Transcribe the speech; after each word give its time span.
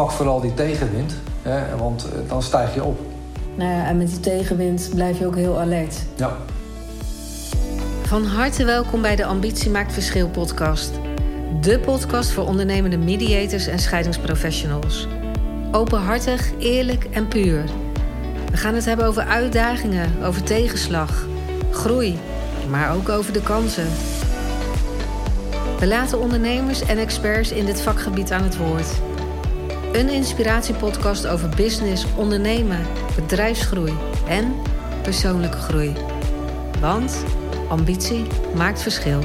pak 0.00 0.10
vooral 0.10 0.40
die 0.40 0.54
tegenwind, 0.54 1.14
hè, 1.42 1.76
want 1.76 2.04
eh, 2.04 2.28
dan 2.28 2.42
stijg 2.42 2.74
je 2.74 2.84
op. 2.84 2.98
Nou 3.54 3.70
ja, 3.70 3.86
en 3.86 3.96
met 3.96 4.08
die 4.08 4.20
tegenwind 4.20 4.90
blijf 4.94 5.18
je 5.18 5.26
ook 5.26 5.36
heel 5.36 5.58
alert. 5.58 5.96
Ja. 6.16 6.36
Van 8.02 8.24
harte 8.24 8.64
welkom 8.64 9.02
bij 9.02 9.16
de 9.16 9.24
Ambitie 9.24 9.70
Maakt 9.70 9.92
Verschil 9.92 10.28
podcast. 10.28 10.90
De 11.60 11.78
podcast 11.78 12.30
voor 12.30 12.46
ondernemende 12.46 12.98
mediators 12.98 13.66
en 13.66 13.78
scheidingsprofessionals. 13.78 15.08
Openhartig, 15.72 16.50
eerlijk 16.58 17.04
en 17.04 17.28
puur. 17.28 17.64
We 18.50 18.56
gaan 18.56 18.74
het 18.74 18.84
hebben 18.84 19.06
over 19.06 19.22
uitdagingen, 19.22 20.10
over 20.24 20.42
tegenslag, 20.42 21.26
groei, 21.70 22.18
maar 22.70 22.94
ook 22.94 23.08
over 23.08 23.32
de 23.32 23.42
kansen. 23.42 23.88
We 25.78 25.86
laten 25.86 26.20
ondernemers 26.20 26.82
en 26.82 26.98
experts 26.98 27.52
in 27.52 27.64
dit 27.64 27.80
vakgebied 27.80 28.32
aan 28.32 28.42
het 28.42 28.56
woord. 28.56 29.09
Een 29.92 30.08
inspiratiepodcast 30.08 31.26
over 31.26 31.48
business, 31.48 32.06
ondernemen, 32.16 32.86
bedrijfsgroei 33.16 33.92
en 34.28 34.54
persoonlijke 35.02 35.56
groei. 35.56 35.92
Want 36.80 37.24
ambitie 37.68 38.26
maakt 38.54 38.82
verschil. 38.82 39.20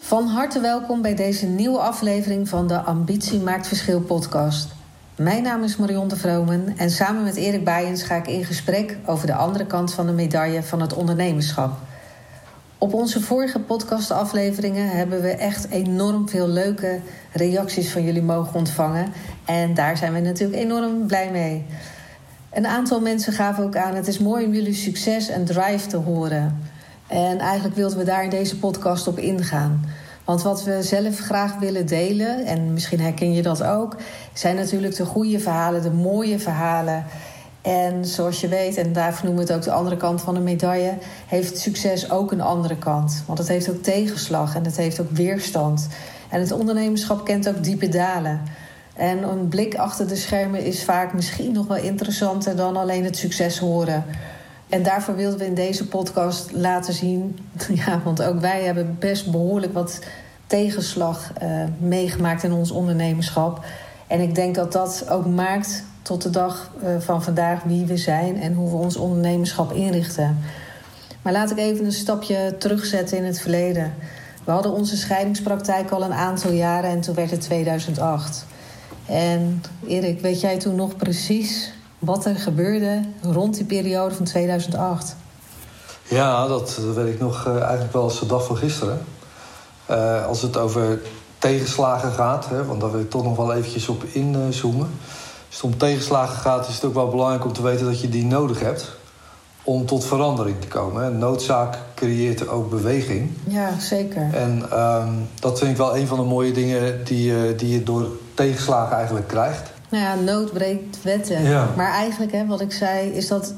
Van 0.00 0.26
harte 0.26 0.60
welkom 0.60 1.02
bij 1.02 1.14
deze 1.14 1.46
nieuwe 1.46 1.78
aflevering 1.78 2.48
van 2.48 2.66
de 2.66 2.80
Ambitie 2.80 3.40
maakt 3.40 3.68
verschil 3.68 4.00
podcast. 4.00 4.74
Mijn 5.16 5.42
naam 5.42 5.62
is 5.62 5.76
Marion 5.76 6.08
de 6.08 6.16
Vromen 6.16 6.74
en 6.76 6.90
samen 6.90 7.22
met 7.22 7.36
Erik 7.36 7.64
Bijens 7.64 8.02
ga 8.02 8.14
ik 8.14 8.26
in 8.26 8.44
gesprek 8.44 8.98
over 9.06 9.26
de 9.26 9.34
andere 9.34 9.66
kant 9.66 9.94
van 9.94 10.06
de 10.06 10.12
medaille 10.12 10.62
van 10.62 10.80
het 10.80 10.94
ondernemerschap. 10.94 11.78
Op 12.78 12.94
onze 12.94 13.20
vorige 13.20 13.58
podcastafleveringen 13.58 14.88
hebben 14.88 15.22
we 15.22 15.30
echt 15.30 15.68
enorm 15.70 16.28
veel 16.28 16.48
leuke 16.48 17.00
reacties 17.32 17.92
van 17.92 18.04
jullie 18.04 18.22
mogen 18.22 18.54
ontvangen. 18.54 19.12
En 19.44 19.74
daar 19.74 19.96
zijn 19.96 20.12
we 20.12 20.20
natuurlijk 20.20 20.62
enorm 20.62 21.06
blij 21.06 21.30
mee. 21.30 21.66
Een 22.52 22.66
aantal 22.66 23.00
mensen 23.00 23.32
gaven 23.32 23.64
ook 23.64 23.76
aan: 23.76 23.94
het 23.94 24.06
is 24.06 24.18
mooi 24.18 24.44
om 24.44 24.52
jullie 24.52 24.74
succes 24.74 25.28
en 25.28 25.44
drive 25.44 25.86
te 25.86 25.96
horen. 25.96 26.62
En 27.06 27.38
eigenlijk 27.38 27.76
wilden 27.76 27.98
we 27.98 28.04
daar 28.04 28.24
in 28.24 28.30
deze 28.30 28.58
podcast 28.58 29.06
op 29.06 29.18
ingaan. 29.18 29.84
Want 30.24 30.42
wat 30.42 30.64
we 30.64 30.82
zelf 30.82 31.18
graag 31.18 31.58
willen 31.58 31.86
delen, 31.86 32.44
en 32.44 32.72
misschien 32.72 33.00
herken 33.00 33.32
je 33.32 33.42
dat 33.42 33.62
ook, 33.62 33.96
zijn 34.32 34.56
natuurlijk 34.56 34.96
de 34.96 35.04
goede 35.04 35.38
verhalen, 35.38 35.82
de 35.82 35.90
mooie 35.90 36.38
verhalen. 36.38 37.04
En 37.66 38.04
zoals 38.04 38.40
je 38.40 38.48
weet, 38.48 38.76
en 38.76 38.92
daarvoor 38.92 39.24
noemen 39.24 39.46
we 39.46 39.52
het 39.52 39.58
ook 39.60 39.66
de 39.66 39.78
andere 39.78 39.96
kant 39.96 40.20
van 40.20 40.34
de 40.34 40.40
medaille, 40.40 40.98
heeft 41.26 41.58
succes 41.58 42.10
ook 42.10 42.32
een 42.32 42.40
andere 42.40 42.76
kant. 42.76 43.22
Want 43.26 43.38
het 43.38 43.48
heeft 43.48 43.70
ook 43.70 43.82
tegenslag 43.82 44.54
en 44.54 44.64
het 44.64 44.76
heeft 44.76 45.00
ook 45.00 45.10
weerstand. 45.10 45.88
En 46.28 46.40
het 46.40 46.52
ondernemerschap 46.52 47.24
kent 47.24 47.48
ook 47.48 47.64
diepe 47.64 47.88
dalen. 47.88 48.42
En 48.94 49.22
een 49.22 49.48
blik 49.48 49.74
achter 49.74 50.08
de 50.08 50.16
schermen 50.16 50.64
is 50.64 50.84
vaak 50.84 51.12
misschien 51.12 51.52
nog 51.52 51.66
wel 51.66 51.76
interessanter 51.76 52.56
dan 52.56 52.76
alleen 52.76 53.04
het 53.04 53.16
succes 53.16 53.58
horen. 53.58 54.04
En 54.68 54.82
daarvoor 54.82 55.16
wilden 55.16 55.38
we 55.38 55.46
in 55.46 55.54
deze 55.54 55.88
podcast 55.88 56.52
laten 56.52 56.94
zien, 56.94 57.38
ja, 57.86 58.00
want 58.04 58.22
ook 58.22 58.40
wij 58.40 58.62
hebben 58.62 58.96
best 58.98 59.30
behoorlijk 59.30 59.72
wat 59.72 60.00
tegenslag 60.46 61.32
uh, 61.42 61.64
meegemaakt 61.78 62.42
in 62.42 62.52
ons 62.52 62.70
ondernemerschap. 62.70 63.64
En 64.06 64.20
ik 64.20 64.34
denk 64.34 64.54
dat 64.54 64.72
dat 64.72 65.06
ook 65.10 65.26
maakt 65.26 65.84
tot 66.06 66.22
de 66.22 66.30
dag 66.30 66.70
uh, 66.82 66.96
van 66.98 67.22
vandaag 67.22 67.62
wie 67.62 67.86
we 67.86 67.96
zijn 67.96 68.40
en 68.40 68.52
hoe 68.52 68.70
we 68.70 68.76
ons 68.76 68.96
ondernemerschap 68.96 69.72
inrichten. 69.72 70.38
Maar 71.22 71.32
laat 71.32 71.50
ik 71.50 71.58
even 71.58 71.84
een 71.84 71.92
stapje 71.92 72.54
terugzetten 72.58 73.16
in 73.16 73.24
het 73.24 73.40
verleden. 73.40 73.94
We 74.44 74.50
hadden 74.50 74.72
onze 74.72 74.96
scheidingspraktijk 74.96 75.90
al 75.90 76.02
een 76.02 76.12
aantal 76.12 76.50
jaren 76.50 76.90
en 76.90 77.00
toen 77.00 77.14
werd 77.14 77.30
het 77.30 77.40
2008. 77.40 78.46
En 79.06 79.62
Erik, 79.86 80.20
weet 80.20 80.40
jij 80.40 80.58
toen 80.58 80.74
nog 80.74 80.96
precies 80.96 81.72
wat 81.98 82.24
er 82.24 82.36
gebeurde 82.36 83.00
rond 83.22 83.54
die 83.54 83.64
periode 83.64 84.14
van 84.14 84.24
2008? 84.24 85.16
Ja, 86.02 86.46
dat 86.46 86.80
weet 86.94 87.14
ik 87.14 87.20
nog 87.20 87.46
uh, 87.46 87.60
eigenlijk 87.60 87.92
wel 87.92 88.02
als 88.02 88.20
de 88.20 88.26
dag 88.26 88.46
van 88.46 88.56
gisteren. 88.56 89.04
Uh, 89.90 90.26
als 90.26 90.42
het 90.42 90.56
over 90.56 91.00
tegenslagen 91.38 92.12
gaat, 92.12 92.48
hè, 92.48 92.64
want 92.64 92.80
daar 92.80 92.90
wil 92.90 93.00
ik 93.00 93.10
toch 93.10 93.24
nog 93.24 93.36
wel 93.36 93.52
eventjes 93.54 93.88
op 93.88 94.04
inzoomen. 94.04 94.90
Als 95.56 95.64
het 95.64 95.74
om 95.74 95.80
tegenslagen 95.80 96.36
gaat, 96.36 96.68
is 96.68 96.74
het 96.74 96.84
ook 96.84 96.94
wel 96.94 97.08
belangrijk 97.08 97.44
om 97.44 97.52
te 97.52 97.62
weten 97.62 97.86
dat 97.86 98.00
je 98.00 98.08
die 98.08 98.24
nodig 98.24 98.60
hebt 98.60 98.96
om 99.62 99.86
tot 99.86 100.04
verandering 100.04 100.60
te 100.60 100.66
komen. 100.66 101.18
Noodzaak 101.18 101.78
creëert 101.94 102.48
ook 102.48 102.70
beweging. 102.70 103.30
Ja, 103.44 103.78
zeker. 103.78 104.34
En 104.34 104.80
um, 104.80 105.28
dat 105.40 105.58
vind 105.58 105.70
ik 105.70 105.76
wel 105.76 105.96
een 105.96 106.06
van 106.06 106.18
de 106.18 106.24
mooie 106.24 106.52
dingen 106.52 107.04
die, 107.04 107.30
uh, 107.30 107.58
die 107.58 107.68
je 107.68 107.82
door 107.82 108.08
tegenslagen 108.34 108.96
eigenlijk 108.96 109.26
krijgt. 109.26 109.70
Nou 109.88 110.04
ja, 110.04 110.14
nood 110.14 110.52
breekt 110.52 111.02
wetten. 111.02 111.42
Ja. 111.42 111.68
Maar 111.76 111.92
eigenlijk, 111.92 112.32
hè, 112.32 112.46
wat 112.46 112.60
ik 112.60 112.72
zei, 112.72 113.10
is 113.10 113.28
dat 113.28 113.54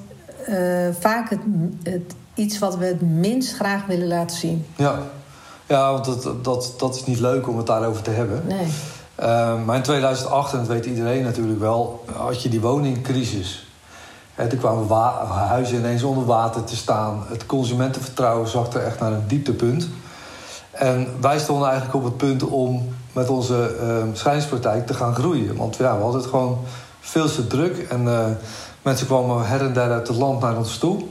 uh, 0.49 0.89
vaak 0.99 1.31
het, 1.31 1.41
het, 1.83 2.15
iets 2.35 2.59
wat 2.59 2.77
we 2.77 2.85
het 2.85 3.01
minst 3.01 3.55
graag 3.55 3.87
willen 3.87 4.09
laten 4.09 4.37
zien. 4.37 4.67
Ja, 4.77 4.99
ja 5.67 5.93
want 5.93 6.05
dat, 6.05 6.45
dat, 6.45 6.75
dat 6.79 6.95
is 6.95 7.05
niet 7.05 7.21
leuk 7.21 7.49
om 7.49 7.57
het 7.57 7.67
daarover 7.67 8.03
te 8.03 8.11
hebben. 8.11 8.43
Nee. 8.47 8.67
Uh, 9.21 9.65
maar 9.65 9.77
in 9.77 9.83
2008, 9.83 10.53
en 10.53 10.59
dat 10.59 10.69
weet 10.69 10.87
iedereen 10.87 11.23
natuurlijk 11.23 11.61
wel, 11.61 12.05
had 12.17 12.43
je 12.43 12.49
die 12.49 12.61
woningcrisis. 12.61 13.67
He, 14.35 14.49
toen 14.49 14.59
kwamen 14.59 14.89
huizen 15.29 15.79
ineens 15.79 16.03
onder 16.03 16.25
water 16.25 16.65
te 16.65 16.77
staan. 16.77 17.25
Het 17.29 17.47
consumentenvertrouwen 17.47 18.49
zakte 18.49 18.79
echt 18.79 19.01
naar 19.01 19.13
een 19.13 19.27
dieptepunt. 19.27 19.89
En 20.71 21.09
wij 21.21 21.39
stonden 21.39 21.69
eigenlijk 21.69 21.97
op 21.97 22.05
het 22.05 22.17
punt 22.17 22.43
om 22.43 22.95
met 23.13 23.29
onze 23.29 23.77
uh, 24.25 24.81
te 24.85 24.95
gaan 24.95 25.15
groeien. 25.15 25.57
Want 25.57 25.77
ja, 25.77 25.97
we 25.97 26.03
hadden 26.03 26.21
het 26.21 26.31
gewoon 26.31 26.59
veel 27.01 27.27
te 27.27 27.47
druk. 27.47 27.79
En 27.79 28.03
uh, 28.03 28.27
mensen 28.83 29.07
kwamen 29.07 29.47
her 29.47 29.61
en 29.61 29.73
der 29.73 29.91
uit 29.91 30.09
het 30.09 30.17
land 30.17 30.41
naar 30.41 30.57
ons 30.57 30.79
toe. 30.79 31.05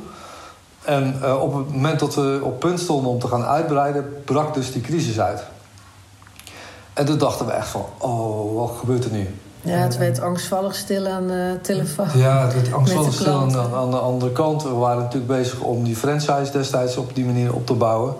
En 0.83 1.19
uh, 1.21 1.41
op 1.41 1.55
het 1.55 1.71
moment 1.71 1.99
dat 1.99 2.15
we 2.15 2.39
op 2.43 2.59
punt 2.59 2.79
stonden 2.79 3.11
om 3.11 3.19
te 3.19 3.27
gaan 3.27 3.43
uitbreiden, 3.43 4.13
brak 4.25 4.53
dus 4.53 4.71
die 4.71 4.81
crisis 4.81 5.19
uit. 5.19 5.43
En 6.97 7.05
toen 7.05 7.17
dachten 7.17 7.45
we 7.45 7.51
echt 7.51 7.67
van, 7.67 7.85
oh, 7.97 8.55
wat 8.55 8.71
gebeurt 8.79 9.05
er 9.05 9.11
nu? 9.11 9.35
Ja, 9.61 9.77
het 9.77 9.97
werd 9.97 10.21
angstvallig 10.21 10.75
stil 10.75 11.07
aan 11.07 11.27
de 11.27 11.59
telefoon. 11.61 12.07
Ja, 12.15 12.41
het 12.41 12.53
werd 12.53 12.73
angstvallig 12.73 13.13
stil 13.13 13.33
aan, 13.33 13.57
aan, 13.75 13.91
de 13.91 13.97
andere 13.97 14.31
kant. 14.31 14.63
We 14.63 14.69
waren 14.69 15.03
natuurlijk 15.03 15.31
bezig 15.31 15.59
om 15.59 15.83
die 15.83 15.95
franchise 15.95 16.51
destijds 16.51 16.97
op 16.97 17.15
die 17.15 17.25
manier 17.25 17.53
op 17.53 17.65
te 17.65 17.73
bouwen. 17.73 18.15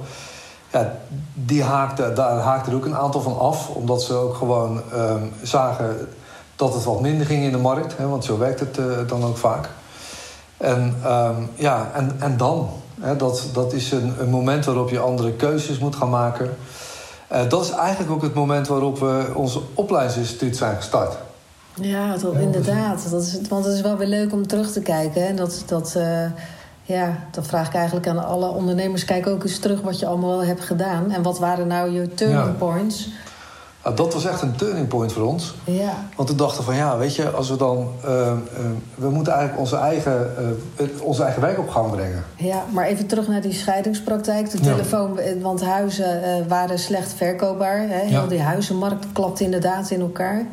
Ja, 0.72 0.94
die 1.34 1.64
haakte, 1.64 2.14
daar 2.14 2.40
haakte 2.40 2.70
er 2.70 2.76
ook 2.76 2.86
een 2.86 2.96
aantal 2.96 3.22
van 3.22 3.40
af. 3.40 3.70
Omdat 3.70 4.02
ze 4.02 4.14
ook 4.14 4.36
gewoon 4.36 4.82
um, 4.96 5.32
zagen 5.42 6.08
dat 6.56 6.74
het 6.74 6.84
wat 6.84 7.02
minder 7.02 7.26
ging 7.26 7.44
in 7.44 7.52
de 7.52 7.58
markt. 7.58 7.98
Hè, 7.98 8.08
want 8.08 8.26
zo 8.26 8.38
werkt 8.38 8.60
het 8.60 8.78
uh, 8.78 8.86
dan 9.08 9.24
ook 9.24 9.38
vaak. 9.38 9.70
En, 10.58 10.96
um, 11.06 11.50
ja, 11.56 11.92
en, 11.94 12.16
en 12.20 12.38
dan? 12.38 12.70
Hè, 13.00 13.16
dat, 13.16 13.44
dat 13.54 13.74
is 13.74 13.92
een, 13.92 14.14
een 14.20 14.30
moment 14.30 14.66
waarop 14.66 14.90
je 14.90 15.00
andere 15.00 15.32
keuzes 15.32 15.80
moet 15.80 15.96
gaan 15.96 16.10
maken. 16.10 16.58
Uh, 17.32 17.50
dat 17.50 17.64
is 17.64 17.70
eigenlijk 17.70 18.12
ook 18.12 18.22
het 18.22 18.34
moment 18.34 18.68
waarop 18.68 19.00
we 19.00 19.32
onze 19.34 19.62
opleidingsinstituut 19.74 20.58
zijn 20.58 20.76
gestart. 20.76 21.18
Ja, 21.82 22.18
dat, 22.18 22.34
inderdaad. 22.34 23.08
Dat 23.12 23.22
is, 23.22 23.40
want 23.50 23.66
het 23.66 23.74
is 23.74 23.82
wel 23.82 23.98
weer 23.98 24.08
leuk 24.08 24.34
om 24.34 24.48
terug 24.48 24.72
te 24.72 24.82
kijken. 24.82 25.28
En 25.28 25.36
dat, 25.36 25.64
dat, 25.66 25.94
uh, 25.98 26.26
ja, 26.84 27.18
dat 27.32 27.48
vraag 27.48 27.68
ik 27.68 27.74
eigenlijk 27.74 28.08
aan 28.08 28.26
alle 28.26 28.50
ondernemers. 28.50 29.06
Kijk 29.06 29.28
ook 29.28 29.44
eens 29.44 29.60
terug 29.60 29.82
wat 29.82 30.00
je 30.00 30.06
allemaal 30.06 30.44
hebt 30.44 30.62
gedaan. 30.62 31.12
En 31.12 31.22
wat 31.22 31.40
waren 31.40 31.68
nou 31.68 31.92
je 31.92 32.14
turning 32.14 32.46
ja. 32.46 32.52
points? 32.58 33.10
Ja, 33.88 33.94
dat 33.94 34.14
was 34.14 34.26
echt 34.26 34.42
een 34.42 34.56
turning 34.56 34.88
point 34.88 35.14
voor 35.14 35.24
ons. 35.24 35.56
Ja. 35.64 35.94
Want 36.16 36.30
we 36.30 36.36
dachten 36.36 36.64
van 36.64 36.76
ja, 36.76 36.98
weet 36.98 37.16
je, 37.16 37.30
als 37.30 37.50
we 37.50 37.58
dan... 37.58 37.88
Uh, 38.06 38.12
uh, 38.12 38.32
we 38.96 39.10
moeten 39.10 39.34
eigenlijk 39.34 39.62
onze 39.62 39.76
eigen, 39.76 40.30
onze 41.02 41.24
eigen 41.24 41.42
werk 41.42 41.60
op 41.60 41.70
gang 41.70 41.92
brengen. 41.92 42.24
Ja, 42.36 42.64
maar 42.70 42.86
even 42.86 43.06
terug 43.06 43.28
naar 43.28 43.42
die 43.42 43.54
scheidingspraktijk. 43.54 44.52
De 44.52 44.60
telefoon, 44.60 45.20
want 45.42 45.64
huizen 45.64 46.48
waren 46.48 46.80
slecht 46.80 47.14
verkoopbaar. 47.14 47.80
Hè? 47.80 48.00
Heel 48.00 48.22
ja. 48.22 48.28
die 48.28 48.42
huizenmarkt 48.42 49.06
klapte 49.14 49.44
inderdaad 49.44 49.90
in 49.90 50.02
elkaar. 50.02 50.46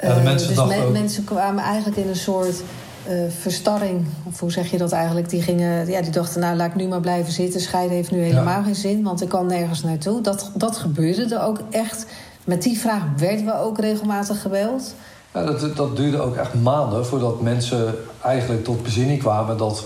Ja, 0.00 0.18
mensen 0.22 0.48
dus 0.48 0.56
me 0.56 0.84
ook... 0.84 0.92
mensen 0.92 1.24
kwamen 1.24 1.64
eigenlijk 1.64 1.96
in 1.96 2.08
een 2.08 2.16
soort 2.16 2.62
uh, 3.08 3.12
verstarring. 3.40 4.06
Of 4.24 4.40
hoe 4.40 4.52
zeg 4.52 4.70
je 4.70 4.78
dat 4.78 4.92
eigenlijk? 4.92 5.28
Die, 5.28 5.42
gingen, 5.42 5.86
ja, 5.86 6.02
die 6.02 6.10
dachten, 6.10 6.40
nou 6.40 6.56
laat 6.56 6.68
ik 6.68 6.74
nu 6.74 6.86
maar 6.86 7.00
blijven 7.00 7.32
zitten. 7.32 7.60
Scheiden 7.60 7.96
heeft 7.96 8.10
nu 8.10 8.22
helemaal 8.22 8.62
geen 8.62 8.74
zin, 8.74 9.02
want 9.02 9.22
ik 9.22 9.28
kan 9.28 9.46
nergens 9.46 9.82
naartoe. 9.82 10.20
Dat, 10.20 10.50
dat 10.54 10.76
gebeurde 10.76 11.34
er 11.34 11.42
ook 11.42 11.60
echt. 11.70 12.06
Met 12.44 12.62
die 12.62 12.78
vraag 12.78 13.02
werden 13.16 13.44
we 13.44 13.58
ook 13.58 13.78
regelmatig 13.78 14.42
gebeld. 14.42 14.94
Ja, 15.32 15.44
dat, 15.44 15.76
dat 15.76 15.96
duurde 15.96 16.20
ook 16.20 16.36
echt 16.36 16.54
maanden 16.54 17.06
voordat 17.06 17.40
mensen 17.40 17.94
eigenlijk 18.20 18.64
tot 18.64 18.82
bezinning 18.82 19.18
kwamen 19.18 19.56
dat 19.56 19.84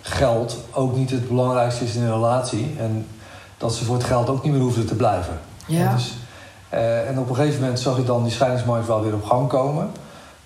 geld 0.00 0.58
ook 0.72 0.96
niet 0.96 1.10
het 1.10 1.28
belangrijkste 1.28 1.84
is 1.84 1.94
in 1.94 2.02
een 2.02 2.12
relatie. 2.12 2.74
En 2.78 3.06
dat 3.58 3.74
ze 3.74 3.84
voor 3.84 3.94
het 3.94 4.04
geld 4.04 4.28
ook 4.28 4.42
niet 4.42 4.52
meer 4.52 4.62
hoefden 4.62 4.86
te 4.86 4.94
blijven. 4.94 5.38
Ja. 5.66 5.94
Dus, 5.94 6.14
uh, 6.74 7.08
en 7.08 7.18
op 7.18 7.28
een 7.28 7.34
gegeven 7.34 7.60
moment 7.60 7.80
zag 7.80 7.96
je 7.96 8.04
dan 8.04 8.22
die 8.22 8.32
scheidingsmarkt 8.32 8.86
wel 8.86 9.02
weer 9.02 9.14
op 9.14 9.24
gang 9.24 9.48
komen. 9.48 9.90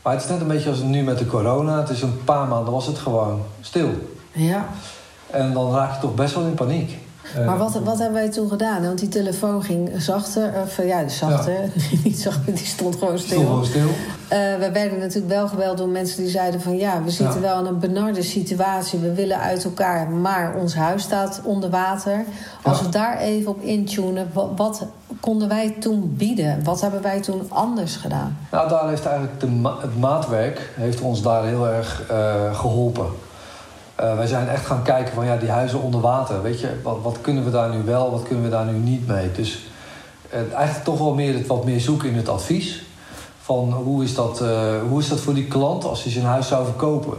Maar 0.02 0.12
het 0.12 0.22
is 0.22 0.28
net 0.28 0.40
een 0.40 0.46
beetje 0.46 0.70
als 0.70 0.78
nu 0.78 1.02
met 1.02 1.18
de 1.18 1.26
corona. 1.26 1.80
Het 1.80 1.90
is 1.90 2.02
een 2.02 2.24
paar 2.24 2.46
maanden 2.46 2.72
was 2.72 2.86
het 2.86 2.98
gewoon 2.98 3.42
stil. 3.60 3.88
Ja. 4.32 4.68
En 5.30 5.52
dan 5.52 5.74
raak 5.74 5.94
je 5.94 6.00
toch 6.00 6.14
best 6.14 6.34
wel 6.34 6.44
in 6.44 6.54
paniek. 6.54 6.98
Maar 7.46 7.58
wat, 7.58 7.80
wat 7.84 7.98
hebben 7.98 8.20
wij 8.20 8.30
toen 8.30 8.48
gedaan? 8.48 8.82
Want 8.82 8.98
die 8.98 9.08
telefoon 9.08 9.62
ging 9.62 9.90
zachter, 9.96 10.52
of 10.62 10.84
ja, 10.84 11.08
zachter, 11.08 11.52
ja. 11.52 11.68
niet 12.04 12.20
zachter, 12.20 12.54
die 12.54 12.66
stond 12.66 12.96
gewoon 12.96 13.18
stil. 13.18 13.40
Stond 13.40 13.48
gewoon 13.48 13.64
stil. 13.64 13.88
we 14.58 14.70
werden 14.72 14.98
natuurlijk 14.98 15.32
wel 15.32 15.48
gebeld 15.48 15.78
door 15.78 15.88
mensen 15.88 16.22
die 16.22 16.30
zeiden 16.30 16.60
van 16.60 16.76
ja, 16.76 17.02
we 17.02 17.10
zitten 17.10 17.40
wel 17.40 17.58
in 17.58 17.66
een 17.66 17.78
benarde 17.78 18.22
situatie, 18.22 18.98
we 18.98 19.14
willen 19.14 19.38
uit 19.38 19.64
elkaar, 19.64 20.10
maar 20.10 20.54
ons 20.54 20.74
huis 20.74 21.02
staat 21.02 21.40
onder 21.44 21.70
water. 21.70 22.24
Als 22.62 22.80
we 22.82 22.88
daar 22.88 23.18
even 23.18 23.50
op 23.50 23.60
intunen, 23.60 24.30
wat, 24.32 24.50
wat 24.56 24.86
konden 25.20 25.48
wij 25.48 25.76
toen 25.80 26.14
bieden? 26.16 26.64
Wat 26.64 26.80
hebben 26.80 27.02
wij 27.02 27.20
toen 27.20 27.46
anders 27.48 27.96
gedaan? 27.96 28.38
Nou, 28.50 28.68
daar 28.68 28.88
heeft 28.88 29.06
eigenlijk 29.06 29.40
de 29.40 29.48
het 29.80 29.98
maatwerk 29.98 30.70
heeft 30.74 31.00
ons 31.00 31.22
daar 31.22 31.44
heel 31.44 31.68
erg 31.68 32.02
uh, 32.10 32.54
geholpen. 32.54 33.06
Uh, 34.00 34.16
wij 34.16 34.26
zijn 34.26 34.48
echt 34.48 34.66
gaan 34.66 34.82
kijken 34.82 35.14
van 35.14 35.24
ja, 35.24 35.36
die 35.36 35.50
huizen 35.50 35.80
onder 35.80 36.00
water. 36.00 36.42
Weet 36.42 36.60
je, 36.60 36.80
wat, 36.82 36.98
wat 37.02 37.18
kunnen 37.20 37.44
we 37.44 37.50
daar 37.50 37.70
nu 37.70 37.82
wel, 37.82 38.10
wat 38.10 38.22
kunnen 38.22 38.44
we 38.44 38.50
daar 38.50 38.64
nu 38.64 38.78
niet 38.78 39.06
mee? 39.06 39.32
Dus 39.32 39.66
uh, 40.34 40.38
eigenlijk 40.54 40.84
toch 40.84 40.98
wel 40.98 41.14
meer 41.14 41.34
het 41.34 41.46
wat 41.46 41.64
meer 41.64 41.80
zoeken 41.80 42.08
in 42.08 42.16
het 42.16 42.28
advies. 42.28 42.82
Van 43.40 43.72
hoe 43.72 44.04
is 44.04 44.14
dat, 44.14 44.42
hoe 44.88 45.00
is 45.00 45.08
dat 45.08 45.20
voor 45.20 45.34
die 45.34 45.46
klant 45.46 45.84
als 45.84 46.02
hij 46.02 46.12
zijn 46.12 46.24
huis 46.24 46.48
zou 46.48 46.64
verkopen? 46.64 47.18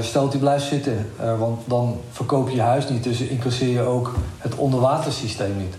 stel 0.00 0.22
dat 0.22 0.32
hij 0.32 0.40
blijft 0.40 0.66
zitten, 0.66 1.10
want 1.38 1.60
dan 1.64 2.00
verkoop 2.10 2.48
je 2.48 2.60
huis 2.60 2.88
niet, 2.88 3.04
dus 3.04 3.20
incasseer 3.20 3.68
je 3.68 3.80
ook 3.80 4.14
het 4.38 4.54
onderwatersysteem 4.54 5.56
niet. 5.56 5.74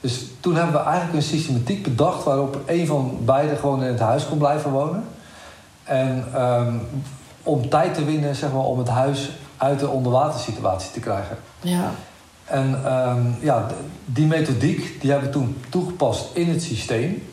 Dus 0.00 0.24
toen 0.40 0.54
hebben 0.54 0.72
we 0.72 0.80
eigenlijk 0.80 1.16
een 1.16 1.22
systematiek 1.22 1.82
bedacht 1.82 2.24
waarop 2.24 2.58
een 2.66 2.86
van 2.86 3.18
beiden 3.24 3.56
gewoon 3.56 3.82
in 3.82 3.90
het 3.90 4.00
huis 4.00 4.28
kon 4.28 4.38
blijven 4.38 4.70
wonen. 4.70 5.04
En 5.84 6.42
um, 6.42 6.80
om 7.48 7.68
tijd 7.68 7.94
te 7.94 8.04
winnen, 8.04 8.34
zeg 8.34 8.52
maar, 8.52 8.64
om 8.64 8.78
het 8.78 8.88
huis 8.88 9.30
uit 9.56 9.78
de 9.78 9.88
onderwatersituatie 9.88 10.90
te 10.90 11.00
krijgen. 11.00 11.38
Ja. 11.60 11.90
En 12.44 12.92
um, 12.92 13.36
ja, 13.40 13.66
die 14.04 14.26
methodiek 14.26 15.00
die 15.00 15.10
hebben 15.10 15.28
we 15.28 15.34
toen 15.34 15.56
toegepast 15.68 16.36
in 16.36 16.48
het 16.48 16.62
systeem. 16.62 17.28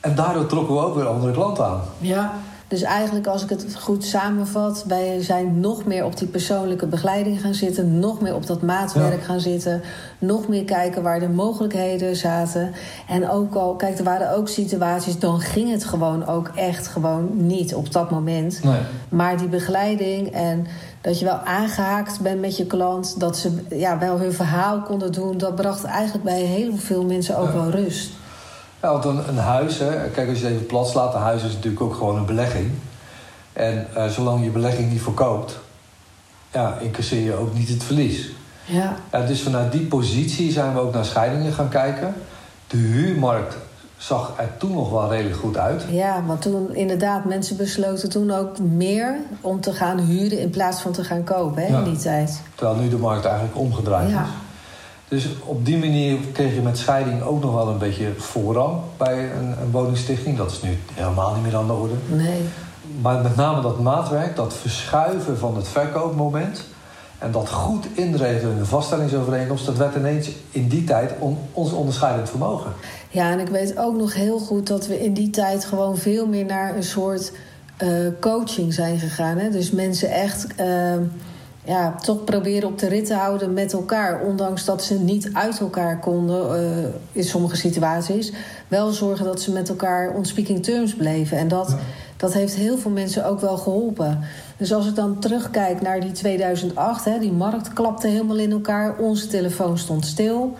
En 0.00 0.14
daardoor 0.14 0.46
trokken 0.46 0.74
we 0.74 0.80
ook 0.80 0.94
weer 0.94 1.06
andere 1.06 1.32
klanten 1.32 1.64
aan. 1.64 1.80
Ja, 1.98 2.32
dus 2.68 2.82
eigenlijk, 2.82 3.26
als 3.26 3.42
ik 3.42 3.48
het 3.48 3.76
goed 3.80 4.04
samenvat, 4.04 4.84
wij 4.86 5.22
zijn 5.22 5.60
nog 5.60 5.84
meer 5.84 6.04
op 6.04 6.16
die 6.18 6.28
persoonlijke 6.28 6.86
begeleiding 6.86 7.40
gaan 7.40 7.54
zitten, 7.54 7.98
nog 7.98 8.20
meer 8.20 8.34
op 8.34 8.46
dat 8.46 8.62
maatwerk 8.62 9.22
gaan 9.22 9.40
zitten, 9.40 9.82
nog 10.18 10.48
meer 10.48 10.64
kijken 10.64 11.02
waar 11.02 11.20
de 11.20 11.28
mogelijkheden 11.28 12.16
zaten. 12.16 12.72
En 13.08 13.30
ook 13.30 13.54
al, 13.54 13.74
kijk, 13.74 13.98
er 13.98 14.04
waren 14.04 14.36
ook 14.36 14.48
situaties, 14.48 15.18
dan 15.18 15.40
ging 15.40 15.70
het 15.70 15.84
gewoon 15.84 16.26
ook 16.26 16.50
echt 16.54 16.86
gewoon 16.86 17.28
niet 17.32 17.74
op 17.74 17.92
dat 17.92 18.10
moment. 18.10 18.62
Nee. 18.62 18.80
Maar 19.08 19.38
die 19.38 19.48
begeleiding 19.48 20.32
en 20.32 20.66
dat 21.00 21.18
je 21.18 21.24
wel 21.24 21.38
aangehaakt 21.38 22.20
bent 22.20 22.40
met 22.40 22.56
je 22.56 22.66
klant, 22.66 23.20
dat 23.20 23.36
ze 23.36 23.52
ja, 23.70 23.98
wel 23.98 24.18
hun 24.18 24.32
verhaal 24.32 24.82
konden 24.82 25.12
doen, 25.12 25.38
dat 25.38 25.54
bracht 25.54 25.84
eigenlijk 25.84 26.24
bij 26.24 26.40
heel 26.40 26.76
veel 26.76 27.04
mensen 27.04 27.38
ook 27.38 27.52
wel 27.52 27.70
rust. 27.70 28.10
Ja, 28.82 28.92
want 28.92 29.04
een, 29.04 29.28
een 29.28 29.38
huis, 29.38 29.78
hè, 29.78 30.10
kijk 30.10 30.28
als 30.28 30.38
je 30.38 30.44
het 30.44 30.54
even 30.54 30.66
plat 30.66 30.88
slaat, 30.88 31.14
een 31.14 31.20
huis 31.20 31.42
is 31.42 31.52
natuurlijk 31.52 31.82
ook 31.82 31.94
gewoon 31.94 32.16
een 32.16 32.26
belegging. 32.26 32.70
En 33.52 33.86
uh, 33.96 34.06
zolang 34.06 34.44
je 34.44 34.50
belegging 34.50 34.90
niet 34.90 35.02
verkoopt, 35.02 35.58
ja, 36.52 36.78
incasseer 36.80 37.24
je 37.24 37.34
ook 37.34 37.54
niet 37.54 37.68
het 37.68 37.82
verlies. 37.82 38.30
Ja. 38.64 38.96
ja. 39.12 39.26
Dus 39.26 39.42
vanuit 39.42 39.72
die 39.72 39.86
positie 39.86 40.52
zijn 40.52 40.74
we 40.74 40.80
ook 40.80 40.92
naar 40.92 41.04
scheidingen 41.04 41.52
gaan 41.52 41.68
kijken. 41.68 42.14
De 42.66 42.76
huurmarkt 42.76 43.56
zag 43.96 44.32
er 44.36 44.56
toen 44.58 44.72
nog 44.72 44.90
wel 44.90 45.10
redelijk 45.10 45.36
goed 45.36 45.56
uit. 45.56 45.84
Ja, 45.90 46.22
want 46.26 46.42
toen 46.42 46.74
inderdaad, 46.74 47.24
mensen 47.24 47.56
besloten 47.56 48.08
toen 48.08 48.30
ook 48.30 48.58
meer 48.58 49.16
om 49.40 49.60
te 49.60 49.72
gaan 49.72 49.98
huren 49.98 50.38
in 50.38 50.50
plaats 50.50 50.80
van 50.80 50.92
te 50.92 51.04
gaan 51.04 51.24
kopen 51.24 51.62
hè, 51.62 51.68
ja. 51.68 51.78
in 51.78 51.84
die 51.84 51.98
tijd. 51.98 52.42
Terwijl 52.54 52.78
nu 52.78 52.88
de 52.88 52.96
markt 52.96 53.24
eigenlijk 53.24 53.56
omgedraaid 53.56 54.10
ja. 54.10 54.22
is. 54.22 54.28
Dus 55.08 55.28
op 55.44 55.64
die 55.64 55.78
manier 55.78 56.18
kreeg 56.32 56.54
je 56.54 56.60
met 56.60 56.78
scheiding 56.78 57.22
ook 57.22 57.42
nog 57.42 57.54
wel 57.54 57.68
een 57.68 57.78
beetje 57.78 58.12
voorrang 58.16 58.76
bij 58.96 59.30
een, 59.32 59.54
een 59.62 59.70
woningstichting. 59.70 60.36
Dat 60.36 60.50
is 60.50 60.62
nu 60.62 60.78
helemaal 60.94 61.34
niet 61.34 61.42
meer 61.42 61.56
aan 61.56 61.66
de 61.66 61.72
orde. 61.72 61.94
Nee. 62.08 62.40
Maar 63.00 63.22
met 63.22 63.36
name 63.36 63.62
dat 63.62 63.80
maatwerk, 63.80 64.36
dat 64.36 64.54
verschuiven 64.54 65.38
van 65.38 65.56
het 65.56 65.68
verkoopmoment... 65.68 66.64
en 67.18 67.32
dat 67.32 67.48
goed 67.48 67.86
inregelen 67.94 68.52
in 68.52 68.58
de 68.58 68.66
vaststellingsovereenkomst... 68.66 69.66
dat 69.66 69.76
werd 69.76 69.96
ineens 69.96 70.30
in 70.50 70.68
die 70.68 70.84
tijd 70.84 71.12
on, 71.18 71.38
ons 71.52 71.72
onderscheidend 71.72 72.30
vermogen. 72.30 72.72
Ja, 73.08 73.30
en 73.30 73.40
ik 73.40 73.48
weet 73.48 73.78
ook 73.78 73.96
nog 73.96 74.14
heel 74.14 74.38
goed 74.38 74.66
dat 74.66 74.86
we 74.86 75.04
in 75.04 75.12
die 75.12 75.30
tijd... 75.30 75.64
gewoon 75.64 75.96
veel 75.96 76.26
meer 76.26 76.44
naar 76.44 76.76
een 76.76 76.82
soort 76.82 77.32
uh, 77.82 77.88
coaching 78.20 78.74
zijn 78.74 78.98
gegaan. 78.98 79.38
Hè? 79.38 79.50
Dus 79.50 79.70
mensen 79.70 80.10
echt... 80.10 80.46
Uh, 80.60 80.92
ja, 81.64 81.94
toch 81.94 82.24
proberen 82.24 82.68
op 82.68 82.78
de 82.78 82.88
rit 82.88 83.06
te 83.06 83.14
houden 83.14 83.52
met 83.52 83.72
elkaar. 83.72 84.20
Ondanks 84.20 84.64
dat 84.64 84.84
ze 84.84 84.98
niet 84.98 85.30
uit 85.32 85.60
elkaar 85.60 85.98
konden 85.98 86.60
uh, 86.60 86.88
in 87.12 87.24
sommige 87.24 87.56
situaties. 87.56 88.32
Wel 88.68 88.90
zorgen 88.90 89.24
dat 89.24 89.40
ze 89.40 89.52
met 89.52 89.68
elkaar 89.68 90.14
on 90.14 90.24
speaking 90.24 90.62
terms 90.62 90.94
bleven. 90.94 91.38
En 91.38 91.48
dat, 91.48 91.68
ja. 91.68 91.78
dat 92.16 92.32
heeft 92.32 92.54
heel 92.54 92.78
veel 92.78 92.90
mensen 92.90 93.26
ook 93.26 93.40
wel 93.40 93.56
geholpen. 93.56 94.20
Dus 94.56 94.72
als 94.72 94.86
ik 94.86 94.94
dan 94.94 95.18
terugkijk 95.18 95.80
naar 95.80 96.00
die 96.00 96.12
2008, 96.12 97.04
hè, 97.04 97.18
die 97.18 97.32
markt 97.32 97.72
klapte 97.72 98.08
helemaal 98.08 98.36
in 98.38 98.52
elkaar. 98.52 98.98
Onze 98.98 99.26
telefoon 99.26 99.78
stond 99.78 100.06
stil. 100.06 100.56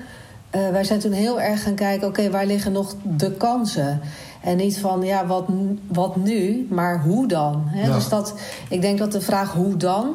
Uh, 0.57 0.69
wij 0.69 0.85
zijn 0.85 0.99
toen 0.99 1.13
heel 1.13 1.41
erg 1.41 1.63
gaan 1.63 1.75
kijken, 1.75 2.09
oké, 2.09 2.19
okay, 2.21 2.31
waar 2.31 2.47
liggen 2.47 2.73
nog 2.73 2.95
de 3.03 3.33
kansen? 3.33 4.01
En 4.43 4.57
niet 4.57 4.79
van, 4.79 5.03
ja, 5.03 5.27
wat, 5.27 5.45
wat 5.87 6.17
nu, 6.17 6.67
maar 6.71 7.03
hoe 7.03 7.29
dan? 7.29 7.63
Hè? 7.67 7.87
Ja. 7.87 7.95
Dus 7.95 8.09
dat, 8.09 8.35
ik 8.69 8.81
denk 8.81 8.99
dat 8.99 9.13
de 9.13 9.21
vraag 9.21 9.53
hoe 9.53 9.77
dan 9.77 10.15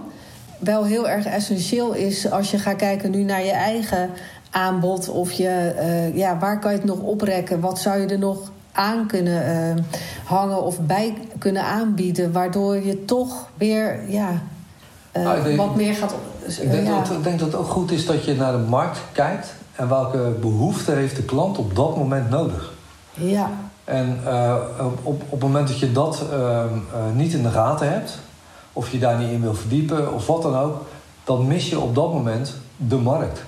wel 0.59 0.85
heel 0.85 1.09
erg 1.09 1.25
essentieel 1.25 1.93
is 1.93 2.31
als 2.31 2.51
je 2.51 2.57
gaat 2.57 2.75
kijken 2.75 3.11
nu 3.11 3.23
naar 3.23 3.43
je 3.43 3.51
eigen 3.51 4.09
aanbod. 4.53 5.09
Of 5.09 5.31
je, 5.31 5.75
uh, 5.79 6.17
ja, 6.17 6.37
waar 6.37 6.59
kan 6.59 6.71
je 6.71 6.77
het 6.77 6.87
nog 6.87 6.99
oprekken? 6.99 7.59
Wat 7.59 7.79
zou 7.79 8.01
je 8.01 8.07
er 8.07 8.19
nog 8.19 8.51
aan 8.71 9.07
kunnen 9.07 9.75
uh, 9.77 9.83
hangen 10.23 10.63
of 10.63 10.79
bij 10.79 11.13
kunnen 11.37 11.63
aanbieden? 11.63 12.31
Waardoor 12.31 12.75
je 12.85 13.05
toch 13.05 13.47
weer 13.57 14.09
ja, 14.09 14.41
uh, 15.13 15.27
ah, 15.27 15.43
denk, 15.43 15.57
wat 15.57 15.75
meer 15.75 15.93
gaat. 15.93 16.15
ik 16.59 16.71
denk, 16.71 16.87
ja. 16.87 16.99
dat, 16.99 17.11
ik 17.11 17.23
denk 17.23 17.39
dat 17.39 17.47
het 17.47 17.57
ook 17.57 17.69
goed 17.69 17.91
is 17.91 18.05
dat 18.05 18.25
je 18.25 18.35
naar 18.35 18.51
de 18.51 18.57
markt 18.57 18.99
kijkt. 19.11 19.53
En 19.75 19.89
welke 19.89 20.33
behoefte 20.41 20.91
heeft 20.91 21.15
de 21.15 21.23
klant 21.23 21.57
op 21.57 21.75
dat 21.75 21.97
moment 21.97 22.29
nodig? 22.29 22.73
Ja. 23.13 23.49
En 23.83 24.19
op, 25.03 25.21
op 25.23 25.31
het 25.31 25.39
moment 25.39 25.67
dat 25.67 25.79
je 25.79 25.91
dat 25.91 26.23
niet 27.15 27.33
in 27.33 27.43
de 27.43 27.49
gaten 27.49 27.91
hebt, 27.91 28.19
of 28.73 28.91
je 28.91 28.99
daar 28.99 29.17
niet 29.17 29.31
in 29.31 29.41
wil 29.41 29.53
verdiepen 29.53 30.13
of 30.13 30.27
wat 30.27 30.41
dan 30.41 30.55
ook, 30.55 30.81
dan 31.23 31.47
mis 31.47 31.69
je 31.69 31.79
op 31.79 31.95
dat 31.95 32.13
moment 32.13 32.53
de 32.77 32.97
markt. 32.97 33.41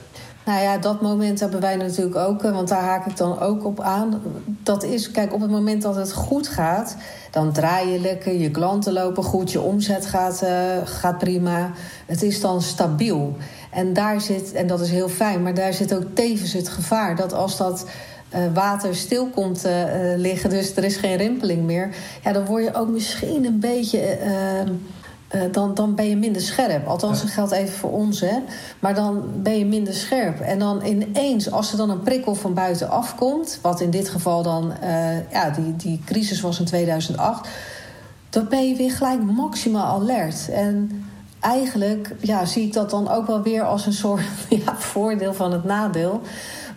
Nou 0.46 0.62
ja, 0.62 0.78
dat 0.78 1.02
moment 1.02 1.40
hebben 1.40 1.62
wij 1.62 1.76
natuurlijk 1.76 2.16
ook, 2.16 2.42
want 2.42 2.68
daar 2.68 2.82
haak 2.82 3.06
ik 3.06 3.18
dan 3.18 3.40
ook 3.40 3.66
op 3.66 3.80
aan. 3.80 4.22
Dat 4.46 4.84
is, 4.84 5.12
kijk, 5.12 5.34
op 5.34 5.42
het 5.42 5.50
moment 5.50 5.82
dat 5.82 5.96
het 5.96 6.14
goed 6.14 6.48
gaat, 6.48 6.96
dan 7.32 7.52
draai 7.52 7.92
je 7.92 8.00
lekker, 8.00 8.34
je 8.34 8.52
klanten 8.52 8.94
lopen 8.94 9.24
goed, 9.24 9.52
je 9.52 9.62
omzet 9.62 10.06
gaat, 10.06 10.42
uh, 10.44 10.50
gaat 10.84 11.18
prima. 11.18 11.72
Het 12.06 12.22
is 12.22 12.42
dan 12.42 12.62
stabiel. 12.62 13.36
En 13.72 13.94
daar 13.94 14.22
zit, 14.22 14.52
en 14.52 14.68
dat 14.68 14.80
is 14.80 14.90
heel 14.90 15.10
fijn, 15.10 15.44
maar 15.44 15.54
daar 15.54 15.74
zit 15.74 15.96
ook 15.96 16.06
tevens 16.14 16.54
het 16.54 16.70
gevaar 16.70 17.16
dat 17.16 17.34
als 17.34 17.58
dat. 17.58 17.86
Uh, 18.36 18.40
water 18.54 18.96
stil 18.96 19.28
komt 19.28 19.68
liggen, 20.16 20.50
dus 20.50 20.76
er 20.76 20.84
is 20.84 20.96
geen 20.96 21.18
rimpeling 21.18 21.64
meer. 21.64 21.96
Ja, 22.24 22.32
dan 22.32 22.46
word 22.46 22.64
je 22.64 22.74
ook 22.74 22.90
misschien 22.90 23.46
een 23.46 23.60
beetje 23.60 24.18
dan, 25.52 25.74
dan 25.74 25.96
ben 25.96 26.10
je 26.10 26.18
minder 26.18 26.42
scherp. 26.42 26.88
Althans, 26.88 27.22
dat 27.22 27.30
geldt 27.30 27.52
even 27.52 27.76
voor 27.76 27.92
ons, 27.92 28.20
hè. 28.22 28.38
Maar 28.80 28.96
dan 28.96 29.24
ben 29.36 29.58
je 29.58 29.66
minder 29.66 29.94
scherp. 29.94 30.40
En 30.40 30.60
dan 30.60 30.86
ineens, 30.86 31.52
als 31.52 31.72
er 31.72 31.78
dan 31.78 31.90
een 31.90 32.02
prikkel 32.02 32.36
van 32.36 32.54
buitenaf 32.54 33.16
komt... 33.16 33.60
wat 33.62 33.82
in 33.82 33.90
dit 33.90 34.10
geval 34.10 34.44
dan, 34.44 34.74
uh, 34.84 35.32
ja, 35.32 35.50
die, 35.50 35.76
die 35.76 36.02
crisis 36.06 36.42
was 36.42 36.60
in 36.60 36.66
2008... 36.66 37.50
dan 38.30 38.48
ben 38.50 38.70
je 38.70 38.76
weer 38.76 38.92
gelijk 38.92 39.22
maximaal 39.22 40.02
alert. 40.02 40.50
En 40.50 41.06
eigenlijk 41.40 42.16
ja, 42.20 42.46
zie 42.46 42.66
ik 42.66 42.74
dat 42.74 42.90
dan 42.90 43.10
ook 43.10 43.28
wel 43.28 43.42
weer 43.42 43.64
als 43.64 43.86
een 43.86 43.94
soort 43.94 44.22
ja, 44.66 44.76
voordeel 44.78 45.34
van 45.34 45.52
het 45.52 45.64
nadeel. 45.64 46.22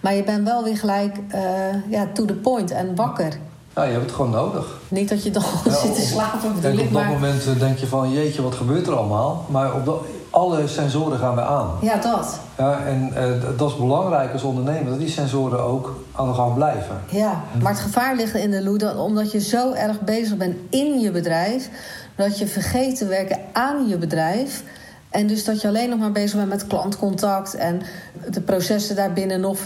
Maar 0.00 0.14
je 0.14 0.24
bent 0.24 0.44
wel 0.44 0.64
weer 0.64 0.76
gelijk 0.76 1.16
uh, 1.34 1.90
ja, 1.90 2.06
to 2.12 2.24
the 2.24 2.34
point 2.34 2.70
en 2.70 2.94
wakker. 2.94 3.38
Ja, 3.78 3.84
je 3.84 3.90
hebt 3.90 4.04
het 4.04 4.14
gewoon 4.14 4.30
nodig. 4.30 4.66
Niet 4.88 5.08
dat 5.08 5.22
je 5.22 5.30
dan 5.30 5.42
ja, 5.64 5.74
zit 5.84 5.94
te 5.94 6.00
slapen. 6.00 6.50
Op, 6.50 6.62
denk, 6.62 6.80
op 6.80 6.92
dat 6.92 7.04
moment 7.04 7.46
uh, 7.46 7.58
denk 7.58 7.78
je 7.78 7.86
van, 7.86 8.12
jeetje, 8.12 8.42
wat 8.42 8.54
gebeurt 8.54 8.86
er 8.86 8.96
allemaal? 8.96 9.44
Maar 9.48 9.74
op 9.74 9.84
de, 9.84 9.98
alle 10.30 10.68
sensoren 10.68 11.18
gaan 11.18 11.34
weer 11.34 11.44
aan. 11.44 11.70
Ja, 11.80 11.96
dat. 11.96 12.40
Ja, 12.56 12.80
en 12.86 13.12
uh, 13.14 13.58
dat 13.58 13.70
is 13.70 13.76
belangrijk 13.76 14.32
als 14.32 14.42
ondernemer, 14.42 14.90
dat 14.90 14.98
die 14.98 15.08
sensoren 15.08 15.60
ook 15.60 16.04
aan 16.12 16.28
de 16.28 16.34
gang 16.34 16.54
blijven. 16.54 17.00
Ja, 17.08 17.42
maar 17.62 17.72
het 17.72 17.80
gevaar 17.80 18.16
ligt 18.16 18.34
in 18.34 18.50
de 18.50 18.62
loede, 18.62 18.96
omdat 18.96 19.32
je 19.32 19.40
zo 19.40 19.72
erg 19.72 20.00
bezig 20.00 20.36
bent 20.36 20.56
in 20.70 21.00
je 21.00 21.10
bedrijf... 21.10 21.70
dat 22.16 22.38
je 22.38 22.46
vergeet 22.46 22.96
te 22.96 23.06
werken 23.06 23.38
aan 23.52 23.88
je 23.88 23.98
bedrijf... 23.98 24.62
En 25.10 25.26
dus 25.26 25.44
dat 25.44 25.60
je 25.60 25.68
alleen 25.68 25.88
nog 25.88 25.98
maar 25.98 26.12
bezig 26.12 26.36
bent 26.36 26.48
met 26.48 26.66
klantcontact 26.66 27.54
en 27.54 27.82
de 28.30 28.40
processen 28.40 28.96
daarbinnen 28.96 29.40
nog 29.40 29.58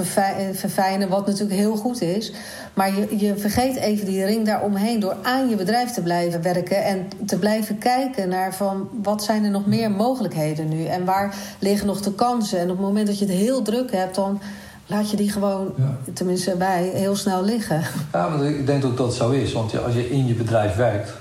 verfijnen, 0.52 1.08
wat 1.08 1.26
natuurlijk 1.26 1.60
heel 1.60 1.76
goed 1.76 2.00
is. 2.00 2.32
Maar 2.74 2.96
je, 2.96 3.18
je 3.18 3.36
vergeet 3.36 3.76
even 3.76 4.06
die 4.06 4.24
ring 4.24 4.46
daaromheen 4.46 5.00
door 5.00 5.16
aan 5.22 5.48
je 5.48 5.56
bedrijf 5.56 5.90
te 5.90 6.02
blijven 6.02 6.42
werken 6.42 6.84
en 6.84 7.08
te 7.26 7.38
blijven 7.38 7.78
kijken 7.78 8.28
naar 8.28 8.54
van 8.54 8.88
wat 9.02 9.22
zijn 9.22 9.44
er 9.44 9.50
nog 9.50 9.66
meer 9.66 9.90
mogelijkheden 9.90 10.68
nu 10.68 10.84
en 10.84 11.04
waar 11.04 11.34
liggen 11.58 11.86
nog 11.86 12.00
de 12.00 12.14
kansen. 12.14 12.58
En 12.58 12.70
op 12.70 12.76
het 12.76 12.86
moment 12.86 13.06
dat 13.06 13.18
je 13.18 13.24
het 13.24 13.34
heel 13.34 13.62
druk 13.62 13.92
hebt, 13.92 14.14
dan 14.14 14.40
laat 14.86 15.10
je 15.10 15.16
die 15.16 15.30
gewoon, 15.30 15.74
tenminste 16.12 16.56
bij, 16.56 16.90
heel 16.94 17.16
snel 17.16 17.44
liggen. 17.44 17.82
Ja, 18.12 18.28
maar 18.28 18.44
ik 18.44 18.66
denk 18.66 18.84
ook 18.84 18.96
dat 18.96 19.06
het 19.06 19.16
zo 19.16 19.30
is. 19.30 19.52
Want 19.52 19.84
als 19.84 19.94
je 19.94 20.10
in 20.10 20.26
je 20.26 20.34
bedrijf 20.34 20.76
werkt, 20.76 21.12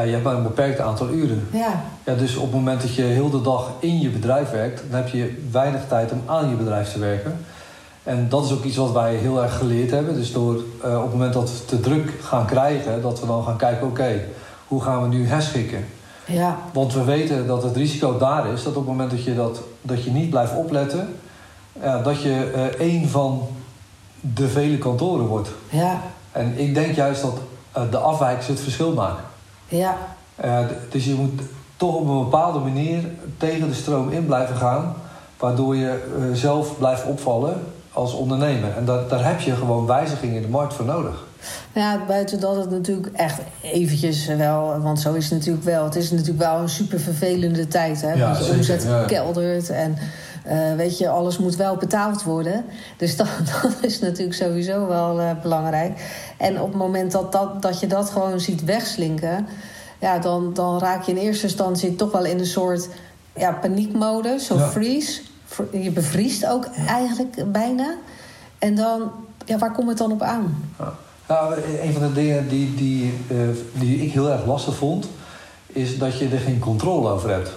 ja, 0.00 0.06
je 0.06 0.12
hebt 0.12 0.24
maar 0.24 0.34
een 0.34 0.42
beperkt 0.42 0.80
aantal 0.80 1.08
uren. 1.08 1.48
Ja. 1.52 1.82
Ja, 2.04 2.14
dus 2.14 2.36
op 2.36 2.42
het 2.42 2.52
moment 2.52 2.80
dat 2.80 2.94
je 2.94 3.02
heel 3.02 3.30
de 3.30 3.40
dag 3.40 3.70
in 3.78 4.00
je 4.00 4.08
bedrijf 4.08 4.50
werkt, 4.50 4.82
dan 4.90 5.00
heb 5.00 5.08
je 5.08 5.42
weinig 5.50 5.80
tijd 5.88 6.12
om 6.12 6.22
aan 6.26 6.48
je 6.48 6.54
bedrijf 6.54 6.92
te 6.92 6.98
werken. 6.98 7.44
En 8.02 8.28
dat 8.28 8.44
is 8.44 8.52
ook 8.52 8.64
iets 8.64 8.76
wat 8.76 8.92
wij 8.92 9.14
heel 9.14 9.42
erg 9.42 9.56
geleerd 9.56 9.90
hebben. 9.90 10.14
Dus 10.14 10.32
door 10.32 10.54
uh, 10.84 10.96
op 10.96 11.02
het 11.02 11.12
moment 11.12 11.32
dat 11.32 11.50
we 11.50 11.64
te 11.64 11.80
druk 11.80 12.12
gaan 12.22 12.46
krijgen, 12.46 13.02
dat 13.02 13.20
we 13.20 13.26
dan 13.26 13.44
gaan 13.44 13.56
kijken: 13.56 13.86
oké, 13.86 14.20
hoe 14.66 14.82
gaan 14.82 15.02
we 15.02 15.08
nu 15.08 15.26
herschikken? 15.26 15.84
Ja. 16.26 16.58
Want 16.72 16.92
we 16.94 17.04
weten 17.04 17.46
dat 17.46 17.62
het 17.62 17.76
risico 17.76 18.18
daar 18.18 18.52
is 18.52 18.62
dat 18.62 18.72
op 18.72 18.78
het 18.78 18.90
moment 18.90 19.10
dat 19.10 19.24
je, 19.24 19.34
dat, 19.34 19.60
dat 19.82 20.04
je 20.04 20.10
niet 20.10 20.30
blijft 20.30 20.56
opletten, 20.56 21.14
ja, 21.82 22.02
dat 22.02 22.22
je 22.22 22.52
uh, 22.54 22.64
één 22.64 23.08
van 23.08 23.48
de 24.20 24.48
vele 24.48 24.78
kantoren 24.78 25.26
wordt. 25.26 25.48
Ja. 25.68 26.00
En 26.32 26.58
ik 26.58 26.74
denk 26.74 26.94
juist 26.94 27.22
dat 27.22 27.38
uh, 27.76 27.82
de 27.90 27.98
afwijkers 27.98 28.46
het 28.46 28.60
verschil 28.60 28.92
maken. 28.92 29.24
Ja. 29.70 29.96
Uh, 30.44 30.58
dus 30.90 31.04
je 31.04 31.14
moet 31.14 31.40
toch 31.76 31.94
op 31.94 32.08
een 32.08 32.18
bepaalde 32.18 32.58
manier 32.58 33.04
tegen 33.36 33.68
de 33.68 33.74
stroom 33.74 34.10
in 34.10 34.26
blijven 34.26 34.56
gaan, 34.56 34.94
waardoor 35.38 35.76
je 35.76 35.98
zelf 36.32 36.78
blijft 36.78 37.04
opvallen 37.04 37.60
als 37.92 38.12
ondernemer. 38.12 38.76
En 38.76 38.84
daar, 38.84 39.08
daar 39.08 39.24
heb 39.24 39.40
je 39.40 39.56
gewoon 39.56 39.86
wijzigingen 39.86 40.36
in 40.36 40.42
de 40.42 40.48
markt 40.48 40.74
voor 40.74 40.84
nodig. 40.84 41.24
Ja, 41.72 42.00
buiten 42.06 42.40
dat 42.40 42.56
het 42.56 42.70
natuurlijk 42.70 43.08
echt 43.12 43.38
eventjes 43.62 44.26
wel... 44.26 44.80
want 44.80 45.00
zo 45.00 45.12
is 45.12 45.24
het 45.24 45.38
natuurlijk 45.38 45.64
wel. 45.64 45.84
Het 45.84 45.96
is 45.96 46.10
natuurlijk 46.10 46.38
wel 46.38 46.58
een 46.58 46.68
super 46.68 47.00
vervelende 47.00 47.68
tijd. 47.68 48.00
Hè? 48.00 48.12
Ja, 48.12 48.38
je 48.38 48.52
omzet 48.52 48.88
keldert 49.06 49.70
en... 49.70 49.98
Uh, 50.46 50.74
weet 50.74 50.98
je, 50.98 51.08
alles 51.08 51.38
moet 51.38 51.56
wel 51.56 51.76
betaald 51.76 52.22
worden. 52.22 52.64
Dus 52.96 53.16
dat, 53.20 53.28
dat 53.62 53.76
is 53.80 54.00
natuurlijk 54.00 54.36
sowieso 54.36 54.86
wel 54.86 55.20
uh, 55.20 55.30
belangrijk. 55.42 56.00
En 56.38 56.60
op 56.60 56.68
het 56.68 56.76
moment 56.76 57.12
dat, 57.12 57.32
dat, 57.32 57.62
dat 57.62 57.80
je 57.80 57.86
dat 57.86 58.10
gewoon 58.10 58.40
ziet 58.40 58.64
wegslinken... 58.64 59.46
Ja, 59.98 60.18
dan, 60.18 60.54
dan 60.54 60.78
raak 60.78 61.02
je 61.02 61.12
in 61.12 61.18
eerste 61.18 61.46
instantie 61.46 61.96
toch 61.96 62.12
wel 62.12 62.24
in 62.24 62.38
een 62.38 62.46
soort 62.46 62.88
ja, 63.36 63.52
paniekmode. 63.52 64.38
Zo 64.38 64.56
ja. 64.56 64.68
freeze. 64.68 65.20
Je 65.70 65.90
bevriest 65.90 66.46
ook 66.46 66.66
eigenlijk 66.86 67.52
bijna. 67.52 67.96
En 68.58 68.74
dan, 68.74 69.10
ja, 69.44 69.58
waar 69.58 69.72
komt 69.72 69.88
het 69.88 69.98
dan 69.98 70.12
op 70.12 70.22
aan? 70.22 70.72
Ja. 70.78 70.94
Nou, 71.28 71.54
een 71.82 71.92
van 71.92 72.02
de 72.02 72.12
dingen 72.12 72.48
die, 72.48 72.74
die, 72.74 73.14
uh, 73.32 73.38
die 73.72 73.98
ik 73.98 74.12
heel 74.12 74.30
erg 74.30 74.46
lastig 74.46 74.74
vond... 74.74 75.08
is 75.66 75.98
dat 75.98 76.18
je 76.18 76.28
er 76.28 76.38
geen 76.38 76.58
controle 76.58 77.08
over 77.08 77.30
hebt. 77.30 77.50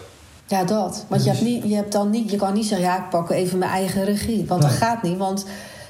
Ja, 0.53 0.63
dat. 0.63 1.05
Want 1.07 1.23
je, 1.23 1.29
hebt 1.29 1.41
niet, 1.41 1.63
je, 1.63 1.75
hebt 1.75 1.91
dan 1.91 2.09
niet, 2.09 2.31
je 2.31 2.37
kan 2.37 2.53
niet 2.53 2.65
zeggen, 2.65 2.87
ja, 2.87 2.97
ik 2.97 3.09
pak 3.09 3.29
even 3.29 3.57
mijn 3.57 3.71
eigen 3.71 4.03
regie. 4.03 4.45
Want 4.47 4.61
nee. 4.61 4.69
dat 4.69 4.79
gaat 4.79 5.03
niet, 5.03 5.17
want 5.17 5.45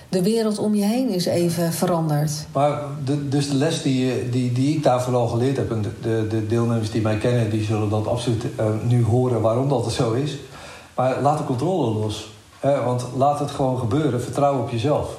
de 0.10 0.24
wereld 0.24 0.58
om 0.58 0.76
je 0.76 0.84
heen 0.84 1.10
is 1.10 1.26
even 1.26 1.74
veranderd. 1.74 2.32
Maar 2.52 2.82
de, 3.06 3.30
dus 3.30 3.50
de 3.50 3.56
les 3.56 3.82
die, 3.82 4.30
die, 4.30 4.52
die 4.52 4.76
ik 4.76 4.84
daar 4.84 5.02
vooral 5.02 5.28
geleerd 5.28 5.58
heb... 5.58 5.72
en 5.72 5.82
de, 5.82 5.90
de, 6.02 6.28
de 6.30 6.48
deelnemers 6.48 6.92
die 6.92 7.02
mij 7.02 7.18
kennen, 7.18 7.50
die 7.50 7.64
zullen 7.64 7.90
dat 7.90 8.08
absoluut 8.08 8.44
uh, 8.44 8.66
nu 8.88 9.04
horen 9.04 9.42
waarom 9.42 9.70
dat 9.70 9.92
zo 9.92 10.12
is. 10.12 10.38
Maar 10.96 11.22
laat 11.22 11.38
de 11.38 11.44
controle 11.44 12.00
los. 12.00 12.32
Hè? 12.60 12.84
Want 12.84 13.06
laat 13.16 13.40
het 13.40 13.52
gewoon 13.52 13.78
gebeuren. 13.78 14.22
Vertrouw 14.22 14.60
op 14.60 14.70
jezelf. 14.70 15.18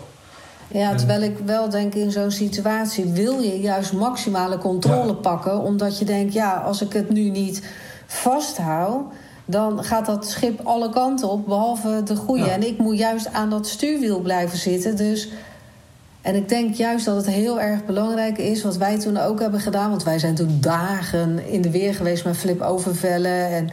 Ja, 0.69 0.95
terwijl 0.95 1.23
ik 1.23 1.39
wel 1.45 1.69
denk 1.69 1.95
in 1.95 2.11
zo'n 2.11 2.31
situatie 2.31 3.05
wil 3.05 3.39
je 3.39 3.61
juist 3.61 3.93
maximale 3.93 4.59
controle 4.59 5.07
ja. 5.07 5.13
pakken. 5.13 5.61
Omdat 5.61 5.99
je 5.99 6.05
denkt, 6.05 6.33
ja, 6.33 6.55
als 6.67 6.83
ik 6.83 6.93
het 6.93 7.11
nu 7.11 7.31
niet 7.31 7.63
vasthoud 8.07 9.03
dan 9.45 9.85
gaat 9.85 10.07
dat 10.07 10.29
schip 10.29 10.61
alle 10.63 10.91
kanten 10.91 11.31
op, 11.31 11.47
behalve 11.47 12.03
de 12.05 12.17
goede. 12.17 12.45
Ja. 12.45 12.51
En 12.51 12.67
ik 12.67 12.79
moet 12.79 12.99
juist 12.99 13.33
aan 13.33 13.51
dat 13.51 13.67
stuurwiel 13.67 14.21
blijven 14.21 14.59
zitten. 14.59 14.97
Dus, 14.97 15.29
en 16.21 16.35
ik 16.35 16.49
denk 16.49 16.75
juist 16.75 17.05
dat 17.05 17.17
het 17.17 17.27
heel 17.27 17.61
erg 17.61 17.85
belangrijk 17.85 18.39
is, 18.39 18.63
wat 18.63 18.77
wij 18.77 18.99
toen 18.99 19.17
ook 19.17 19.41
hebben 19.41 19.61
gedaan. 19.61 19.91
Want 19.91 20.03
wij 20.03 20.19
zijn 20.19 20.35
toen 20.35 20.59
dagen 20.61 21.47
in 21.47 21.63
de 21.63 21.71
weer 21.71 21.95
geweest 21.95 22.25
met 22.25 22.37
flip 22.37 22.61
overvellen 22.61 23.49
en 23.51 23.71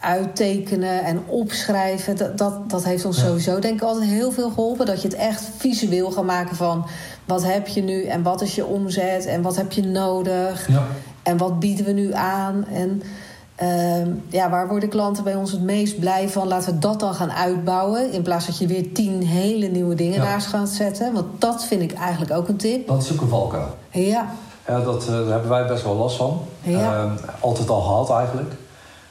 uittekenen 0.00 1.04
en 1.04 1.22
opschrijven. 1.26 2.16
Dat, 2.16 2.38
dat, 2.38 2.70
dat 2.70 2.84
heeft 2.84 3.04
ons 3.04 3.16
ja. 3.16 3.24
sowieso 3.24 3.58
denk 3.58 3.74
ik 3.74 3.82
altijd 3.82 4.10
heel 4.10 4.32
veel 4.32 4.50
geholpen. 4.50 4.86
Dat 4.86 5.02
je 5.02 5.08
het 5.08 5.16
echt 5.16 5.50
visueel 5.56 6.10
gaat 6.10 6.24
maken 6.24 6.56
van 6.56 6.86
wat 7.24 7.44
heb 7.44 7.68
je 7.68 7.82
nu 7.82 8.04
en 8.04 8.22
wat 8.22 8.42
is 8.42 8.54
je 8.54 8.66
omzet 8.66 9.26
en 9.26 9.42
wat 9.42 9.56
heb 9.56 9.72
je 9.72 9.82
nodig. 9.82 10.68
Ja. 10.68 10.86
En 11.22 11.36
wat 11.36 11.60
bieden 11.60 11.84
we 11.84 11.92
nu 11.92 12.12
aan. 12.14 12.66
En 12.66 13.02
uh, 13.62 14.06
ja, 14.28 14.50
waar 14.50 14.68
worden 14.68 14.88
klanten 14.88 15.24
bij 15.24 15.34
ons 15.34 15.52
het 15.52 15.62
meest 15.62 15.98
blij 15.98 16.28
van? 16.28 16.48
Laten 16.48 16.74
we 16.74 16.78
dat 16.78 17.00
dan 17.00 17.14
gaan 17.14 17.32
uitbouwen. 17.32 18.12
In 18.12 18.22
plaats 18.22 18.46
dat 18.46 18.58
je 18.58 18.66
weer 18.66 18.92
tien 18.92 19.22
hele 19.22 19.66
nieuwe 19.66 19.94
dingen 19.94 20.22
ja. 20.22 20.24
naast 20.24 20.46
gaat 20.46 20.68
zetten. 20.68 21.12
Want 21.12 21.26
dat 21.38 21.64
vind 21.64 21.82
ik 21.82 21.92
eigenlijk 21.92 22.32
ook 22.32 22.48
een 22.48 22.56
tip. 22.56 22.86
Dat 22.86 23.02
is 23.02 23.12
ook 23.12 23.20
een 23.20 23.28
valkuil. 23.28 23.76
Ja. 23.90 24.26
Ja, 24.66 24.80
dat, 24.80 25.02
uh, 25.02 25.10
daar 25.10 25.26
hebben 25.26 25.48
wij 25.48 25.66
best 25.66 25.84
wel 25.84 25.94
last 25.94 26.16
van. 26.16 26.40
Ja. 26.62 27.04
Uh, 27.04 27.12
altijd 27.40 27.70
al 27.70 27.80
gehad 27.80 28.10
eigenlijk. 28.10 28.52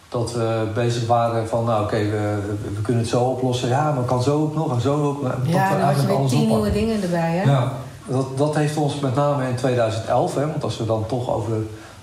Dat 0.09 0.33
we 0.33 0.67
bezig 0.73 1.07
waren 1.07 1.47
van, 1.47 1.65
nou 1.65 1.83
oké, 1.83 1.95
okay, 1.95 2.09
we, 2.09 2.39
we, 2.75 2.81
kunnen 2.81 3.01
het 3.01 3.11
zo 3.11 3.23
oplossen. 3.23 3.69
Ja, 3.69 3.91
maar 3.91 4.03
kan 4.03 4.23
zo 4.23 4.41
ook 4.41 4.55
nog 4.55 4.73
en 4.73 4.81
zo 4.81 5.03
ook. 5.03 5.23
Dat 5.23 5.31
ja, 5.43 5.69
dan 5.69 5.81
had 5.81 6.01
je 6.01 6.07
weer 6.07 6.27
tien 6.27 6.47
nieuwe 6.47 6.71
dingen 6.71 7.01
erbij, 7.01 7.35
hè? 7.35 7.51
Ja, 7.51 7.71
dat, 8.05 8.37
dat 8.37 8.55
heeft 8.55 8.77
ons 8.77 8.99
met 8.99 9.15
name 9.15 9.47
in 9.49 9.55
2011, 9.55 10.35
hè, 10.35 10.47
want 10.47 10.63
als 10.63 10.77
we 10.77 10.85
dan 10.85 11.05
toch 11.07 11.29
over, 11.33 11.53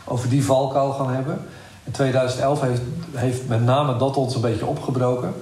over 0.05 0.29
die 0.29 0.45
valkuil 0.45 0.93
gaan 0.93 1.11
hebben... 1.11 1.39
In 1.87 1.93
2011 1.93 2.61
heeft, 2.61 2.81
heeft 3.15 3.49
met 3.49 3.65
name 3.65 3.97
dat 3.97 4.17
ons 4.17 4.35
een 4.35 4.41
beetje 4.41 4.67
opgebroken. 4.67 5.35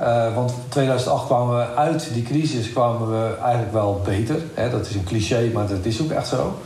Uh, 0.00 0.34
want 0.34 0.50
in 0.50 0.56
2008 0.68 1.26
kwamen 1.26 1.58
we 1.58 1.74
uit 1.74 2.10
die 2.12 2.22
crisis 2.22 2.72
kwamen 2.72 3.10
we 3.10 3.36
eigenlijk 3.42 3.72
wel 3.72 4.00
beter. 4.04 4.36
Hè? 4.54 4.70
Dat 4.70 4.86
is 4.86 4.94
een 4.94 5.04
cliché, 5.04 5.50
maar 5.54 5.66
dat 5.66 5.84
is 5.84 6.02
ook 6.02 6.10
echt 6.10 6.26
zo. 6.26 6.58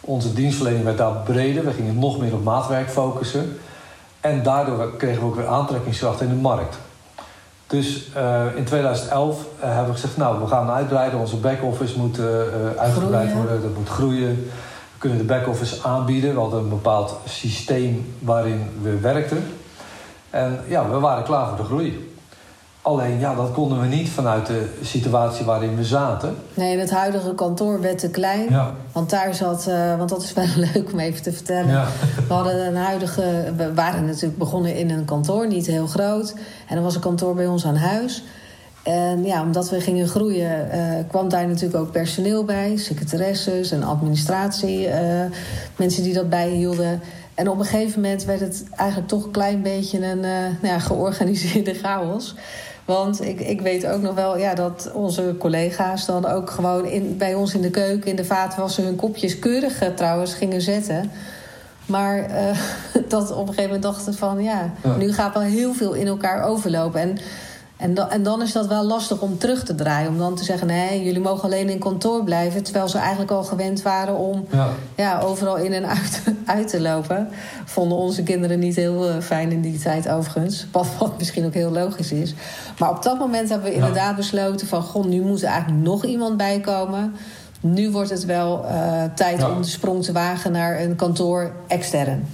Onze 0.00 0.32
dienstverlening 0.32 0.84
werd 0.84 0.98
daar 0.98 1.12
breder. 1.12 1.64
We 1.64 1.72
gingen 1.72 1.98
nog 1.98 2.18
meer 2.18 2.34
op 2.34 2.44
maatwerk 2.44 2.90
focussen. 2.90 3.58
En 4.20 4.42
daardoor 4.42 4.96
kregen 4.96 5.20
we 5.20 5.26
ook 5.26 5.34
weer 5.34 5.46
aantrekkingskracht 5.46 6.20
in 6.20 6.28
de 6.28 6.34
markt. 6.34 6.76
Dus 7.66 8.10
uh, 8.16 8.42
in 8.56 8.64
2011 8.64 9.38
uh, 9.38 9.44
hebben 9.60 9.86
we 9.86 9.92
gezegd, 9.92 10.16
nou, 10.16 10.40
we 10.40 10.46
gaan 10.46 10.70
uitbreiden. 10.70 11.18
Onze 11.18 11.36
back-office 11.36 11.98
moet 11.98 12.18
uitgebreid 12.76 13.32
worden, 13.32 13.62
dat 13.62 13.74
moet 13.76 13.88
groeien 13.88 14.50
kunnen 15.04 15.26
de 15.26 15.32
back-office 15.34 15.82
aanbieden. 15.82 16.34
We 16.34 16.40
hadden 16.40 16.62
een 16.62 16.68
bepaald 16.68 17.16
systeem 17.24 18.14
waarin 18.18 18.68
we 18.82 18.98
werkten. 18.98 19.44
En 20.30 20.60
ja, 20.68 20.90
we 20.90 20.98
waren 20.98 21.24
klaar 21.24 21.48
voor 21.48 21.56
de 21.56 21.64
groei. 21.64 22.14
Alleen 22.82 23.18
ja, 23.18 23.34
dat 23.34 23.52
konden 23.52 23.80
we 23.80 23.86
niet 23.86 24.08
vanuit 24.08 24.46
de 24.46 24.68
situatie 24.82 25.44
waarin 25.44 25.76
we 25.76 25.84
zaten. 25.84 26.36
Nee, 26.54 26.78
het 26.78 26.90
huidige 26.90 27.34
kantoor 27.34 27.80
werd 27.80 27.98
te 27.98 28.10
klein. 28.10 28.50
Ja. 28.50 28.74
Want 28.92 29.10
daar 29.10 29.34
zat, 29.34 29.66
uh, 29.68 29.96
want 29.96 30.08
dat 30.08 30.22
is 30.22 30.32
wel 30.32 30.46
leuk 30.74 30.92
om 30.92 30.98
even 30.98 31.22
te 31.22 31.32
vertellen. 31.32 31.70
Ja. 31.70 31.86
We 32.28 32.34
hadden 32.34 32.66
een 32.66 32.76
huidige, 32.76 33.52
we 33.56 33.74
waren 33.74 34.04
natuurlijk 34.04 34.38
begonnen 34.38 34.76
in 34.76 34.90
een 34.90 35.04
kantoor, 35.04 35.46
niet 35.46 35.66
heel 35.66 35.86
groot. 35.86 36.34
En 36.68 36.76
er 36.76 36.82
was 36.82 36.94
een 36.94 37.00
kantoor 37.00 37.34
bij 37.34 37.46
ons 37.46 37.66
aan 37.66 37.76
huis. 37.76 38.22
En 38.84 39.24
ja, 39.24 39.42
omdat 39.42 39.70
we 39.70 39.80
gingen 39.80 40.08
groeien, 40.08 40.68
uh, 40.74 41.08
kwam 41.08 41.28
daar 41.28 41.46
natuurlijk 41.46 41.76
ook 41.76 41.92
personeel 41.92 42.44
bij, 42.44 42.76
secretaresses 42.76 43.70
en 43.70 43.82
administratie, 43.82 44.88
uh, 44.88 45.24
mensen 45.76 46.02
die 46.02 46.14
dat 46.14 46.28
bijhielden. 46.28 47.00
En 47.34 47.48
op 47.48 47.58
een 47.58 47.64
gegeven 47.64 48.00
moment 48.00 48.24
werd 48.24 48.40
het 48.40 48.64
eigenlijk 48.76 49.08
toch 49.08 49.24
een 49.24 49.30
klein 49.30 49.62
beetje 49.62 50.06
een 50.06 50.18
uh, 50.18 50.24
nou 50.60 50.66
ja, 50.66 50.78
georganiseerde 50.78 51.74
chaos. 51.82 52.34
Want 52.84 53.22
ik, 53.22 53.40
ik 53.40 53.60
weet 53.60 53.86
ook 53.86 54.02
nog 54.02 54.14
wel 54.14 54.38
ja, 54.38 54.54
dat 54.54 54.90
onze 54.94 55.34
collega's 55.38 56.06
dan 56.06 56.26
ook 56.26 56.50
gewoon 56.50 56.86
in, 56.86 57.16
bij 57.16 57.34
ons 57.34 57.54
in 57.54 57.60
de 57.60 57.70
keuken, 57.70 58.10
in 58.10 58.16
de 58.16 58.24
vaatwasser, 58.24 58.84
hun 58.84 58.96
kopjes 58.96 59.38
keurig 59.38 59.82
trouwens 59.94 60.34
gingen 60.34 60.60
zetten. 60.60 61.10
Maar 61.86 62.28
dat 63.08 63.30
op 63.30 63.48
een 63.48 63.54
gegeven 63.54 63.64
moment 63.64 63.82
dachten 63.82 64.14
van 64.14 64.42
ja, 64.42 64.72
ja, 64.82 64.96
nu 64.96 65.12
gaat 65.12 65.34
wel 65.34 65.42
heel 65.42 65.74
veel 65.74 65.92
in 65.92 66.06
elkaar 66.06 66.42
overlopen. 66.42 67.00
En 67.00 67.18
en, 67.76 67.94
da 67.94 68.10
en, 68.10 68.22
dan 68.22 68.42
is 68.42 68.52
dat 68.52 68.66
wel 68.66 68.84
lastig 68.84 69.20
om 69.20 69.38
terug 69.38 69.64
te 69.64 69.74
draaien. 69.74 70.08
Om 70.08 70.18
dan 70.18 70.34
te 70.34 70.44
zeggen, 70.44 70.66
nee, 70.66 71.04
jullie 71.04 71.20
mogen 71.20 71.44
alleen 71.44 71.68
in 71.68 71.78
kantoor 71.78 72.24
blijven. 72.24 72.62
Terwijl 72.62 72.88
ze 72.88 72.98
eigenlijk 72.98 73.30
al 73.30 73.44
gewend 73.44 73.82
waren 73.82 74.16
om 74.16 74.46
ja. 74.50 74.68
Ja, 74.96 75.20
overal 75.20 75.56
in 75.56 75.72
en 75.72 75.86
uit, 75.86 76.22
uit 76.44 76.68
te 76.68 76.80
lopen. 76.80 77.28
Vonden 77.64 77.98
onze 77.98 78.22
kinderen 78.22 78.58
niet 78.58 78.76
heel 78.76 79.08
uh, 79.08 79.20
fijn 79.20 79.52
in 79.52 79.60
die 79.60 79.78
tijd 79.78 80.08
overigens. 80.08 80.66
Wat, 80.72 80.86
wat 80.98 81.18
misschien 81.18 81.44
ook 81.44 81.54
heel 81.54 81.70
logisch 81.70 82.12
is. 82.12 82.34
Maar 82.78 82.90
op 82.90 83.02
dat 83.02 83.18
moment 83.18 83.48
hebben 83.48 83.68
we 83.68 83.74
inderdaad 83.74 84.16
besloten 84.16 84.66
van... 84.66 84.82
goh, 84.82 85.04
nu 85.04 85.20
moet 85.20 85.42
er 85.42 85.48
eigenlijk 85.48 85.82
nog 85.82 86.04
iemand 86.04 86.36
bij 86.36 86.60
komen. 86.60 87.14
Nu 87.60 87.90
wordt 87.90 88.10
het 88.10 88.24
wel 88.24 88.64
uh, 88.64 89.02
tijd 89.14 89.38
ja. 89.38 89.50
om 89.50 89.62
de 89.62 89.68
sprong 89.68 90.04
te 90.04 90.12
wagen 90.12 90.52
naar 90.52 90.80
een 90.80 90.96
kantoor 90.96 91.52
extern. 91.66 92.26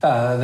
Ja, 0.00 0.36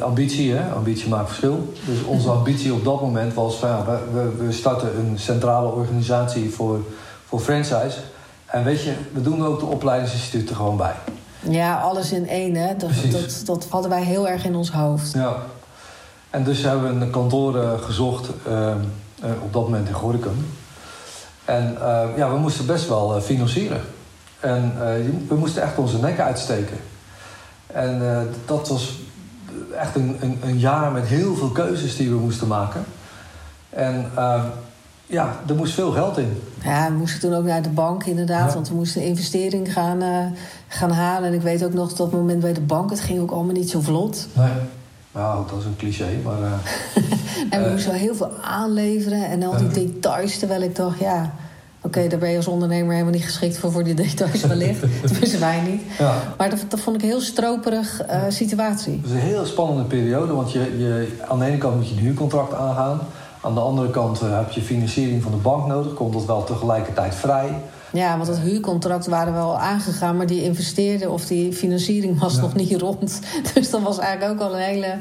ambitie, 0.00 0.52
hè? 0.52 0.72
ambitie 0.72 1.08
maakt 1.08 1.26
verschil. 1.26 1.72
Dus 1.86 2.02
onze 2.02 2.30
ambitie 2.30 2.72
op 2.72 2.84
dat 2.84 3.00
moment 3.00 3.34
was 3.34 3.56
van 3.56 3.68
ja, 3.68 3.84
we, 4.12 4.44
we 4.44 4.52
starten 4.52 4.98
een 4.98 5.18
centrale 5.18 5.68
organisatie 5.68 6.50
voor, 6.50 6.80
voor 7.26 7.40
franchise. 7.40 7.98
En 8.46 8.64
weet 8.64 8.82
je, 8.82 8.94
we 9.12 9.22
doen 9.22 9.44
ook 9.44 9.58
de 9.58 9.66
opleidingsinstituten 9.66 10.56
gewoon 10.56 10.76
bij. 10.76 10.94
Ja, 11.40 11.80
alles 11.80 12.12
in 12.12 12.28
één, 12.28 12.54
hè? 12.54 12.76
Dat, 12.76 12.90
dat, 13.10 13.42
dat 13.44 13.66
hadden 13.70 13.90
wij 13.90 14.02
heel 14.02 14.28
erg 14.28 14.44
in 14.44 14.54
ons 14.54 14.70
hoofd. 14.70 15.12
Ja. 15.12 15.36
En 16.30 16.44
dus 16.44 16.62
hebben 16.62 16.98
we 16.98 17.04
een 17.04 17.10
kantoor 17.10 17.56
uh, 17.56 17.72
gezocht, 17.80 18.28
uh, 18.48 18.52
uh, 18.52 19.30
op 19.42 19.52
dat 19.52 19.62
moment 19.62 19.88
in 19.88 19.94
Gorinchem. 19.94 20.46
En 21.44 21.76
ja, 22.16 22.30
we 22.30 22.38
moesten 22.38 22.66
best 22.66 22.88
wel 22.88 23.20
financieren. 23.20 23.80
En 24.40 24.74
we 25.28 25.34
moesten 25.34 25.62
echt 25.62 25.78
onze 25.78 25.98
nek 25.98 26.20
uitsteken. 26.20 26.76
En 27.66 28.02
dat 28.46 28.68
was 28.68 28.98
echt 29.72 29.94
een, 29.96 30.16
een, 30.20 30.38
een, 30.42 30.58
jaar 30.58 30.92
met 30.92 31.06
heel 31.06 31.34
veel 31.34 31.50
keuzes 31.50 31.96
die 31.96 32.10
we 32.10 32.16
moesten 32.16 32.48
maken. 32.48 32.84
En 33.70 34.10
ja, 35.06 35.36
er 35.48 35.54
moest 35.54 35.74
veel 35.74 35.90
geld 35.90 36.18
in. 36.18 36.42
Ja, 36.64 36.88
we 36.88 36.96
moesten 36.96 37.20
toen 37.20 37.34
ook 37.34 37.44
naar 37.44 37.62
de 37.62 37.68
bank 37.68 38.04
inderdaad. 38.04 38.54
Want 38.54 38.68
we 38.68 38.74
moesten 38.74 39.02
een 39.02 39.08
investering 39.08 39.72
gaan, 39.72 40.02
uh, 40.02 40.18
gaan 40.68 40.90
halen. 40.90 41.28
En 41.28 41.34
ik 41.34 41.42
weet 41.42 41.64
ook 41.64 41.72
nog 41.72 41.92
dat 41.92 42.12
moment 42.12 42.40
bij 42.40 42.52
de 42.52 42.60
bank... 42.60 42.90
het 42.90 43.00
ging 43.00 43.20
ook 43.20 43.30
allemaal 43.30 43.54
niet 43.54 43.70
zo 43.70 43.80
vlot. 43.80 44.26
Nee. 44.32 44.52
Nou, 45.12 45.46
dat 45.50 45.58
is 45.58 45.64
een 45.64 45.76
cliché, 45.76 46.08
maar... 46.24 46.40
Uh, 46.40 46.52
en 47.50 47.60
we 47.60 47.66
uh, 47.66 47.70
moesten 47.70 47.90
wel 47.90 48.00
heel 48.00 48.14
veel 48.14 48.30
aanleveren. 48.42 49.26
En 49.26 49.42
al 49.42 49.56
die 49.56 49.68
details, 49.68 50.38
terwijl 50.38 50.62
ik 50.62 50.76
dacht, 50.76 50.98
ja... 50.98 51.34
Oké, 51.84 51.98
okay, 51.98 52.08
daar 52.08 52.18
ben 52.18 52.30
je 52.30 52.36
als 52.36 52.46
ondernemer 52.46 52.92
helemaal 52.92 53.12
niet 53.12 53.24
geschikt 53.24 53.58
voor, 53.58 53.72
voor 53.72 53.84
die 53.84 53.94
details 53.94 54.40
wellicht. 54.40 54.80
Tenminste, 55.06 55.38
wij 55.38 55.60
niet. 55.60 55.82
Ja. 55.98 56.14
Maar 56.36 56.50
dat, 56.50 56.64
dat, 56.68 56.80
vond 56.80 56.96
ik 56.96 57.02
een 57.02 57.08
heel 57.08 57.20
stroperig 57.20 58.02
uh, 58.10 58.22
situatie. 58.28 58.92
Het 58.92 59.10
is 59.10 59.10
een 59.10 59.18
heel 59.18 59.44
spannende 59.44 59.84
periode, 59.84 60.32
want 60.32 60.52
je, 60.52 60.58
je, 60.58 61.18
aan 61.28 61.38
de 61.38 61.44
ene 61.44 61.58
kant 61.58 61.76
moet 61.76 61.88
je 61.88 61.94
een 61.94 62.00
huurcontract 62.00 62.54
aangaan. 62.54 63.00
Aan 63.40 63.54
de 63.54 63.60
andere 63.60 63.90
kant 63.90 64.22
uh, 64.22 64.36
heb 64.36 64.50
je 64.50 64.62
financiering 64.62 65.22
van 65.22 65.32
de 65.32 65.38
bank 65.38 65.66
nodig. 65.66 65.94
Komt 65.94 66.12
dat 66.12 66.24
wel 66.24 66.44
tegelijkertijd 66.44 67.14
vrij? 67.14 67.60
Ja, 67.92 68.16
want 68.16 68.26
dat 68.26 68.38
huurcontract 68.38 69.06
waren 69.06 69.32
wel 69.32 69.58
aangegaan, 69.58 70.16
maar 70.16 70.26
die 70.26 70.42
investeerden 70.42 71.10
of 71.10 71.26
die 71.26 71.52
financiering 71.52 72.20
was 72.20 72.34
ja. 72.34 72.40
nog 72.40 72.54
niet 72.54 72.80
rond. 72.80 73.20
Dus 73.54 73.70
dat 73.70 73.82
was 73.82 73.98
eigenlijk 73.98 74.32
ook 74.32 74.48
al 74.48 74.54
een 74.54 74.62
hele, 74.62 74.96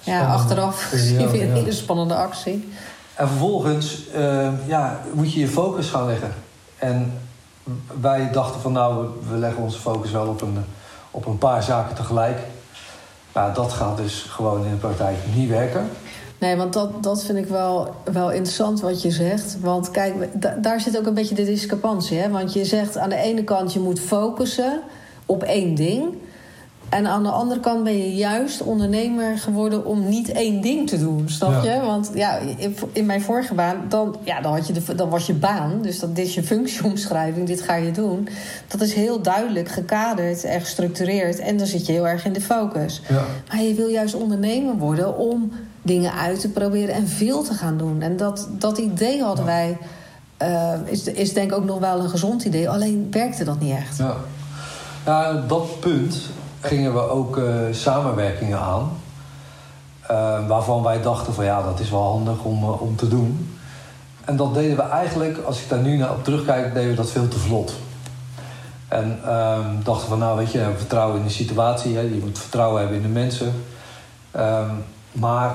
ja, 0.00 0.32
achteraf 0.32 0.88
periode, 0.90 1.42
een 1.42 1.52
hele 1.52 1.72
spannende 1.72 2.14
actie. 2.14 2.68
En 3.14 3.28
vervolgens 3.28 4.06
uh, 4.16 4.48
ja, 4.66 5.00
moet 5.12 5.32
je 5.32 5.40
je 5.40 5.48
focus 5.48 5.88
gaan 5.88 6.06
leggen. 6.06 6.34
En 6.78 7.12
wij 8.00 8.30
dachten 8.32 8.60
van 8.60 8.72
nou, 8.72 9.06
we 9.30 9.36
leggen 9.36 9.62
onze 9.62 9.78
focus 9.78 10.10
wel 10.10 10.26
op 10.26 10.40
een, 10.42 10.64
op 11.10 11.26
een 11.26 11.38
paar 11.38 11.62
zaken 11.62 11.94
tegelijk. 11.94 12.38
Maar 13.32 13.54
dat 13.54 13.72
gaat 13.72 13.96
dus 13.96 14.26
gewoon 14.28 14.64
in 14.64 14.70
de 14.70 14.76
praktijk 14.76 15.16
niet 15.34 15.48
werken. 15.48 15.90
Nee, 16.38 16.56
want 16.56 16.72
dat, 16.72 17.02
dat 17.02 17.24
vind 17.24 17.38
ik 17.38 17.46
wel, 17.46 17.94
wel 18.12 18.30
interessant 18.30 18.80
wat 18.80 19.02
je 19.02 19.10
zegt. 19.10 19.60
Want 19.60 19.90
kijk, 19.90 20.28
daar 20.62 20.80
zit 20.80 20.98
ook 20.98 21.06
een 21.06 21.14
beetje 21.14 21.34
de 21.34 21.44
discrepantie. 21.44 22.18
Hè? 22.18 22.30
Want 22.30 22.52
je 22.52 22.64
zegt 22.64 22.98
aan 22.98 23.08
de 23.08 23.16
ene 23.16 23.44
kant 23.44 23.72
je 23.72 23.80
moet 23.80 24.00
focussen 24.00 24.80
op 25.26 25.42
één 25.42 25.74
ding. 25.74 26.04
En 26.92 27.06
aan 27.06 27.22
de 27.22 27.28
andere 27.28 27.60
kant 27.60 27.84
ben 27.84 27.96
je 27.96 28.14
juist 28.14 28.62
ondernemer 28.62 29.38
geworden 29.38 29.84
om 29.84 30.08
niet 30.08 30.32
één 30.32 30.60
ding 30.60 30.88
te 30.88 30.98
doen. 30.98 31.24
Snap 31.28 31.64
je? 31.64 31.80
Want 31.80 32.10
ja, 32.14 32.38
in 32.92 33.06
mijn 33.06 33.22
vorige 33.22 33.54
baan, 33.54 33.76
dan, 33.88 34.16
ja, 34.24 34.40
dan, 34.40 34.52
had 34.52 34.66
je 34.66 34.72
de, 34.72 34.94
dan 34.94 35.08
was 35.08 35.26
je 35.26 35.34
baan. 35.34 35.82
Dus 35.82 35.98
dat, 35.98 36.16
dit 36.16 36.26
is 36.26 36.34
je 36.34 36.42
functieomschrijving, 36.42 37.46
dit 37.46 37.62
ga 37.62 37.74
je 37.74 37.90
doen. 37.90 38.28
Dat 38.68 38.80
is 38.80 38.94
heel 38.94 39.22
duidelijk 39.22 39.68
gekaderd 39.68 40.44
en 40.44 40.60
gestructureerd. 40.60 41.38
En 41.38 41.56
dan 41.56 41.66
zit 41.66 41.86
je 41.86 41.92
heel 41.92 42.08
erg 42.08 42.24
in 42.24 42.32
de 42.32 42.40
focus. 42.40 43.00
Ja. 43.08 43.24
Maar 43.48 43.62
je 43.62 43.74
wil 43.74 43.88
juist 43.88 44.14
ondernemer 44.14 44.76
worden 44.76 45.16
om 45.16 45.52
dingen 45.82 46.12
uit 46.12 46.40
te 46.40 46.48
proberen 46.48 46.94
en 46.94 47.08
veel 47.08 47.42
te 47.42 47.54
gaan 47.54 47.76
doen. 47.76 48.02
En 48.02 48.16
dat, 48.16 48.48
dat 48.50 48.78
idee 48.78 49.22
hadden 49.22 49.44
wij. 49.44 49.78
Uh, 50.42 50.72
is, 50.84 51.04
is 51.04 51.32
denk 51.32 51.50
ik 51.50 51.56
ook 51.56 51.64
nog 51.64 51.78
wel 51.78 52.00
een 52.00 52.10
gezond 52.10 52.44
idee. 52.44 52.68
Alleen 52.68 53.08
werkte 53.10 53.44
dat 53.44 53.60
niet 53.60 53.76
echt. 53.76 53.96
Ja, 53.98 54.16
ja 55.04 55.32
dat 55.32 55.80
punt 55.80 56.30
gingen 56.62 56.94
we 56.94 57.00
ook 57.00 57.36
uh, 57.36 57.54
samenwerkingen 57.70 58.58
aan. 58.58 58.90
Uh, 60.10 60.48
waarvan 60.48 60.82
wij 60.82 61.02
dachten 61.02 61.34
van 61.34 61.44
ja, 61.44 61.62
dat 61.62 61.80
is 61.80 61.90
wel 61.90 62.02
handig 62.02 62.42
om, 62.42 62.64
om 62.64 62.96
te 62.96 63.08
doen. 63.08 63.58
En 64.24 64.36
dat 64.36 64.54
deden 64.54 64.76
we 64.76 64.82
eigenlijk, 64.82 65.38
als 65.38 65.62
ik 65.62 65.68
daar 65.68 65.78
nu 65.78 65.96
naar 65.96 66.10
op 66.10 66.24
terugkijk, 66.24 66.74
deden 66.74 66.90
we 66.90 66.96
dat 66.96 67.10
veel 67.10 67.28
te 67.28 67.38
vlot. 67.38 67.74
En 68.88 69.20
ehm, 69.24 69.82
dachten 69.82 70.08
van 70.08 70.18
nou 70.18 70.38
weet 70.38 70.52
je, 70.52 70.58
we 70.58 70.76
vertrouwen 70.76 71.18
in 71.18 71.24
de 71.24 71.30
situatie. 71.30 71.96
Hè, 71.96 72.00
je 72.00 72.20
moet 72.24 72.38
vertrouwen 72.38 72.80
hebben 72.80 72.96
in 72.96 73.02
de 73.02 73.08
mensen. 73.08 73.64
Um, 74.36 74.84
maar 75.12 75.54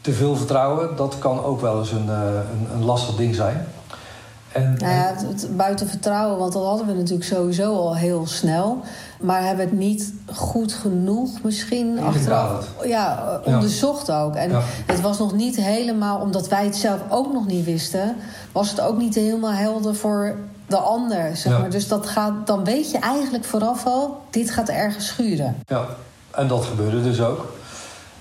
te 0.00 0.12
veel 0.12 0.36
vertrouwen, 0.36 0.96
dat 0.96 1.18
kan 1.18 1.44
ook 1.44 1.60
wel 1.60 1.78
eens 1.78 1.90
een, 1.90 2.08
een, 2.08 2.68
een, 2.72 2.84
lastig 2.84 3.14
ding 3.14 3.34
zijn. 3.34 3.66
En, 4.52 4.76
nou 4.78 4.92
ja, 4.92 5.14
het, 5.14 5.42
het, 5.42 5.56
buiten 5.56 5.88
vertrouwen, 5.88 6.38
want 6.38 6.52
dat 6.52 6.64
hadden 6.64 6.86
we 6.86 6.92
natuurlijk 6.92 7.24
sowieso 7.24 7.74
al 7.74 7.96
heel 7.96 8.26
snel. 8.26 8.80
Maar 9.20 9.44
hebben 9.44 9.64
het 9.64 9.78
niet 9.78 10.12
goed 10.32 10.72
genoeg 10.72 11.42
misschien 11.42 12.00
achteraf 12.00 12.68
ja, 12.84 13.40
onderzocht 13.44 14.10
ook. 14.10 14.34
En 14.34 14.50
ja. 14.50 14.62
het 14.86 15.00
was 15.00 15.18
nog 15.18 15.32
niet 15.32 15.56
helemaal, 15.56 16.20
omdat 16.20 16.48
wij 16.48 16.64
het 16.64 16.76
zelf 16.76 17.00
ook 17.08 17.32
nog 17.32 17.46
niet 17.46 17.64
wisten, 17.64 18.16
was 18.52 18.70
het 18.70 18.80
ook 18.80 18.98
niet 18.98 19.14
helemaal 19.14 19.52
helder 19.52 19.94
voor 19.94 20.36
de 20.66 20.76
ander. 20.76 21.36
Zeg 21.36 21.58
maar. 21.58 21.70
Dus 21.70 21.88
dat 21.88 22.06
gaat, 22.06 22.46
dan 22.46 22.64
weet 22.64 22.90
je 22.90 22.98
eigenlijk 22.98 23.44
vooraf 23.44 23.86
al, 23.86 24.20
dit 24.30 24.50
gaat 24.50 24.68
ergens 24.68 25.06
schuren. 25.06 25.56
Ja, 25.66 25.86
en 26.30 26.48
dat 26.48 26.64
gebeurde 26.64 27.02
dus 27.02 27.20
ook. 27.20 27.46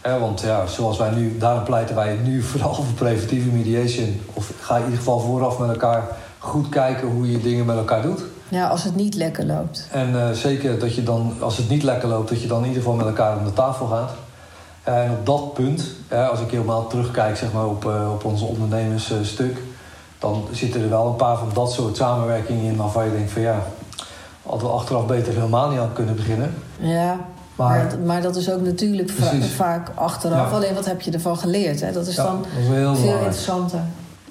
Want 0.01 0.41
ja, 0.41 0.67
zoals 0.67 0.97
wij 0.97 1.09
nu, 1.09 1.37
daarom 1.37 1.63
pleiten 1.63 1.95
wij 1.95 2.17
nu 2.23 2.43
vooral 2.51 2.73
voor 2.73 2.93
preventieve 2.95 3.49
mediation. 3.49 4.21
Of 4.33 4.51
ga 4.59 4.75
in 4.75 4.83
ieder 4.83 4.97
geval 4.97 5.19
vooraf 5.19 5.59
met 5.59 5.69
elkaar 5.69 6.07
goed 6.37 6.69
kijken 6.69 7.07
hoe 7.07 7.31
je 7.31 7.41
dingen 7.41 7.65
met 7.65 7.77
elkaar 7.77 8.01
doet. 8.01 8.21
Ja, 8.47 8.67
als 8.67 8.83
het 8.83 8.95
niet 8.95 9.15
lekker 9.15 9.45
loopt. 9.45 9.87
En 9.91 10.09
uh, 10.09 10.29
zeker 10.29 10.79
dat 10.79 10.95
je 10.95 11.03
dan, 11.03 11.33
als 11.39 11.57
het 11.57 11.69
niet 11.69 11.83
lekker 11.83 12.09
loopt, 12.09 12.29
dat 12.29 12.41
je 12.41 12.47
dan 12.47 12.61
in 12.61 12.67
ieder 12.67 12.81
geval 12.81 12.97
met 12.97 13.05
elkaar 13.05 13.37
om 13.37 13.43
de 13.43 13.53
tafel 13.53 13.85
gaat. 13.85 14.11
En 14.83 15.11
op 15.11 15.25
dat 15.25 15.53
punt, 15.53 15.85
als 16.29 16.39
ik 16.39 16.51
helemaal 16.51 16.87
terugkijk 16.87 17.37
zeg 17.37 17.51
maar, 17.51 17.65
op, 17.65 17.85
uh, 17.85 18.11
op 18.11 18.25
ons 18.25 18.41
ondernemersstuk, 18.41 19.61
dan 20.19 20.47
zitten 20.51 20.81
er 20.81 20.89
wel 20.89 21.07
een 21.07 21.15
paar 21.15 21.37
van 21.37 21.49
dat 21.53 21.71
soort 21.71 21.95
samenwerkingen 21.95 22.63
in 22.63 22.75
waarvan 22.75 23.05
je 23.05 23.11
denkt 23.11 23.31
van 23.31 23.41
ja, 23.41 23.63
hadden 24.43 24.67
we 24.67 24.73
achteraf 24.73 25.05
beter 25.05 25.33
helemaal 25.33 25.69
niet 25.69 25.79
aan 25.79 25.93
kunnen 25.93 26.15
beginnen. 26.15 26.53
Ja, 26.79 27.19
maar, 27.67 27.85
maar, 27.85 27.99
maar, 27.99 28.21
dat 28.21 28.35
is 28.35 28.51
ook 28.51 28.61
natuurlijk 28.61 29.11
vaak 29.55 29.89
achteraf. 29.95 30.49
Ja. 30.49 30.55
Alleen 30.55 30.73
wat 30.73 30.85
heb 30.85 31.01
je 31.01 31.11
ervan 31.11 31.37
geleerd? 31.37 31.81
Hè? 31.81 31.91
Dat 31.91 32.07
is 32.07 32.15
ja, 32.15 32.23
dan 32.23 32.41
dat 32.41 32.61
is 32.61 32.67
veel 32.67 32.91
belangrijk. 32.91 33.15
interessanter. 33.15 33.79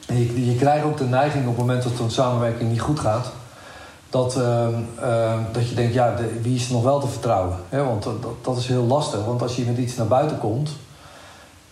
Je, 0.07 0.47
je, 0.47 0.57
krijgt 0.57 0.85
ook 0.85 0.97
de 0.97 1.05
neiging 1.05 1.43
op 1.43 1.57
het 1.57 1.67
moment 1.67 1.83
dat 1.83 1.99
een 1.99 2.11
samenwerking 2.11 2.71
niet 2.71 2.81
goed 2.81 3.01
gaat. 3.01 3.33
Dat, 4.11 4.37
uh, 4.37 4.67
uh, 5.01 5.35
dat 5.53 5.69
je 5.69 5.75
denkt, 5.75 5.95
ja, 5.95 6.15
de, 6.15 6.41
wie 6.43 6.55
is 6.55 6.67
er 6.67 6.73
nog 6.73 6.83
wel 6.83 7.01
te 7.01 7.07
vertrouwen? 7.07 7.57
Want 7.71 8.03
dat, 8.03 8.15
dat 8.43 8.57
is 8.57 8.67
heel 8.67 8.85
lastig. 8.85 9.25
Want 9.25 9.43
als 9.43 9.57
je 9.57 9.65
met 9.65 9.79
iets 9.79 9.97
naar 9.97 10.07
buiten 10.07 10.39
komt, 10.39 10.71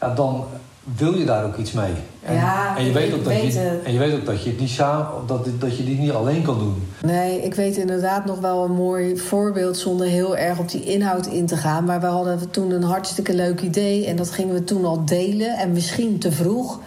ja, 0.00 0.14
dan 0.14 0.44
wil 0.94 1.18
je 1.18 1.24
daar 1.24 1.44
ook 1.44 1.56
iets 1.56 1.72
mee. 1.72 1.92
En, 2.22 2.34
ja, 2.34 2.76
en, 2.76 2.84
je, 2.84 2.92
weet 2.92 3.14
ook 3.14 3.24
dat 3.24 3.52
je, 3.52 3.80
en 3.84 3.92
je 3.92 3.98
weet 3.98 4.14
ook 4.14 4.26
dat 4.26 4.42
je, 4.42 4.50
het 4.50 4.60
niet 4.60 4.70
samen, 4.70 5.06
dat, 5.26 5.48
dat 5.58 5.76
je 5.76 5.84
dit 5.84 5.98
niet 5.98 6.10
alleen 6.10 6.42
kan 6.42 6.58
doen. 6.58 6.82
Nee, 7.02 7.42
ik 7.42 7.54
weet 7.54 7.76
inderdaad 7.76 8.24
nog 8.24 8.40
wel 8.40 8.64
een 8.64 8.74
mooi 8.74 9.16
voorbeeld 9.16 9.76
zonder 9.76 10.06
heel 10.06 10.36
erg 10.36 10.58
op 10.58 10.70
die 10.70 10.84
inhoud 10.84 11.26
in 11.26 11.46
te 11.46 11.56
gaan. 11.56 11.84
Maar 11.84 12.00
we 12.00 12.06
hadden 12.06 12.50
toen 12.50 12.70
een 12.70 12.82
hartstikke 12.82 13.34
leuk 13.34 13.60
idee 13.60 14.06
en 14.06 14.16
dat 14.16 14.30
gingen 14.30 14.54
we 14.54 14.64
toen 14.64 14.84
al 14.84 15.04
delen. 15.04 15.56
En 15.56 15.72
misschien 15.72 16.18
te 16.18 16.32
vroeg. 16.32 16.80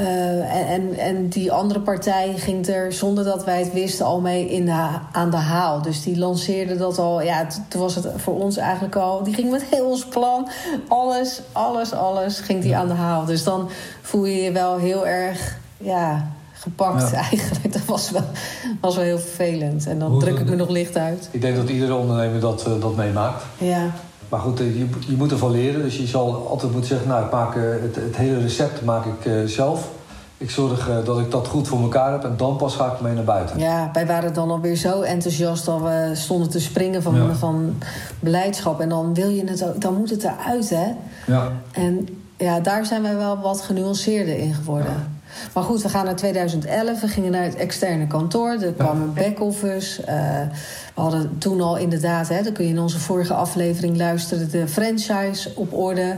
Uh, 0.00 0.72
en, 0.72 0.98
en 0.98 1.28
die 1.28 1.52
andere 1.52 1.80
partij 1.80 2.34
ging 2.36 2.66
er, 2.66 2.92
zonder 2.92 3.24
dat 3.24 3.44
wij 3.44 3.58
het 3.58 3.72
wisten, 3.72 4.06
al 4.06 4.20
mee 4.20 4.50
in 4.50 4.64
de, 4.64 4.88
aan 5.12 5.30
de 5.30 5.36
haal. 5.36 5.82
Dus 5.82 6.02
die 6.02 6.18
lanceerde 6.18 6.76
dat 6.76 6.98
al. 6.98 7.22
Ja, 7.22 7.46
toen 7.68 7.80
was 7.80 7.94
het 7.94 8.08
voor 8.16 8.40
ons 8.40 8.56
eigenlijk 8.56 8.96
al. 8.96 9.22
Die 9.22 9.34
ging 9.34 9.50
met 9.50 9.64
heel 9.64 9.86
ons 9.86 10.04
plan. 10.04 10.48
Alles, 10.88 11.40
alles, 11.52 11.92
alles 11.92 12.40
ging 12.40 12.62
die 12.62 12.76
aan 12.76 12.88
de 12.88 12.94
haal. 12.94 13.24
Dus 13.24 13.44
dan 13.44 13.68
voel 14.02 14.24
je 14.24 14.42
je 14.42 14.52
wel 14.52 14.78
heel 14.78 15.06
erg. 15.06 15.58
Ja, 15.78 16.30
gepakt 16.52 17.10
ja. 17.10 17.16
eigenlijk. 17.16 17.72
Dat 17.76 17.84
was 17.84 18.10
wel, 18.10 18.24
was 18.80 18.94
wel 18.94 19.04
heel 19.04 19.18
vervelend. 19.18 19.86
En 19.86 19.98
dan 19.98 20.10
Hoe, 20.10 20.20
druk 20.20 20.38
ik 20.38 20.48
me 20.48 20.56
nog 20.56 20.68
licht 20.68 20.96
uit. 20.96 21.28
Ik 21.30 21.40
denk 21.40 21.56
dat 21.56 21.68
iedere 21.68 21.94
ondernemer 21.94 22.40
dat, 22.40 22.64
uh, 22.68 22.80
dat 22.80 22.96
meemaakt. 22.96 23.44
Ja. 23.58 23.90
Maar 24.28 24.40
goed, 24.40 24.58
je, 24.58 24.88
je 25.06 25.16
moet 25.16 25.30
ervan 25.30 25.50
leren. 25.50 25.82
Dus 25.82 25.96
je 25.96 26.06
zal 26.06 26.48
altijd 26.48 26.72
moeten 26.72 26.90
zeggen, 26.90 27.08
nou, 27.08 27.24
ik 27.24 27.30
maak, 27.30 27.54
het, 27.54 27.94
het 27.94 28.16
hele 28.16 28.38
recept 28.38 28.84
maak 28.84 29.04
ik 29.04 29.24
uh, 29.24 29.46
zelf. 29.46 29.90
Ik 30.38 30.50
zorg 30.50 30.88
uh, 30.88 30.96
dat 31.04 31.18
ik 31.18 31.30
dat 31.30 31.48
goed 31.48 31.68
voor 31.68 31.80
elkaar 31.80 32.12
heb 32.12 32.24
en 32.24 32.34
dan 32.36 32.56
pas 32.56 32.74
ga 32.74 32.92
ik 32.92 33.00
mee 33.00 33.14
naar 33.14 33.24
buiten. 33.24 33.58
Ja, 33.58 33.90
wij 33.92 34.06
waren 34.06 34.34
dan 34.34 34.50
alweer 34.50 34.76
zo 34.76 35.00
enthousiast 35.00 35.64
dat 35.64 35.80
we 35.80 36.10
stonden 36.14 36.50
te 36.50 36.60
springen 36.60 37.02
van, 37.02 37.14
ja. 37.14 37.34
van 37.34 37.78
beleidschap. 38.20 38.80
En 38.80 38.88
dan 38.88 39.14
wil 39.14 39.28
je 39.28 39.44
het 39.44 39.64
ook, 39.64 39.80
dan 39.80 39.94
moet 39.94 40.10
het 40.10 40.24
eruit, 40.24 40.70
hè? 40.70 40.92
Ja. 41.26 41.52
En 41.72 42.08
ja, 42.36 42.60
daar 42.60 42.86
zijn 42.86 43.02
wij 43.02 43.16
wel 43.16 43.40
wat 43.40 43.60
genuanceerder 43.60 44.38
in 44.38 44.54
geworden. 44.54 44.92
Ja. 44.92 45.15
Maar 45.54 45.62
goed, 45.62 45.82
we 45.82 45.88
gaan 45.88 46.04
naar 46.04 46.16
2011. 46.16 47.00
We 47.00 47.08
gingen 47.08 47.32
naar 47.32 47.42
het 47.42 47.54
externe 47.54 48.06
kantoor. 48.06 48.50
Er 48.50 48.72
kwam 48.72 49.02
een 49.02 49.14
back-office. 49.14 50.00
Uh, 50.00 50.06
we 50.94 51.00
hadden 51.00 51.38
toen 51.38 51.60
al 51.60 51.76
inderdaad, 51.76 52.28
hè, 52.28 52.42
dan 52.42 52.52
kun 52.52 52.64
je 52.64 52.70
in 52.70 52.80
onze 52.80 52.98
vorige 52.98 53.34
aflevering 53.34 53.96
luisteren, 53.96 54.50
de 54.50 54.68
franchise 54.68 55.52
op 55.54 55.72
orde. 55.72 56.16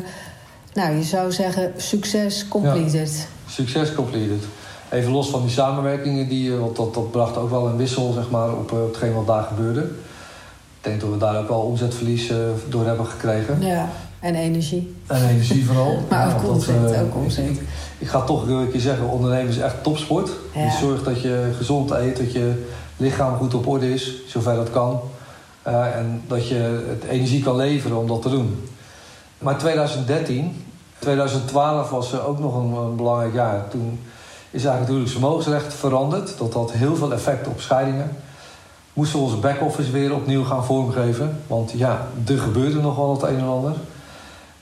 Nou, 0.75 0.97
je 0.97 1.03
zou 1.03 1.33
zeggen, 1.33 1.73
succes 1.77 2.49
completed. 2.49 3.29
succes 3.49 3.95
completed. 3.95 4.45
Even 4.91 5.13
los 5.13 5.31
van 5.31 5.43
die 5.43 5.51
samenwerkingen, 5.51 6.29
die, 6.29 6.53
want 6.53 6.77
dat, 6.77 6.95
dat 6.95 7.11
bracht 7.11 7.37
ook 7.37 7.51
wel 7.51 7.67
een 7.67 7.77
wissel 7.77 8.13
zeg 8.13 8.31
maar, 8.31 8.53
op, 8.53 8.73
op 8.73 8.87
hetgeen 8.87 9.15
wat 9.15 9.27
daar 9.27 9.43
gebeurde. 9.43 9.81
Ik 9.81 10.85
denk 10.85 11.01
dat 11.01 11.11
we 11.11 11.17
daar 11.17 11.39
ook 11.39 11.49
wel 11.49 11.61
omzetverlies 11.61 12.31
uh, 12.31 12.37
door 12.69 12.87
hebben 12.87 13.07
gekregen. 13.07 13.61
Ja. 13.61 13.89
En 14.21 14.35
energie. 14.35 14.95
En 15.07 15.29
energie 15.29 15.67
vooral. 15.67 15.99
maar 16.11 16.35
ook 16.37 16.51
omzet, 16.51 16.93
uh, 16.93 17.03
ook 17.03 17.15
omzet. 17.15 17.49
Ik, 17.49 17.61
ik, 17.99 18.09
ga 18.09 18.21
toch 18.21 18.49
een 18.49 18.71
keer 18.71 18.81
zeggen, 18.81 19.09
ondernemen 19.09 19.49
is 19.49 19.59
echt 19.59 19.83
topsport. 19.83 20.31
Ja. 20.55 20.65
Je 20.65 20.77
zorgt 20.81 21.05
dat 21.05 21.21
je 21.21 21.55
gezond 21.57 21.91
eet, 21.91 22.17
dat 22.17 22.33
je 22.33 22.67
lichaam 22.97 23.37
goed 23.37 23.55
op 23.55 23.67
orde 23.67 23.93
is, 23.93 24.13
zover 24.27 24.55
dat 24.55 24.71
kan. 24.71 25.01
Uh, 25.67 25.97
en 25.97 26.23
dat 26.27 26.49
je 26.49 26.85
het 26.89 27.05
energie 27.11 27.43
kan 27.43 27.57
leveren 27.57 27.97
om 27.97 28.07
dat 28.07 28.23
te 28.23 28.31
doen. 28.31 28.69
Maar 29.39 29.59
2013, 29.59 30.65
2012 30.99 31.91
was 31.91 32.21
ook 32.21 32.39
nog 32.39 32.57
een, 32.57 32.73
een 32.73 32.97
belangrijk 32.97 33.35
jaar. 33.35 33.69
Toen 33.69 34.01
is 34.51 34.65
eigenlijk 34.65 34.81
natuurlijk 34.81 35.09
het 35.09 35.19
vermogensrecht 35.19 35.75
veranderd. 35.75 36.39
Dat 36.39 36.53
had 36.53 36.73
heel 36.73 36.97
veel 36.97 37.13
effect 37.13 37.47
op 37.47 37.61
scheidingen. 37.61 38.17
Moesten 38.93 39.19
we 39.19 39.25
onze 39.25 39.37
back-office 39.37 39.91
weer 39.91 40.15
opnieuw 40.15 40.45
gaan 40.45 40.65
vormgeven. 40.65 41.41
Want 41.47 41.73
ja, 41.77 42.09
er 42.27 42.39
gebeurde 42.39 42.81
nog 42.81 42.97
wel 42.97 43.13
het 43.13 43.23
een 43.23 43.39
en 43.39 43.45
ander. 43.45 43.73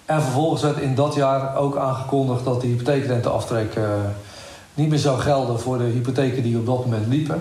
En 0.07 0.23
vervolgens 0.23 0.63
werd 0.63 0.79
in 0.79 0.95
dat 0.95 1.15
jaar 1.15 1.57
ook 1.57 1.77
aangekondigd 1.77 2.45
dat 2.45 2.61
de 2.61 2.67
hypotheekrenteaftrek 2.67 3.77
uh, 3.77 3.85
niet 4.75 4.89
meer 4.89 4.99
zou 4.99 5.19
gelden 5.19 5.61
voor 5.61 5.79
de 5.79 5.85
hypotheken 5.85 6.43
die 6.43 6.59
op 6.59 6.67
dat 6.67 6.85
moment 6.85 7.07
liepen. 7.07 7.41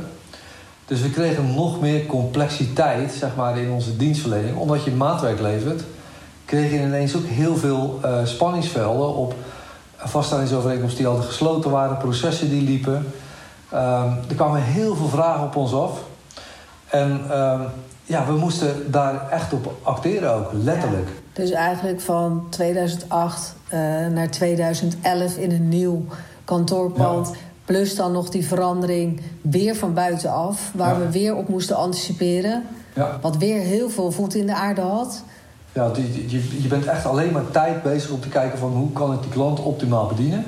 Dus 0.86 1.02
we 1.02 1.10
kregen 1.10 1.54
nog 1.54 1.82
meer 1.82 2.06
complexiteit 2.06 3.12
zeg 3.12 3.36
maar, 3.36 3.58
in 3.58 3.72
onze 3.72 3.98
dienstverlening. 3.98 4.58
Omdat 4.58 4.84
je 4.84 4.92
maatwerk 4.92 5.40
levert, 5.40 5.84
kreeg 6.46 6.72
je 6.72 6.82
ineens 6.82 7.16
ook 7.16 7.26
heel 7.26 7.56
veel 7.56 8.00
uh, 8.06 8.18
spanningsvelden 8.24 9.16
op 9.16 9.34
vaststellingsovereenkomsten 9.98 11.04
die 11.04 11.14
al 11.14 11.22
gesloten 11.22 11.72
waren, 11.72 11.98
processen 11.98 12.50
die 12.50 12.62
liepen. 12.62 12.96
Um, 13.74 14.18
er 14.30 14.36
kwamen 14.36 14.62
heel 14.62 14.96
veel 14.96 15.08
vragen 15.08 15.44
op 15.44 15.56
ons 15.56 15.74
af. 15.74 16.00
En 16.86 17.40
um, 17.40 17.62
ja, 18.04 18.26
we 18.26 18.34
moesten 18.34 18.92
daar 18.92 19.30
echt 19.30 19.54
op 19.54 19.74
acteren 19.84 20.34
ook, 20.34 20.50
letterlijk. 20.54 21.10
Dus 21.36 21.52
eigenlijk 21.52 22.02
van 22.02 22.48
2008 22.50 23.56
uh, 23.74 23.80
naar 24.08 24.32
2011 24.32 25.38
in 25.38 25.52
een 25.52 25.70
nieuw 25.70 26.06
kantoorpand. 26.46 27.28
Ja. 27.28 27.36
Plus 27.66 27.96
dan 27.96 28.12
nog 28.12 28.30
die 28.30 28.48
verandering 28.48 29.22
weer 29.42 29.76
van 29.76 29.94
buitenaf, 29.94 30.72
waar 30.74 30.94
ja. 30.94 31.00
we 31.00 31.12
weer 31.12 31.36
op 31.36 31.48
moesten 31.48 31.76
anticiperen. 31.76 32.64
Wat 33.22 33.38
weer 33.38 33.62
heel 33.62 33.90
veel 33.90 34.12
voet 34.12 34.36
in 34.36 34.46
de 34.46 34.56
aarde 34.56 34.82
had. 34.82 35.24
Ja, 35.72 35.92
je, 36.28 36.62
je 36.62 36.68
bent 36.68 36.86
echt 36.86 37.06
alleen 37.06 37.32
maar 37.32 37.52
tijd 37.52 37.84
bezig 37.84 38.12
om 38.12 38.20
te 38.20 38.30
kijken 38.30 38.58
van 38.58 38.72
hoe 38.72 38.92
kan 38.92 39.14
ik 39.14 39.22
die 39.22 39.32
klant 39.32 39.60
optimaal 39.60 40.08
bedienen. 40.08 40.46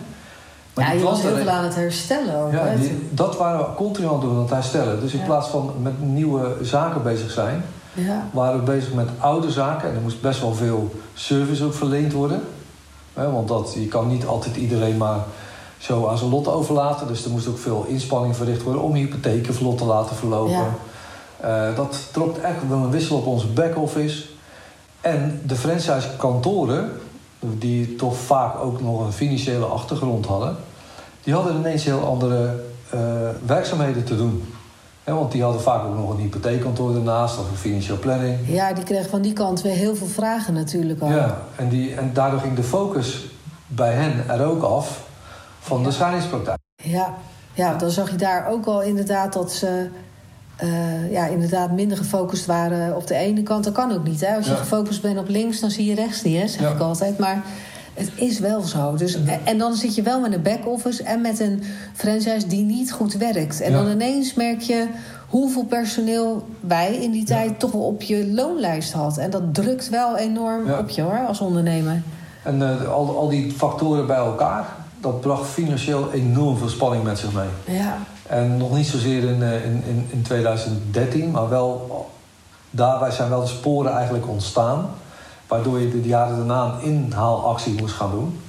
Maar 0.74 0.86
ja, 0.86 0.92
je 0.92 1.04
was 1.04 1.22
heel 1.22 1.36
veel 1.36 1.50
aan 1.50 1.64
het 1.64 1.76
herstellen 1.76 2.36
ook. 2.36 2.52
Ja, 2.52 2.76
die, 2.76 3.08
dat 3.12 3.38
waren 3.38 3.60
we 3.60 3.76
continu 3.76 4.08
aan 4.08 4.14
het 4.14 4.22
doen, 4.22 4.36
aan 4.36 4.42
het 4.42 4.50
herstellen. 4.50 5.00
Dus 5.00 5.14
in 5.14 5.20
ja. 5.20 5.26
plaats 5.26 5.48
van 5.48 5.74
met 5.82 6.02
nieuwe 6.02 6.56
zaken 6.62 7.04
bezig 7.04 7.32
zijn... 7.32 7.64
Ja. 8.06 8.30
waren 8.32 8.60
we 8.60 8.72
bezig 8.72 8.94
met 8.94 9.10
oude 9.20 9.52
zaken. 9.52 9.90
En 9.90 9.96
er 9.96 10.02
moest 10.02 10.22
best 10.22 10.42
wel 10.42 10.54
veel 10.54 10.92
service 11.14 11.64
ook 11.64 11.74
verleend 11.74 12.14
worden. 12.14 12.42
want 13.14 13.48
dat, 13.48 13.74
je 13.74 13.88
kan 13.88 14.08
niet 14.08 14.26
altijd 14.26 14.56
iedereen 14.56 14.98
maar 14.98 15.20
zo 15.78 16.08
aan 16.08 16.18
zijn 16.18 16.30
lot 16.30 16.48
overlaten. 16.48 17.08
Dus 17.08 17.26
er 17.26 17.32
moest 17.32 17.48
ook 17.48 17.58
veel 17.58 17.86
inspanning 17.88 18.36
verricht 18.36 18.64
worden... 18.64 18.82
om 18.82 18.94
hypotheken 18.94 19.54
vlot 19.54 19.78
te 19.78 19.86
laten 19.86 20.16
verlopen. 20.16 20.76
Uh, 21.46 21.76
dat 21.76 22.10
trok 22.12 22.38
echt 22.38 22.68
wel 22.70 22.78
een 22.78 22.92
wissel 22.92 23.18
op 23.18 23.26
onze 23.26 23.48
back-office. 23.48 24.24
En 25.02 25.42
de 25.46 25.56
franchise-kantoren 25.56 26.92
die 27.40 27.96
toch 27.96 28.18
vaak 28.18 28.60
ook 28.60 28.82
nog 28.82 29.06
een 29.06 29.12
financiële 29.12 29.66
achtergrond 29.66 30.26
hadden, 30.26 30.56
die 31.24 31.34
hadden 31.34 31.56
ineens 31.56 31.84
heel 31.84 32.06
andere 32.06 32.64
uh, 32.94 33.00
werkzaamheden 33.46 34.04
te 34.04 34.18
doen. 34.18 34.44
He, 35.08 35.14
want 35.14 35.32
die 35.32 35.44
hadden 35.44 35.62
vaak 35.62 35.84
ook 35.86 35.96
nog 35.96 36.10
een 36.10 36.18
hypotheekkantoor 36.18 36.96
ernaast 36.96 37.40
of 37.40 37.50
een 37.50 37.58
financiële 37.58 37.98
planning. 37.98 38.38
Ja, 38.46 38.74
die 38.74 38.84
kregen 38.84 39.10
van 39.10 39.22
die 39.22 39.34
kant 39.34 39.62
weer 39.62 39.74
heel 39.74 39.96
veel 39.96 40.08
vragen 40.08 40.54
natuurlijk 40.54 41.02
al. 41.02 41.10
Ja, 41.10 41.38
en, 41.56 41.70
die, 41.70 41.96
en 41.96 42.14
daardoor 42.14 42.40
ging 42.40 42.56
de 42.56 42.64
focus 42.64 43.26
bij 43.68 43.94
hen 43.94 44.30
er 44.30 44.46
ook 44.46 44.64
af 44.64 45.04
van 45.60 45.84
de 45.84 45.92
scheidingspraktijk. 45.92 46.58
Ja, 46.76 47.14
ja, 47.54 47.76
dan 47.76 47.90
zag 47.90 48.12
je 48.12 48.18
daar 48.18 48.48
ook 48.48 48.66
al 48.66 48.82
inderdaad 48.82 49.34
dat 49.34 49.52
ze 49.52 49.90
uh, 50.64 51.12
ja, 51.12 51.26
inderdaad 51.26 51.72
minder 51.72 51.98
gefocust 51.98 52.46
waren 52.46 52.96
op 52.96 53.08
de 53.08 53.16
ene 53.16 53.44
kant. 53.44 53.64
Dat 53.64 53.74
kan 53.74 53.92
ook 53.92 54.04
niet. 54.04 54.22
Hè? 54.22 54.36
Als 54.36 54.46
je 54.46 54.52
ja. 54.52 54.58
gefocust 54.58 55.02
bent 55.02 55.20
op 55.20 55.28
links, 55.28 55.60
dan 55.60 55.72
zie 55.72 55.86
je 55.86 55.96
rechts 55.96 56.22
niet, 56.22 56.38
hè? 56.42 56.48
zeg 56.48 56.62
ja. 56.62 56.70
ik 56.70 56.80
altijd. 56.80 57.18
Maar 57.18 57.44
het 57.98 58.12
is 58.16 58.40
wel 58.40 58.62
zo. 58.62 58.96
Dus, 58.96 59.18
En 59.44 59.58
dan 59.58 59.74
zit 59.74 59.96
je 59.96 60.02
wel 60.02 60.20
met 60.20 60.34
een 60.34 60.42
back-office 60.42 61.04
en 61.04 61.22
met 61.22 61.40
een 61.40 61.64
franchise 61.94 62.48
die 62.48 62.64
niet 62.64 62.92
goed 62.92 63.14
werkt. 63.14 63.62
En 63.62 63.72
dan 63.72 63.90
ineens 63.90 64.34
merk 64.34 64.62
je 64.62 64.88
hoeveel 65.28 65.64
personeel 65.64 66.48
wij 66.60 66.96
in 66.96 67.12
die 67.12 67.26
tijd 67.26 67.60
toch 67.60 67.72
wel 67.72 67.82
op 67.82 68.02
je 68.02 68.32
loonlijst 68.32 68.92
had. 68.92 69.18
En 69.18 69.30
dat 69.30 69.54
drukt 69.54 69.90
wel 69.90 70.18
enorm 70.18 70.72
op 70.72 70.90
je 70.90 71.02
hoor, 71.02 71.26
als 71.28 71.40
ondernemer. 71.40 72.02
En 72.44 72.62
uh, 72.62 72.92
al, 72.92 73.18
al 73.18 73.30
die 73.30 73.52
factoren 73.52 74.08
bij 74.08 74.18
elkaar, 74.18 74.66
dat 75.00 75.22
bracht 75.22 75.50
financieel 75.50 76.12
enorm 76.12 76.58
veel 76.58 76.70
spanning 76.70 77.04
met 77.04 77.20
zich 77.20 77.34
mee. 77.34 77.78
Ja. 77.78 77.98
En 78.28 78.58
nog 78.58 78.76
niet 78.76 78.88
zozeer 78.88 79.24
in, 79.24 79.42
in, 79.42 79.84
in, 79.88 80.08
in 80.12 80.22
2013, 80.22 81.32
maar 81.32 81.50
wel 81.50 82.06
daarbij 82.70 83.12
zijn 83.12 83.30
wel 83.30 83.42
de 83.42 83.48
sporen 83.48 83.92
eigenlijk 83.92 84.28
ontstaan. 84.28 84.90
Waardoor 85.48 85.80
je 85.80 86.02
de 86.02 86.08
jaren 86.08 86.38
daarna 86.38 86.74
een 86.74 86.82
inhaalactie 86.82 87.74
moest 87.74 87.94
gaan 87.94 88.12
doen. 88.12 88.40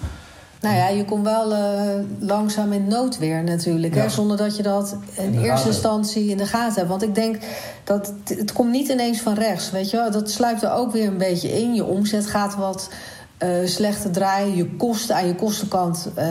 Nou 0.61 0.77
ja, 0.77 0.89
je 0.89 1.05
komt 1.05 1.25
wel 1.25 1.53
uh, 1.53 2.05
langzaam 2.19 2.73
in 2.73 2.89
noodweer 2.89 3.45
natuurlijk. 3.45 3.95
Ja. 3.95 4.01
Hè? 4.01 4.09
Zonder 4.09 4.37
dat 4.37 4.57
je 4.57 4.63
dat 4.63 4.97
in, 5.15 5.41
eerste 5.41 5.69
instantie 5.69 6.31
in 6.31 6.37
de 6.37 6.47
gaten 6.47 6.75
hebt. 6.75 6.89
Want 6.89 7.03
ik 7.03 7.15
denk 7.15 7.39
dat 7.85 8.07
het, 8.07 8.39
het 8.39 8.53
komt 8.53 8.71
niet 8.71 8.89
ineens 8.89 9.21
van 9.21 9.35
rechts. 9.35 9.71
Weet 9.71 9.91
je 9.91 9.97
wel? 9.97 10.11
Dat 10.11 10.31
sluipt 10.31 10.63
er 10.63 10.73
ook 10.73 10.93
weer 10.93 11.07
een 11.07 11.19
beetje 11.19 11.61
in. 11.61 11.75
Je 11.75 11.85
omzet 11.85 12.27
gaat 12.27 12.57
wat 12.57 12.91
uh, 13.43 13.49
slechter 13.65 14.11
draaien. 14.11 14.57
Je 14.57 14.77
kosten 14.77 15.17
aan 15.17 15.27
je 15.27 15.35
kostenkant 15.35 16.11
uh, 16.19 16.25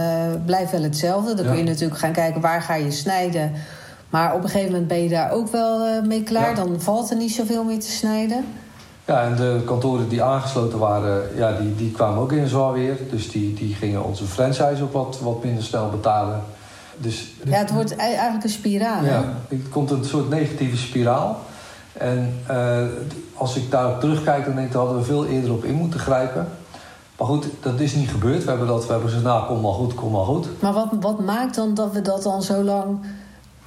blijft 0.45 0.71
wel 0.71 0.83
hetzelfde. 0.83 1.33
Dan 1.33 1.45
ja. 1.45 1.51
kun 1.51 1.59
je 1.59 1.69
natuurlijk 1.69 1.99
gaan 1.99 2.11
kijken 2.11 2.41
waar 2.41 2.61
ga 2.61 2.75
je 2.75 2.91
snijden. 2.91 3.51
Maar 4.09 4.33
op 4.33 4.43
een 4.43 4.49
gegeven 4.49 4.71
moment 4.71 4.87
ben 4.87 5.03
je 5.03 5.09
daar 5.09 5.31
ook 5.31 5.51
wel 5.51 6.01
mee 6.01 6.23
klaar. 6.23 6.49
Ja. 6.49 6.55
Dan 6.55 6.81
valt 6.81 7.09
er 7.09 7.17
niet 7.17 7.31
zoveel 7.31 7.63
meer 7.63 7.79
te 7.79 7.91
snijden. 7.91 8.45
Ja, 9.07 9.23
en 9.23 9.35
de 9.35 9.61
kantoren 9.65 10.09
die 10.09 10.23
aangesloten 10.23 10.79
waren, 10.79 11.21
ja, 11.35 11.51
die, 11.51 11.75
die 11.75 11.91
kwamen 11.91 12.19
ook 12.19 12.31
in 12.31 12.47
zwaar 12.47 12.73
weer. 12.73 12.97
Dus 13.09 13.31
die, 13.31 13.53
die 13.53 13.75
gingen 13.75 14.03
onze 14.03 14.25
franchise 14.25 14.83
ook 14.83 14.93
wat, 14.93 15.19
wat 15.21 15.43
minder 15.43 15.63
snel 15.63 15.89
betalen. 15.89 16.41
Dus, 16.97 17.27
ja, 17.43 17.57
het 17.57 17.71
wordt 17.71 17.95
eigenlijk 17.95 18.43
een 18.43 18.49
spiraal. 18.49 19.03
Ja, 19.03 19.23
het 19.47 19.69
komt 19.69 19.91
een 19.91 20.05
soort 20.05 20.29
negatieve 20.29 20.77
spiraal. 20.77 21.39
En 21.93 22.39
uh, 22.51 22.83
als 23.33 23.55
ik 23.55 23.71
daarop 23.71 23.99
terugkijk, 23.99 24.45
dan 24.45 24.55
denk 24.55 24.67
ik, 24.67 24.73
daar 24.73 24.81
hadden 24.81 24.99
we 24.99 25.05
veel 25.05 25.25
eerder 25.25 25.51
op 25.51 25.63
in 25.63 25.73
moeten 25.73 25.99
grijpen. 25.99 26.47
Maar 27.17 27.27
goed, 27.27 27.45
dat 27.61 27.79
is 27.79 27.95
niet 27.95 28.09
gebeurd. 28.09 28.43
We 28.43 28.49
hebben, 28.49 28.67
dat, 28.67 28.85
we 28.85 28.91
hebben 28.91 29.09
gezegd, 29.09 29.25
nou, 29.25 29.47
kom 29.47 29.61
maar 29.61 29.71
goed, 29.71 29.93
kom 29.93 30.11
maar 30.11 30.25
goed. 30.25 30.47
Maar 30.61 30.73
wat, 30.73 30.87
wat 30.99 31.19
maakt 31.19 31.55
dan 31.55 31.73
dat 31.73 31.91
we 31.91 32.01
dat 32.01 32.23
dan 32.23 32.41
zo 32.41 32.63
lang 32.63 32.99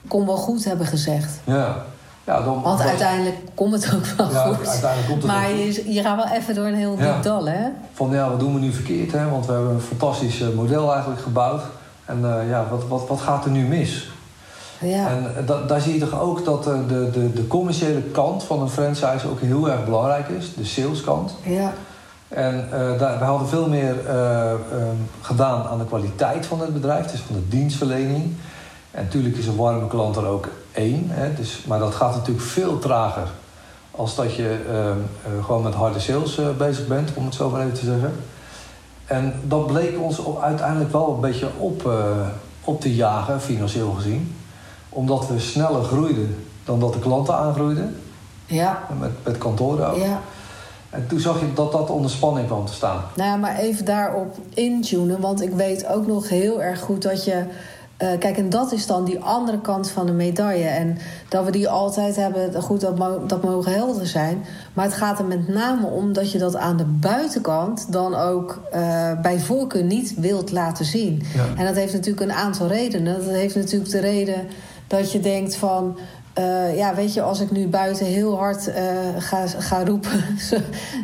kom 0.09 0.26
wel 0.26 0.37
goed 0.37 0.64
hebben 0.64 0.87
gezegd? 0.87 1.40
Ja. 1.44 1.85
Ja 2.31 2.40
dan, 2.40 2.62
Want 2.62 2.81
uiteindelijk 2.81 3.37
komt 3.55 3.73
het 3.73 3.95
ook 3.95 4.07
wel 4.16 4.31
ja, 4.31 4.43
goed. 4.43 4.69
Uiteindelijk 4.69 5.09
komt 5.09 5.23
het 5.23 5.33
maar 5.33 5.51
je, 5.51 5.93
je 5.93 6.03
gaat 6.03 6.16
wel 6.16 6.37
even 6.37 6.55
door 6.55 6.66
een 6.66 6.75
heel 6.75 6.97
diep 6.97 7.23
dal, 7.23 7.47
hè? 7.47 7.69
Van 7.93 8.11
ja, 8.11 8.31
wat 8.31 8.40
doen 8.40 8.55
we 8.55 8.61
nu 8.61 8.73
verkeerd, 8.73 9.12
hè? 9.12 9.31
Want 9.31 9.47
we 9.47 9.53
hebben 9.53 9.75
een 9.75 9.81
fantastisch 9.81 10.43
model 10.55 10.93
eigenlijk 10.93 11.21
gebouwd. 11.21 11.62
En 12.05 12.19
uh, 12.21 12.49
ja, 12.49 12.66
wat, 12.71 12.88
wat, 12.88 13.09
wat 13.09 13.21
gaat 13.21 13.45
er 13.45 13.51
nu 13.51 13.66
mis? 13.66 14.11
Ja. 14.81 15.09
En 15.09 15.47
da, 15.47 15.62
daar 15.62 15.81
zie 15.81 15.95
je 15.95 16.01
toch 16.01 16.21
ook 16.21 16.45
dat 16.45 16.64
de, 16.64 17.11
de, 17.12 17.33
de 17.33 17.47
commerciële 17.47 18.01
kant 18.01 18.45
van 18.45 18.61
een 18.61 18.69
franchise 18.69 19.29
ook 19.31 19.40
heel 19.40 19.71
erg 19.71 19.85
belangrijk 19.85 20.29
is. 20.29 20.55
De 20.55 20.64
saleskant. 20.64 21.35
Ja. 21.43 21.73
En 22.29 22.69
uh, 22.73 22.99
daar, 22.99 23.19
we 23.19 23.25
hadden 23.25 23.49
veel 23.49 23.69
meer 23.69 23.95
uh, 24.07 24.51
um, 24.51 25.09
gedaan 25.21 25.66
aan 25.66 25.79
de 25.79 25.85
kwaliteit 25.85 26.47
van 26.47 26.61
het 26.61 26.73
bedrijf, 26.73 27.07
dus 27.07 27.21
van 27.21 27.37
de 27.37 27.49
dienstverlening. 27.49 28.33
En 28.90 29.05
natuurlijk 29.05 29.37
is 29.37 29.47
een 29.47 29.57
warme 29.57 29.87
klant 29.87 30.16
er 30.16 30.27
ook 30.27 30.49
één. 30.73 31.07
Hè, 31.09 31.35
dus, 31.35 31.65
maar 31.67 31.79
dat 31.79 31.95
gaat 31.95 32.15
natuurlijk 32.15 32.47
veel 32.47 32.79
trager 32.79 33.29
als 33.91 34.15
dat 34.15 34.35
je 34.35 34.59
uh, 34.71 35.45
gewoon 35.45 35.63
met 35.63 35.75
harde 35.75 36.01
sales 36.01 36.41
bezig 36.59 36.87
bent, 36.87 37.11
om 37.15 37.25
het 37.25 37.35
zo 37.35 37.51
maar 37.51 37.61
even 37.61 37.79
te 37.79 37.85
zeggen. 37.85 38.13
En 39.05 39.35
dat 39.45 39.67
bleek 39.67 39.99
ons 40.01 40.21
uiteindelijk 40.41 40.93
wel 40.93 41.15
een 41.15 41.21
beetje 41.21 41.49
op, 41.59 41.91
op 42.65 42.81
te 42.81 42.95
jagen, 42.95 43.41
financieel 43.41 43.93
gezien. 43.93 44.37
Omdat 44.89 45.29
we 45.29 45.39
sneller 45.39 45.85
groeiden 45.85 46.37
dan 46.65 46.81
dat 46.81 46.93
de 46.93 46.99
klanten 46.99 47.35
aangroeiden. 47.35 47.97
Ja. 48.47 48.87
Met, 49.01 49.11
met 49.25 49.39
kantoren 49.39 49.91
ook. 49.91 49.97
Ja. 49.97 50.21
En 50.91 51.07
toen 51.07 51.21
zag 51.21 51.41
je 51.41 51.53
dat 51.53 51.73
dat 51.73 51.91
onder 51.91 52.11
spanning 52.11 52.47
kwam 52.47 52.67
te 52.67 52.73
staan. 52.73 53.05
Nou 53.15 53.31
ja, 53.31 53.37
maar 53.37 53.57
even 53.57 53.85
daarop 53.85 54.37
intunen. 54.55 55.21
Want 55.21 55.43
ik 55.43 55.53
weet 55.53 55.87
ook 55.87 56.07
nog 56.07 56.29
heel 56.29 56.63
erg 56.63 56.81
goed 56.81 57.03
dat 57.03 57.25
je 57.25 57.45
Uh, 58.03 58.09
kijk, 58.19 58.37
en 58.37 58.49
dat 58.49 58.73
is 58.73 58.87
dan 58.87 59.05
die 59.05 59.21
andere 59.21 59.61
kant 59.61 59.91
van 59.91 60.07
de 60.07 60.13
medaille. 60.13 60.65
En 60.65 60.99
dat 61.29 61.45
we 61.45 61.51
die 61.51 61.69
altijd 61.69 62.17
hebben, 62.17 62.63
goed, 62.63 62.81
dat, 62.81 63.29
dat 63.29 63.43
mogen 63.43 63.73
helder 63.73 64.07
zijn. 64.07 64.45
Maar 64.73 64.85
het 64.85 64.95
gaat 64.95 65.19
er 65.19 65.25
met 65.25 65.49
name 65.49 65.87
om 65.87 66.13
dat 66.13 66.33
je 66.33 66.39
dat 66.39 66.57
aan 66.57 66.77
de 66.77 66.85
buitenkant 66.85 67.93
dan 67.93 68.15
ook 68.15 68.63
uh, 68.75 69.21
bij 69.21 69.39
voorkeur 69.39 69.85
niet 69.85 70.15
wilt 70.17 70.51
laten 70.51 70.85
zien. 70.85 71.23
Ja. 71.35 71.45
En 71.57 71.67
dat 71.67 71.75
heeft 71.75 71.93
natuurlijk 71.93 72.21
een 72.21 72.37
aantal 72.37 72.67
redenen. 72.67 73.19
Dat 73.19 73.35
heeft 73.35 73.55
natuurlijk 73.55 73.91
de 73.91 74.01
reden 74.01 74.47
dat 74.87 75.13
je 75.13 75.21
denkt 75.21 75.57
van. 75.57 75.99
Uh, 76.39 76.77
ja, 76.77 76.95
weet 76.95 77.15
je, 77.15 77.23
als 77.23 77.41
ik 77.41 77.51
nu 77.51 77.69
buiten 77.69 78.07
heel 78.07 78.37
hard 78.39 78.69
uh, 78.69 78.75
ga, 79.19 79.47
ga 79.47 79.85
roepen 79.85 80.11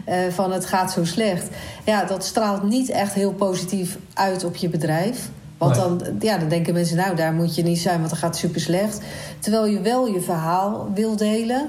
uh, 0.08 0.16
van 0.30 0.52
het 0.52 0.66
gaat 0.66 0.92
zo 0.92 1.04
slecht. 1.04 1.48
Ja, 1.84 2.04
dat 2.04 2.24
straalt 2.24 2.62
niet 2.62 2.90
echt 2.90 3.12
heel 3.12 3.32
positief 3.32 3.98
uit 4.14 4.44
op 4.44 4.56
je 4.56 4.68
bedrijf. 4.68 5.30
Want 5.58 5.74
dan, 5.74 6.00
ja, 6.20 6.38
dan 6.38 6.48
denken 6.48 6.74
mensen, 6.74 6.96
nou, 6.96 7.16
daar 7.16 7.32
moet 7.32 7.54
je 7.54 7.62
niet 7.62 7.78
zijn, 7.78 7.98
want 7.98 8.10
dan 8.10 8.18
gaat 8.18 8.36
super 8.36 8.60
slecht. 8.60 9.00
Terwijl 9.38 9.66
je 9.66 9.80
wel 9.80 10.06
je 10.06 10.20
verhaal 10.20 10.90
wil 10.94 11.16
delen. 11.16 11.68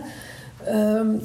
Um, 0.69 1.21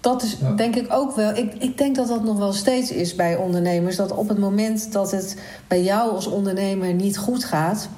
dat 0.00 0.22
is 0.22 0.36
denk 0.56 0.76
ik 0.76 0.92
ook 0.92 1.16
wel. 1.16 1.36
Ik, 1.36 1.54
ik 1.58 1.78
denk 1.78 1.96
dat 1.96 2.08
dat 2.08 2.24
nog 2.24 2.38
wel 2.38 2.52
steeds 2.52 2.90
is 2.90 3.14
bij 3.14 3.36
ondernemers. 3.36 3.96
Dat 3.96 4.12
op 4.12 4.28
het 4.28 4.38
moment 4.38 4.92
dat 4.92 5.10
het 5.10 5.36
bij 5.68 5.82
jou 5.82 6.10
als 6.10 6.26
ondernemer 6.26 6.92
niet 6.92 7.18
goed 7.18 7.44
gaat. 7.44 7.88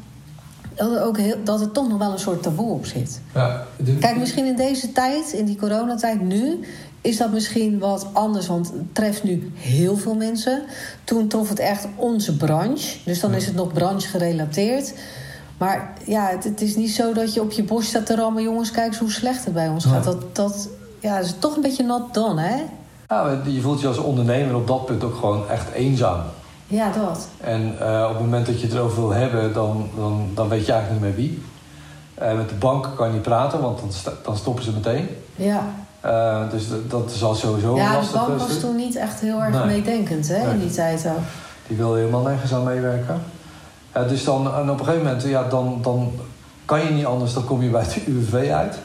Dat 0.74 0.92
er, 0.92 1.02
ook 1.02 1.18
heel, 1.18 1.36
dat 1.44 1.60
er 1.60 1.72
toch 1.72 1.88
nog 1.88 1.98
wel 1.98 2.12
een 2.12 2.18
soort 2.18 2.42
taboe 2.42 2.72
op 2.72 2.86
zit. 2.86 3.20
Ja, 3.34 3.66
Kijk, 4.00 4.16
misschien 4.16 4.46
in 4.46 4.56
deze 4.56 4.92
tijd, 4.92 5.32
in 5.32 5.44
die 5.44 5.56
coronatijd 5.56 6.20
nu, 6.20 6.60
is 7.06 7.16
dat 7.16 7.32
misschien 7.32 7.78
wat 7.78 8.06
anders. 8.12 8.46
Want 8.46 8.66
het 8.66 8.94
treft 8.94 9.22
nu 9.22 9.52
heel 9.54 9.96
veel 9.96 10.14
mensen. 10.14 10.62
Toen 11.04 11.28
trof 11.28 11.48
het 11.48 11.58
echt 11.58 11.86
onze 11.96 12.36
branche. 12.36 12.96
Dus 13.04 13.20
dan 13.20 13.34
is 13.34 13.46
het 13.46 13.54
nog 13.54 13.72
branche 13.72 14.08
gerelateerd. 14.08 14.94
Maar 15.58 15.92
ja, 16.04 16.28
het, 16.28 16.44
het, 16.44 16.60
is 16.60 16.76
niet 16.76 16.90
zo 16.90 17.12
dat 17.12 17.34
je 17.34 17.40
op 17.40 17.52
je 17.52 17.64
borst 17.64 17.88
staat 17.88 18.06
te 18.06 18.14
rammen... 18.14 18.42
jongens, 18.42 18.70
kijk 18.70 18.86
eens 18.86 18.98
hoe 18.98 19.10
slecht 19.10 19.44
het 19.44 19.54
bij 19.54 19.68
ons 19.68 19.84
gaat. 19.84 20.04
Dat, 20.04 20.36
dat 20.36 20.68
ja, 21.00 21.18
is 21.18 21.34
toch 21.38 21.56
een 21.56 21.62
beetje 21.62 21.84
not 21.84 22.14
done, 22.14 22.40
hè? 22.40 22.62
Ja, 23.08 23.40
je 23.46 23.60
voelt 23.60 23.80
je 23.80 23.86
als 23.86 23.98
ondernemer 23.98 24.54
op 24.54 24.66
dat 24.66 24.86
punt 24.86 25.04
ook 25.04 25.14
gewoon 25.14 25.48
echt 25.48 25.72
eenzaam. 25.72 26.20
Ja, 26.66 26.90
dat. 26.92 27.28
En 27.40 27.74
uh, 27.80 28.06
op 28.08 28.14
het 28.14 28.24
moment 28.24 28.46
dat 28.46 28.60
je 28.60 28.66
het 28.66 28.74
erover 28.74 29.00
wil 29.00 29.12
hebben, 29.12 29.52
dan, 29.52 29.88
dan, 29.96 30.28
dan 30.34 30.48
weet 30.48 30.66
je 30.66 30.72
eigenlijk 30.72 31.04
niet 31.04 31.16
meer 31.16 31.26
wie. 31.26 31.42
Uh, 32.22 32.36
met 32.36 32.48
de 32.48 32.54
bank 32.54 32.96
kan 32.96 33.06
je 33.06 33.12
niet 33.12 33.22
praten, 33.22 33.60
want 33.60 33.78
dan, 33.78 34.12
dan 34.24 34.36
stoppen 34.36 34.64
ze 34.64 34.72
meteen. 34.72 35.08
Ja. 35.36 35.74
Uh, 36.06 36.50
dus 36.50 36.64
dat 36.88 37.10
is 37.10 37.22
al 37.22 37.34
sowieso 37.34 37.76
ja, 37.76 37.94
lastig. 37.94 38.14
Ja, 38.14 38.20
de 38.20 38.26
bank 38.26 38.40
was 38.40 38.58
toen 38.58 38.76
niet 38.76 38.96
echt 38.96 39.20
heel 39.20 39.42
erg 39.42 39.54
nee. 39.54 39.66
meedenkend 39.66 40.28
hè, 40.28 40.38
nee. 40.38 40.52
in 40.52 40.58
die 40.58 40.70
tijd 40.70 41.06
ook. 41.06 41.22
Die 41.66 41.76
wilde 41.76 41.98
helemaal 41.98 42.22
nergens 42.22 42.54
aan 42.54 42.64
meewerken. 42.64 43.22
dus 44.08 44.24
dan, 44.24 44.54
en 44.54 44.70
op 44.70 44.78
een 44.78 44.84
gegeven 44.84 45.04
moment, 45.04 45.22
ja, 45.22 45.42
dan, 45.48 45.78
dan 45.82 46.12
kan 46.64 46.82
je 46.82 46.90
niet 46.90 47.06
anders, 47.06 47.32
dan 47.32 47.44
kom 47.44 47.62
je 47.62 47.70
bij 47.70 47.84
de 47.84 48.02
UWV 48.06 48.50
uit 48.50 48.78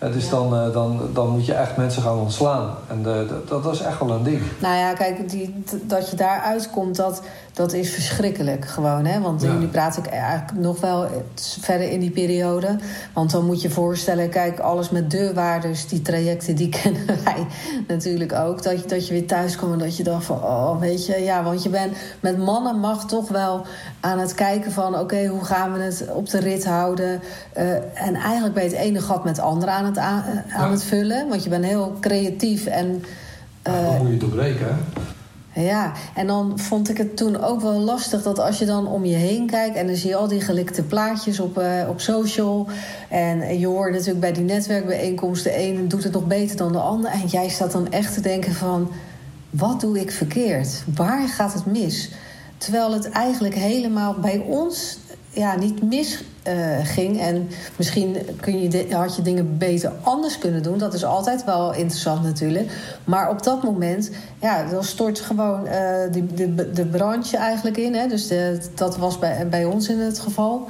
dus 0.00 0.28
dan, 0.28 0.54
uh, 0.54 0.72
dan, 0.72 1.00
dan 1.12 1.30
moet 1.30 1.46
je 1.46 1.54
echt 1.54 1.76
mensen 1.76 2.02
gaan 2.02 2.18
ontslaan. 2.18 2.74
En 2.88 3.02
de, 3.02 3.26
de, 3.28 3.60
dat, 3.62 3.74
is 3.74 3.80
echt 3.80 3.98
wel 3.98 4.10
een 4.10 4.22
ding. 4.22 4.42
Nou 4.58 4.76
ja, 4.76 4.92
kijk, 4.92 5.30
die, 5.30 5.62
dat 5.82 6.10
je 6.10 6.16
daar 6.16 6.40
uitkomt, 6.40 6.96
dat, 6.96 7.22
dat 7.52 7.72
is 7.72 7.90
verschrikkelijk 7.90 8.64
gewoon. 8.64 9.04
Hè? 9.04 9.20
Want 9.20 9.42
ja. 9.42 9.52
nu 9.52 9.66
praat 9.66 9.96
ik 9.96 10.06
eigenlijk 10.06 10.52
nog 10.58 10.80
wel 10.80 11.06
verder 11.60 11.90
in 11.90 12.00
die 12.00 12.10
periode. 12.10 12.78
Want 13.12 13.30
dan 13.30 13.46
moet 13.46 13.62
je 13.62 13.70
voorstellen, 13.70 14.30
kijk, 14.30 14.58
alles 14.58 14.90
met 14.90 15.10
deurwaarders, 15.10 15.88
die 15.88 16.02
trajecten, 16.02 16.56
die 16.56 16.68
kennen 16.82 17.06
wij 17.06 17.46
natuurlijk 17.88 18.32
ook. 18.32 18.62
Dat 18.62 18.82
je, 18.82 18.88
dat 18.88 19.06
je 19.06 19.12
weer 19.12 19.26
thuis 19.26 19.56
komt 19.56 19.72
en 19.72 19.78
dat 19.78 19.96
je 19.96 20.02
dacht 20.02 20.24
van, 20.24 20.36
oh, 20.36 20.78
weet 20.78 21.06
je, 21.06 21.16
ja, 21.16 21.42
want 21.42 21.62
je 21.62 21.68
bent 21.68 21.96
met 22.20 22.38
mannen 22.38 22.78
mag 22.78 23.06
toch 23.06 23.28
wel 23.28 23.66
aan 24.00 24.18
het 24.18 24.34
kijken 24.34 24.72
van, 24.72 24.98
oké, 24.98 25.26
hoe 25.26 25.44
gaan 25.44 25.72
we 25.72 25.78
het 25.78 26.06
op 26.12 26.30
de 26.30 26.38
rit 26.38 26.64
houden? 26.64 27.20
Uh, 27.56 27.72
en 27.74 28.14
eigenlijk 28.14 28.54
ben 28.54 28.64
je 28.64 28.70
het 28.70 28.78
ene 28.78 29.00
gat 29.00 29.24
met 29.24 29.36
het 29.36 29.46
andere 29.46 29.70
aan 29.70 29.84
het, 29.84 29.89
aan, 29.98 30.24
aan 30.52 30.70
het 30.70 30.84
vullen. 30.84 31.28
Want 31.28 31.44
je 31.44 31.50
bent 31.50 31.64
heel 31.64 31.96
creatief 32.00 32.66
en. 32.66 33.04
Uh, 33.68 33.74
ja, 33.74 33.92
dan 33.92 34.02
moet 34.02 34.12
je 34.12 34.16
doorbreken, 34.16 34.66
hè? 34.66 34.72
Ja, 35.54 35.92
en 36.14 36.26
dan 36.26 36.58
vond 36.58 36.88
ik 36.88 36.96
het 36.96 37.16
toen 37.16 37.42
ook 37.42 37.60
wel 37.60 37.78
lastig 37.78 38.22
dat 38.22 38.38
als 38.38 38.58
je 38.58 38.66
dan 38.66 38.86
om 38.86 39.04
je 39.04 39.16
heen 39.16 39.46
kijkt 39.46 39.76
en 39.76 39.86
dan 39.86 39.96
zie 39.96 40.08
je 40.08 40.16
al 40.16 40.28
die 40.28 40.40
gelikte 40.40 40.82
plaatjes 40.82 41.40
op, 41.40 41.58
uh, 41.58 41.88
op 41.88 42.00
social. 42.00 42.68
En 43.08 43.58
je 43.58 43.66
hoort 43.66 43.92
natuurlijk 43.92 44.20
bij 44.20 44.32
die 44.32 44.44
netwerkbijeenkomsten, 44.44 45.52
de 45.52 45.56
ene 45.56 45.86
doet 45.86 46.04
het 46.04 46.12
nog 46.12 46.26
beter 46.26 46.56
dan 46.56 46.72
de 46.72 46.78
ander. 46.78 47.10
En 47.10 47.26
jij 47.26 47.48
staat 47.48 47.72
dan 47.72 47.92
echt 47.92 48.14
te 48.14 48.20
denken 48.20 48.52
van, 48.52 48.90
wat 49.50 49.80
doe 49.80 50.00
ik 50.00 50.10
verkeerd? 50.10 50.84
Waar 50.94 51.28
gaat 51.28 51.52
het 51.52 51.66
mis? 51.66 52.10
Terwijl 52.56 52.92
het 52.92 53.10
eigenlijk 53.10 53.54
helemaal 53.54 54.14
bij 54.14 54.38
ons 54.38 54.98
ja, 55.30 55.56
niet 55.56 55.82
mis 55.82 56.24
uh, 56.48 56.78
ging. 56.82 57.20
En 57.20 57.48
misschien 57.76 58.16
kun 58.40 58.60
je 58.60 58.94
had 58.94 59.16
je 59.16 59.22
dingen 59.22 59.58
beter 59.58 59.92
anders 60.02 60.38
kunnen 60.38 60.62
doen. 60.62 60.78
Dat 60.78 60.94
is 60.94 61.04
altijd 61.04 61.44
wel 61.44 61.74
interessant 61.74 62.22
natuurlijk. 62.22 62.70
Maar 63.04 63.30
op 63.30 63.42
dat 63.42 63.62
moment, 63.62 64.10
ja, 64.40 64.64
dan 64.64 64.84
stort 64.84 65.20
gewoon 65.20 65.66
uh, 65.66 65.72
de, 66.12 66.54
de, 66.54 66.72
de 66.72 67.36
eigenlijk 67.36 67.76
in. 67.76 67.94
Hè? 67.94 68.06
Dus 68.06 68.32
dat 68.74 68.96
was 68.96 69.18
bij, 69.18 69.48
bij 69.48 69.64
ons 69.64 69.88
in 69.88 69.98
het 69.98 70.18
geval. 70.18 70.68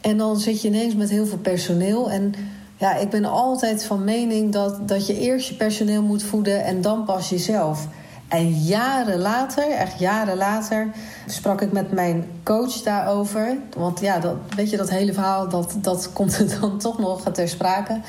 En 0.00 0.16
dan 0.16 0.40
zit 0.40 0.62
je 0.62 0.68
ineens 0.68 0.94
met 0.94 1.10
heel 1.10 1.26
veel 1.26 1.38
personeel. 1.38 2.10
En 2.10 2.34
ja, 2.76 2.96
ik 2.96 3.10
ben 3.10 3.24
altijd 3.24 3.84
van 3.84 4.04
mening 4.04 4.52
dat, 4.52 4.88
dat 4.88 5.06
je 5.06 5.18
eerst 5.18 5.48
je 5.48 5.54
personeel 5.54 6.02
moet 6.02 6.22
voeden 6.22 6.64
en 6.64 6.80
dan 6.80 7.04
pas 7.04 7.28
jezelf. 7.28 7.88
En 8.28 8.48
jaren 8.52 9.18
later, 9.18 9.70
echt 9.70 9.98
jaren 9.98 10.36
later, 10.36 10.88
sprak 11.26 11.60
ik 11.60 11.72
met 11.72 11.92
mijn 11.92 12.24
coach 12.42 12.82
daarover. 12.82 13.56
Want 13.76 14.00
ja, 14.00 14.18
dat, 14.18 14.36
weet 14.56 14.70
je, 14.70 14.76
dat 14.76 14.90
hele 14.90 15.12
verhaal, 15.12 15.48
dat, 15.48 15.74
dat 15.80 16.10
komt 16.12 16.38
er 16.38 16.60
dan 16.60 16.78
toch 16.78 16.98
nog 16.98 17.22
ter 17.32 17.48
sprake. 17.48 18.00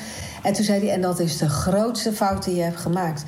En 0.42 0.52
toen 0.52 0.64
zei 0.64 0.80
hij, 0.80 0.94
en 0.94 1.00
dat 1.00 1.18
is 1.18 1.36
de 1.36 1.48
grootste 1.48 2.12
fout 2.12 2.44
die 2.44 2.54
je 2.54 2.62
hebt 2.62 2.80
gemaakt. 2.80 3.24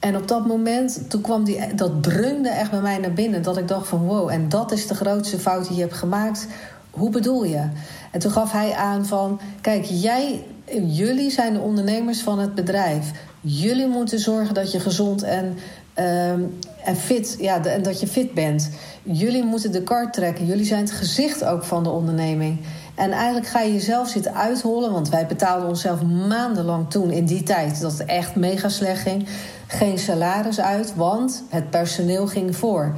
En 0.00 0.16
op 0.16 0.28
dat 0.28 0.46
moment, 0.46 1.10
toen 1.10 1.20
kwam 1.20 1.44
die, 1.44 1.74
dat 1.74 2.02
dreunde 2.02 2.48
echt 2.48 2.70
bij 2.70 2.80
mij 2.80 2.98
naar 2.98 3.12
binnen. 3.12 3.42
Dat 3.42 3.56
ik 3.56 3.68
dacht 3.68 3.88
van 3.88 4.06
wow, 4.06 4.30
en 4.30 4.48
dat 4.48 4.72
is 4.72 4.86
de 4.86 4.94
grootste 4.94 5.38
fout 5.38 5.68
die 5.68 5.76
je 5.76 5.82
hebt 5.82 5.94
gemaakt. 5.94 6.46
Hoe 6.90 7.10
bedoel 7.10 7.44
je? 7.44 7.68
En 8.10 8.20
toen 8.20 8.30
gaf 8.30 8.52
hij 8.52 8.74
aan 8.74 9.06
van, 9.06 9.40
kijk, 9.60 9.84
jij, 9.84 10.44
jullie 10.86 11.30
zijn 11.30 11.52
de 11.52 11.60
ondernemers 11.60 12.20
van 12.20 12.38
het 12.38 12.54
bedrijf. 12.54 13.10
Jullie 13.40 13.86
moeten 13.86 14.18
zorgen 14.18 14.54
dat 14.54 14.72
je 14.72 14.80
gezond 14.80 15.22
en 15.22 15.56
Um, 15.98 16.58
en 16.84 16.96
fit, 16.96 17.36
ja, 17.38 17.64
en 17.64 17.82
dat 17.82 18.00
je 18.00 18.06
fit 18.06 18.34
bent. 18.34 18.70
Jullie 19.02 19.44
moeten 19.44 19.72
de 19.72 19.82
kar 19.82 20.12
trekken. 20.12 20.46
Jullie 20.46 20.64
zijn 20.64 20.80
het 20.80 20.90
gezicht 20.90 21.44
ook 21.44 21.64
van 21.64 21.82
de 21.82 21.90
onderneming. 21.90 22.60
En 22.94 23.12
eigenlijk 23.12 23.46
ga 23.46 23.60
je 23.60 23.72
jezelf 23.72 24.08
zitten 24.08 24.34
uithollen. 24.34 24.92
Want 24.92 25.08
wij 25.08 25.26
betaalden 25.26 25.68
onszelf 25.68 26.02
maandenlang 26.02 26.90
toen 26.90 27.10
in 27.10 27.24
die 27.24 27.42
tijd 27.42 27.80
dat 27.80 27.92
het 27.92 28.04
echt 28.04 28.36
mega 28.36 28.68
slecht 28.68 29.00
ging. 29.00 29.26
Geen 29.66 29.98
salaris 29.98 30.60
uit, 30.60 30.94
want 30.94 31.44
het 31.48 31.70
personeel 31.70 32.26
ging 32.26 32.56
voor. 32.56 32.94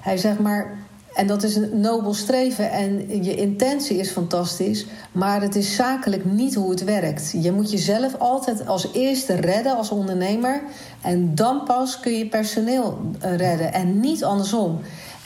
Hij 0.00 0.16
zegt 0.16 0.38
maar. 0.38 0.83
En 1.14 1.26
dat 1.26 1.42
is 1.42 1.56
een 1.56 1.80
nobel 1.80 2.14
streven 2.14 2.70
en 2.70 3.22
je 3.24 3.34
intentie 3.34 3.96
is 3.96 4.10
fantastisch, 4.10 4.86
maar 5.12 5.40
het 5.40 5.56
is 5.56 5.74
zakelijk 5.74 6.24
niet 6.24 6.54
hoe 6.54 6.70
het 6.70 6.84
werkt. 6.84 7.34
Je 7.42 7.52
moet 7.52 7.70
jezelf 7.70 8.18
altijd 8.18 8.66
als 8.66 8.88
eerste 8.92 9.34
redden 9.34 9.76
als 9.76 9.90
ondernemer 9.90 10.62
en 11.00 11.34
dan 11.34 11.62
pas 11.64 12.00
kun 12.00 12.12
je 12.12 12.26
personeel 12.26 13.10
eh, 13.20 13.36
redden 13.36 13.72
en 13.72 14.00
niet 14.00 14.24
andersom. 14.24 14.80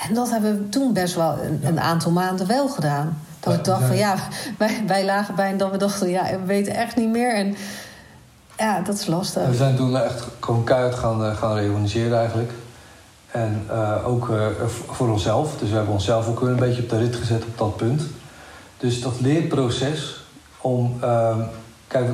En 0.09 0.15
dat 0.15 0.31
hebben 0.31 0.59
we 0.59 0.69
toen 0.69 0.93
best 0.93 1.15
wel 1.15 1.33
een, 1.43 1.61
een 1.63 1.81
aantal 1.81 2.11
maanden 2.11 2.47
wel 2.47 2.69
gedaan. 2.69 3.19
Dat 3.41 3.55
ik 3.55 3.65
dacht 3.65 3.85
van 3.85 3.97
ja, 3.97 4.17
wij, 4.59 4.83
wij 4.87 5.05
lagen 5.05 5.35
bij 5.35 5.51
en 5.51 5.57
dat 5.57 5.71
we 5.71 5.77
dachten 5.77 6.11
ja, 6.11 6.25
we 6.25 6.47
weten 6.47 6.75
echt 6.75 6.97
niet 6.97 7.09
meer. 7.09 7.35
En 7.35 7.57
ja, 8.59 8.81
dat 8.81 8.95
is 8.95 9.07
lastig. 9.07 9.47
we 9.47 9.55
zijn 9.55 9.77
toen 9.77 9.97
echt 9.97 10.25
gewoon 10.41 10.65
keihard 10.65 10.95
gaan, 10.95 11.25
eh, 11.25 11.37
gaan 11.37 11.55
reorganiseren 11.55 12.19
eigenlijk. 12.19 12.53
En 13.31 13.67
uh, 13.71 14.09
ook 14.09 14.29
uh, 14.29 14.47
voor 14.91 15.09
onszelf. 15.09 15.57
Dus 15.59 15.69
we 15.69 15.77
hebben 15.77 15.95
onszelf 15.95 16.29
ook 16.29 16.41
weer 16.41 16.51
een 16.51 16.57
beetje 16.57 16.83
op 16.83 16.89
de 16.89 16.99
rit 16.99 17.17
gezet 17.17 17.43
op 17.43 17.59
dat 17.59 17.77
punt. 17.77 18.03
Dus 18.79 19.01
dat 19.01 19.21
leerproces 19.21 20.25
om... 20.61 20.97
Uh, 21.03 21.37
kijk, 21.87 22.09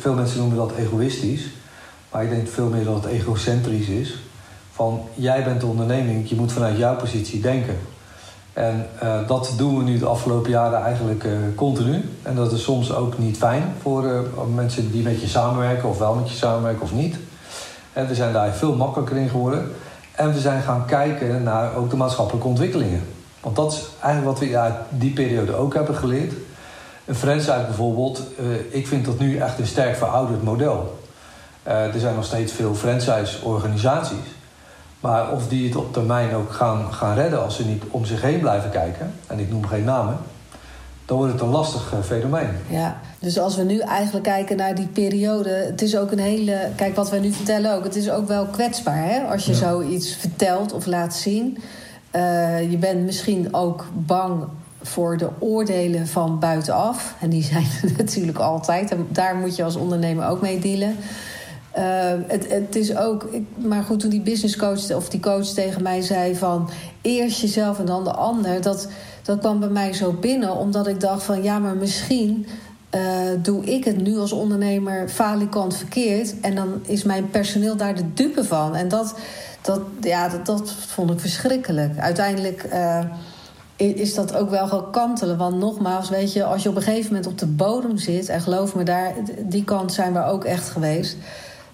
veel 0.00 0.14
mensen 0.14 0.38
noemen 0.38 0.56
dat 0.56 0.72
egoïstisch. 0.72 1.50
Maar 2.10 2.24
ik 2.24 2.30
denk 2.30 2.48
veel 2.48 2.68
meer 2.68 2.84
dat 2.84 2.94
het 2.94 3.12
egocentrisch 3.12 3.88
is. 3.88 4.18
Van, 4.72 5.00
jij 5.14 5.44
bent 5.44 5.60
de 5.60 5.66
onderneming, 5.66 6.28
je 6.28 6.36
moet 6.36 6.52
vanuit 6.52 6.78
jouw 6.78 6.96
positie 6.96 7.40
denken. 7.40 7.78
En 8.52 8.86
uh, 9.02 9.28
dat 9.28 9.52
doen 9.56 9.78
we 9.78 9.84
nu 9.84 9.98
de 9.98 10.06
afgelopen 10.06 10.50
jaren 10.50 10.82
eigenlijk 10.82 11.26
continu. 11.54 12.10
En 12.22 12.34
dat 12.34 12.52
is 12.52 12.62
soms 12.62 12.94
ook 12.94 13.18
niet 13.18 13.36
fijn 13.36 13.62
voor 13.82 14.28
mensen 14.54 14.90
die 14.90 15.02
met 15.02 15.20
je 15.20 15.28
samenwerken... 15.28 15.88
of 15.88 15.98
wel 15.98 16.14
met 16.14 16.30
je 16.30 16.36
samenwerken 16.36 16.82
of 16.82 16.92
niet. 16.92 17.16
En 17.92 18.06
we 18.06 18.14
zijn 18.14 18.32
daar 18.32 18.52
veel 18.52 18.74
makkelijker 18.76 19.16
in 19.16 19.28
geworden... 19.28 19.70
En 20.16 20.32
we 20.32 20.40
zijn 20.40 20.62
gaan 20.62 20.86
kijken 20.86 21.42
naar 21.42 21.74
ook 21.74 21.90
de 21.90 21.96
maatschappelijke 21.96 22.48
ontwikkelingen. 22.48 23.02
Want 23.40 23.56
dat 23.56 23.72
is 23.72 23.86
eigenlijk 24.00 24.38
wat 24.38 24.48
we 24.48 24.58
uit 24.58 24.74
die 24.88 25.12
periode 25.12 25.54
ook 25.54 25.74
hebben 25.74 25.94
geleerd. 25.94 26.32
Een 27.04 27.14
franchise 27.14 27.64
bijvoorbeeld, 27.66 28.22
uh, 28.40 28.74
ik 28.74 28.86
vind 28.86 29.04
dat 29.04 29.18
nu 29.18 29.38
echt 29.38 29.58
een 29.58 29.66
sterk 29.66 29.96
verouderd 29.96 30.42
model. 30.42 30.98
Uh, 31.66 31.94
er 31.94 32.00
zijn 32.00 32.14
nog 32.14 32.24
steeds 32.24 32.52
veel 32.52 32.74
franchise-organisaties. 32.74 34.34
Maar 35.00 35.30
of 35.30 35.48
die 35.48 35.68
het 35.68 35.76
op 35.76 35.92
termijn 35.92 36.34
ook 36.34 36.52
gaan, 36.52 36.92
gaan 36.92 37.14
redden 37.14 37.42
als 37.42 37.56
ze 37.56 37.66
niet 37.66 37.82
om 37.90 38.04
zich 38.04 38.22
heen 38.22 38.40
blijven 38.40 38.70
kijken, 38.70 39.14
en 39.26 39.38
ik 39.38 39.50
noem 39.50 39.66
geen 39.66 39.84
namen, 39.84 40.18
dan 41.06 41.16
wordt 41.16 41.32
het 41.32 41.42
een 41.42 41.48
lastig 41.48 41.92
eh, 41.92 41.98
fenomeen. 42.02 42.48
Ja, 42.68 43.00
dus 43.18 43.38
als 43.38 43.56
we 43.56 43.62
nu 43.62 43.78
eigenlijk 43.78 44.24
kijken 44.24 44.56
naar 44.56 44.74
die 44.74 44.86
periode, 44.86 45.50
het 45.50 45.82
is 45.82 45.96
ook 45.96 46.10
een 46.10 46.18
hele. 46.18 46.70
Kijk, 46.76 46.96
wat 46.96 47.10
wij 47.10 47.18
nu 47.18 47.32
vertellen 47.32 47.74
ook, 47.74 47.84
het 47.84 47.96
is 47.96 48.10
ook 48.10 48.28
wel 48.28 48.46
kwetsbaar 48.46 49.04
hè? 49.04 49.20
als 49.20 49.46
je 49.46 49.54
zoiets 49.54 50.14
vertelt 50.14 50.72
of 50.72 50.86
laat 50.86 51.14
zien. 51.14 51.58
Uh, 52.12 52.70
je 52.70 52.76
bent 52.76 53.04
misschien 53.04 53.54
ook 53.54 53.86
bang 53.94 54.44
voor 54.82 55.16
de 55.16 55.28
oordelen 55.38 56.06
van 56.06 56.38
buitenaf. 56.38 57.14
En 57.20 57.30
die 57.30 57.42
zijn 57.52 57.66
er 57.82 57.92
natuurlijk 57.96 58.38
altijd. 58.38 58.90
En 58.90 59.06
daar 59.10 59.34
moet 59.36 59.56
je 59.56 59.64
als 59.64 59.76
ondernemer 59.76 60.28
ook 60.28 60.40
mee 60.40 60.58
dealen. 60.58 60.96
Uh, 61.78 61.84
het, 62.26 62.52
het, 62.52 62.76
is 62.76 62.96
ook, 62.96 63.28
maar 63.56 63.82
goed, 63.82 64.00
toen 64.00 64.10
die 64.10 64.20
business 64.20 64.56
coach 64.56 64.94
of 64.94 65.08
die 65.08 65.20
coach 65.20 65.46
tegen 65.46 65.82
mij 65.82 66.00
zei 66.00 66.36
van 66.36 66.70
eerst 67.00 67.40
jezelf 67.40 67.78
en 67.78 67.86
dan 67.86 68.04
de 68.04 68.12
ander, 68.12 68.62
dat, 68.62 68.88
dat 69.26 69.38
kwam 69.38 69.60
bij 69.60 69.68
mij 69.68 69.92
zo 69.92 70.12
binnen, 70.12 70.56
omdat 70.56 70.86
ik 70.86 71.00
dacht 71.00 71.22
van 71.22 71.42
ja, 71.42 71.58
maar 71.58 71.76
misschien 71.76 72.46
uh, 72.94 73.00
doe 73.42 73.64
ik 73.64 73.84
het 73.84 74.02
nu 74.02 74.18
als 74.18 74.32
ondernemer 74.32 75.08
falikant 75.08 75.76
verkeerd 75.76 76.40
en 76.40 76.54
dan 76.54 76.68
is 76.82 77.02
mijn 77.02 77.30
personeel 77.30 77.76
daar 77.76 77.94
de 77.94 78.12
dupe 78.12 78.44
van. 78.44 78.74
En 78.74 78.88
dat, 78.88 79.14
dat, 79.62 79.80
ja, 80.00 80.28
dat, 80.28 80.46
dat 80.46 80.72
vond 80.72 81.10
ik 81.10 81.20
verschrikkelijk. 81.20 81.98
Uiteindelijk. 81.98 82.64
Uh, 82.72 83.00
is 83.76 84.14
dat 84.14 84.34
ook 84.34 84.50
wel 84.50 84.68
gaan 84.68 84.90
kantelen. 84.90 85.36
Want 85.36 85.58
nogmaals, 85.58 86.08
weet 86.08 86.32
je, 86.32 86.44
als 86.44 86.62
je 86.62 86.68
op 86.68 86.76
een 86.76 86.82
gegeven 86.82 87.12
moment 87.12 87.26
op 87.26 87.38
de 87.38 87.46
bodem 87.46 87.98
zit, 87.98 88.28
en 88.28 88.40
geloof 88.40 88.74
me, 88.74 88.82
daar, 88.82 89.14
die 89.42 89.64
kant 89.64 89.92
zijn 89.92 90.12
we 90.12 90.24
ook 90.24 90.44
echt 90.44 90.68
geweest. 90.68 91.16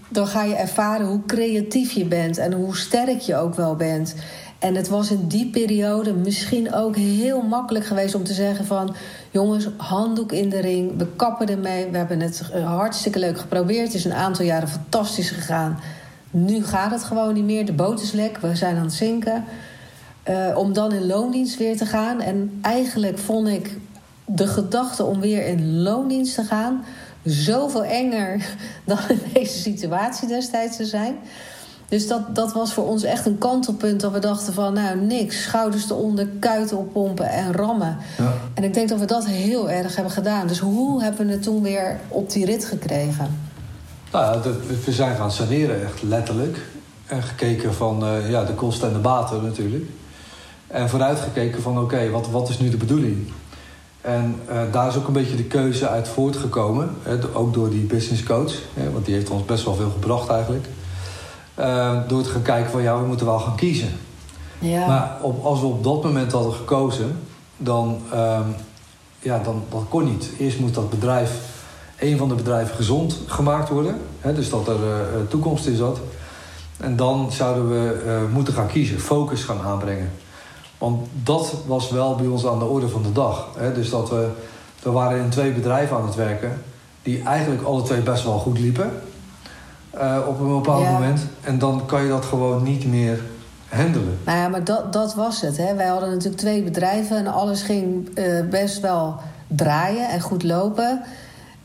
Dan 0.08 0.26
ga 0.26 0.42
je 0.42 0.54
ervaren 0.54 1.06
hoe 1.06 1.26
creatief 1.26 1.92
je 1.92 2.04
bent 2.04 2.38
en 2.38 2.52
hoe 2.52 2.76
sterk 2.76 3.20
je 3.20 3.36
ook 3.36 3.54
wel 3.54 3.76
bent. 3.76 4.14
En 4.62 4.74
het 4.74 4.88
was 4.88 5.10
in 5.10 5.28
die 5.28 5.50
periode 5.50 6.12
misschien 6.12 6.74
ook 6.74 6.96
heel 6.96 7.42
makkelijk 7.42 7.86
geweest 7.86 8.14
om 8.14 8.24
te 8.24 8.32
zeggen 8.32 8.64
van... 8.66 8.94
jongens, 9.30 9.68
handdoek 9.76 10.32
in 10.32 10.48
de 10.48 10.60
ring, 10.60 10.96
we 10.96 11.06
kappen 11.16 11.48
ermee. 11.48 11.90
We 11.90 11.96
hebben 11.96 12.20
het 12.20 12.42
hartstikke 12.64 13.18
leuk 13.18 13.38
geprobeerd. 13.38 13.86
Het 13.86 13.94
is 13.94 14.04
een 14.04 14.12
aantal 14.12 14.44
jaren 14.44 14.68
fantastisch 14.68 15.30
gegaan. 15.30 15.78
Nu 16.30 16.64
gaat 16.64 16.90
het 16.90 17.02
gewoon 17.02 17.34
niet 17.34 17.44
meer. 17.44 17.66
De 17.66 17.72
boot 17.72 18.02
is 18.02 18.12
lek, 18.12 18.38
we 18.38 18.56
zijn 18.56 18.76
aan 18.76 18.84
het 18.84 18.92
zinken. 18.92 19.44
Uh, 20.28 20.56
om 20.56 20.72
dan 20.72 20.92
in 20.92 21.06
loondienst 21.06 21.58
weer 21.58 21.76
te 21.76 21.86
gaan. 21.86 22.20
En 22.20 22.58
eigenlijk 22.60 23.18
vond 23.18 23.48
ik 23.48 23.76
de 24.24 24.46
gedachte 24.46 25.04
om 25.04 25.20
weer 25.20 25.46
in 25.46 25.82
loondienst 25.82 26.34
te 26.34 26.44
gaan 26.44 26.84
zoveel 27.24 27.84
enger 27.84 28.46
dan 28.84 28.98
in 29.08 29.20
deze 29.32 29.58
situatie 29.58 30.28
destijds 30.28 30.76
te 30.76 30.84
zijn. 30.84 31.16
Dus 31.92 32.08
dat, 32.08 32.34
dat 32.34 32.52
was 32.52 32.72
voor 32.72 32.86
ons 32.86 33.02
echt 33.02 33.26
een 33.26 33.38
kantelpunt 33.38 34.00
dat 34.00 34.12
we 34.12 34.18
dachten 34.18 34.52
van 34.52 34.72
nou 34.72 35.00
niks, 35.00 35.42
schouders 35.42 35.90
eronder, 35.90 36.28
kuiten 36.38 36.76
oppompen 36.76 37.28
en 37.28 37.52
rammen. 37.52 37.96
Ja. 38.18 38.32
En 38.54 38.64
ik 38.64 38.74
denk 38.74 38.88
dat 38.88 38.98
we 38.98 39.04
dat 39.04 39.26
heel 39.26 39.70
erg 39.70 39.94
hebben 39.94 40.12
gedaan. 40.12 40.46
Dus 40.46 40.58
hoe 40.58 41.02
hebben 41.02 41.26
we 41.26 41.32
het 41.32 41.42
toen 41.42 41.62
weer 41.62 42.00
op 42.08 42.30
die 42.30 42.44
rit 42.44 42.64
gekregen? 42.64 43.38
Nou 44.12 44.42
we 44.84 44.92
zijn 44.92 45.16
gaan 45.16 45.32
saneren 45.32 45.84
echt 45.84 46.02
letterlijk. 46.02 46.58
En 47.06 47.22
gekeken 47.22 47.74
van 47.74 48.04
uh, 48.04 48.30
ja, 48.30 48.44
de 48.44 48.54
kosten 48.54 48.88
en 48.88 48.94
de 48.94 49.00
baten 49.00 49.42
natuurlijk. 49.42 49.84
En 50.66 50.88
vooruitgekeken 50.88 51.62
van 51.62 51.78
oké, 51.78 52.10
wat, 52.10 52.30
wat 52.30 52.48
is 52.48 52.58
nu 52.58 52.68
de 52.68 52.76
bedoeling? 52.76 53.32
En 54.00 54.40
uh, 54.50 54.60
daar 54.72 54.88
is 54.88 54.96
ook 54.96 55.06
een 55.06 55.12
beetje 55.12 55.36
de 55.36 55.44
keuze 55.44 55.88
uit 55.88 56.08
voortgekomen. 56.08 56.90
Hè, 57.02 57.16
ook 57.32 57.54
door 57.54 57.70
die 57.70 57.84
business 57.84 58.22
coach. 58.22 58.54
Hè, 58.74 58.90
want 58.90 59.04
die 59.04 59.14
heeft 59.14 59.30
ons 59.30 59.44
best 59.44 59.64
wel 59.64 59.74
veel 59.74 59.90
gebracht 59.90 60.28
eigenlijk. 60.28 60.66
Uh, 61.62 61.98
door 62.08 62.22
te 62.22 62.28
gaan 62.28 62.42
kijken 62.42 62.70
van 62.70 62.82
ja, 62.82 63.00
we 63.00 63.06
moeten 63.06 63.26
wel 63.26 63.38
gaan 63.38 63.56
kiezen. 63.56 63.88
Ja. 64.58 64.86
Maar 64.86 65.16
op, 65.20 65.44
als 65.44 65.60
we 65.60 65.66
op 65.66 65.84
dat 65.84 66.02
moment 66.02 66.32
hadden 66.32 66.52
gekozen, 66.52 67.18
dan, 67.56 67.98
uh, 68.14 68.40
ja, 69.18 69.38
dan, 69.38 69.62
dan 69.70 69.86
kon 69.88 70.04
niet. 70.04 70.30
Eerst 70.38 70.58
moet 70.58 70.74
dat 70.74 70.90
bedrijf, 70.90 71.30
een 71.98 72.18
van 72.18 72.28
de 72.28 72.34
bedrijven, 72.34 72.76
gezond 72.76 73.18
gemaakt 73.26 73.68
worden. 73.68 73.96
Hè, 74.20 74.34
dus 74.34 74.50
dat 74.50 74.68
er 74.68 74.74
uh, 74.74 75.28
toekomst 75.28 75.66
in 75.66 75.76
zat. 75.76 75.98
En 76.76 76.96
dan 76.96 77.32
zouden 77.32 77.68
we 77.68 78.28
moeten 78.32 78.54
gaan 78.54 78.66
kiezen, 78.66 79.00
focus 79.00 79.44
gaan 79.44 79.60
aanbrengen. 79.60 80.10
Want 80.78 81.08
dat 81.22 81.54
was 81.66 81.90
wel 81.90 82.14
bij 82.14 82.26
ons 82.26 82.46
aan 82.46 82.58
de 82.58 82.64
orde 82.64 82.88
van 82.88 83.02
de 83.02 83.12
dag. 83.12 83.48
Hè? 83.56 83.72
Dus 83.72 83.90
dat 83.90 84.10
we, 84.10 84.28
we 84.82 84.90
waren 84.90 85.22
in 85.22 85.30
twee 85.30 85.52
bedrijven 85.52 85.96
aan 85.96 86.06
het 86.06 86.14
werken... 86.14 86.62
die 87.02 87.22
eigenlijk 87.22 87.62
alle 87.62 87.82
twee 87.82 88.00
best 88.00 88.24
wel 88.24 88.38
goed 88.38 88.58
liepen. 88.58 88.90
Uh, 89.94 90.18
op 90.28 90.40
een 90.40 90.54
bepaald 90.54 90.84
moment. 90.84 91.20
En 91.40 91.58
dan 91.58 91.82
kan 91.86 92.02
je 92.02 92.08
dat 92.08 92.24
gewoon 92.24 92.62
niet 92.62 92.86
meer 92.86 93.20
handelen. 93.68 94.18
Nou 94.24 94.38
ja, 94.38 94.48
maar 94.48 94.64
dat, 94.64 94.92
dat 94.92 95.14
was 95.14 95.40
het. 95.40 95.56
Hè? 95.56 95.74
Wij 95.74 95.86
hadden 95.86 96.10
natuurlijk 96.10 96.42
twee 96.42 96.62
bedrijven... 96.62 97.16
en 97.16 97.26
alles 97.26 97.62
ging 97.62 98.18
uh, 98.18 98.48
best 98.50 98.80
wel 98.80 99.16
draaien 99.46 100.08
en 100.08 100.20
goed 100.20 100.42
lopen... 100.42 101.02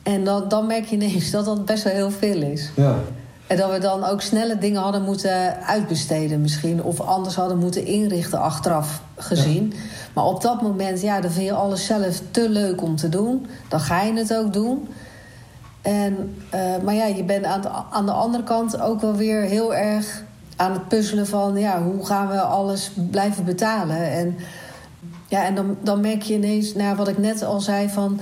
En 0.08 0.24
dan, 0.24 0.48
dan 0.48 0.68
merk 0.68 0.86
je 0.86 0.96
ineens 0.96 1.32
dat 1.32 1.46
dat 1.46 1.66
best 1.66 1.84
wel 1.84 1.94
heel 1.94 2.12
veel 2.12 2.42
is. 2.42 2.72
Ja. 2.76 2.96
En 3.48 3.58
dat 3.58 3.72
we 3.72 3.80
dan 3.80 4.04
ook 4.04 4.22
snelle 4.22 4.58
dingen 4.58 4.82
hadden 4.82 5.02
moeten 5.02 5.58
uitbesteden 5.66 6.42
misschien. 6.42 6.84
Of 6.84 7.02
anders 7.02 7.36
hadden 7.36 7.58
moeten 7.58 7.86
inrichten 7.86 8.40
achteraf 8.40 9.02
gezien. 9.16 9.74
Maar 10.14 10.24
op 10.26 10.42
dat 10.42 10.62
moment, 10.62 11.02
ja, 11.02 11.22
dan 11.22 11.32
vind 11.32 11.46
je 11.46 11.54
alles 11.54 11.86
zelf 11.86 12.22
te 12.32 12.50
leuk 12.50 12.82
om 12.82 12.96
te 12.96 13.10
doen. 13.10 13.48
Dan 13.68 13.80
ga 13.80 14.02
je 14.02 14.14
het 14.14 14.36
ook 14.36 14.54
doen. 14.54 14.88
En, 15.88 16.36
uh, 16.56 16.84
maar 16.84 16.94
ja, 16.94 17.06
je 17.06 17.24
bent 17.24 17.46
aan 17.46 17.62
de, 17.62 17.70
aan 17.92 18.06
de 18.06 18.12
andere 18.12 18.44
kant 18.44 18.82
ook 18.82 19.02
wel 19.02 19.16
weer 19.16 19.42
heel 19.42 19.76
erg 19.76 20.24
aan 20.56 20.72
het 20.72 20.88
puzzelen 20.88 21.28
van... 21.28 21.58
ja, 21.58 21.84
hoe 21.84 22.06
gaan 22.06 22.28
we 22.28 22.42
alles 22.42 22.92
blijven 23.12 23.46
betalen? 23.46 24.12
En, 24.12 24.36
ja, 25.28 25.46
en 25.46 25.56
dan, 25.56 25.78
dan 25.82 26.02
merk 26.02 26.22
je 26.22 26.34
ineens, 26.34 26.74
nou, 26.74 26.96
wat 26.96 27.08
ik 27.08 27.18
net 27.18 27.44
al 27.44 27.60
zei... 27.60 27.90
van 27.90 28.20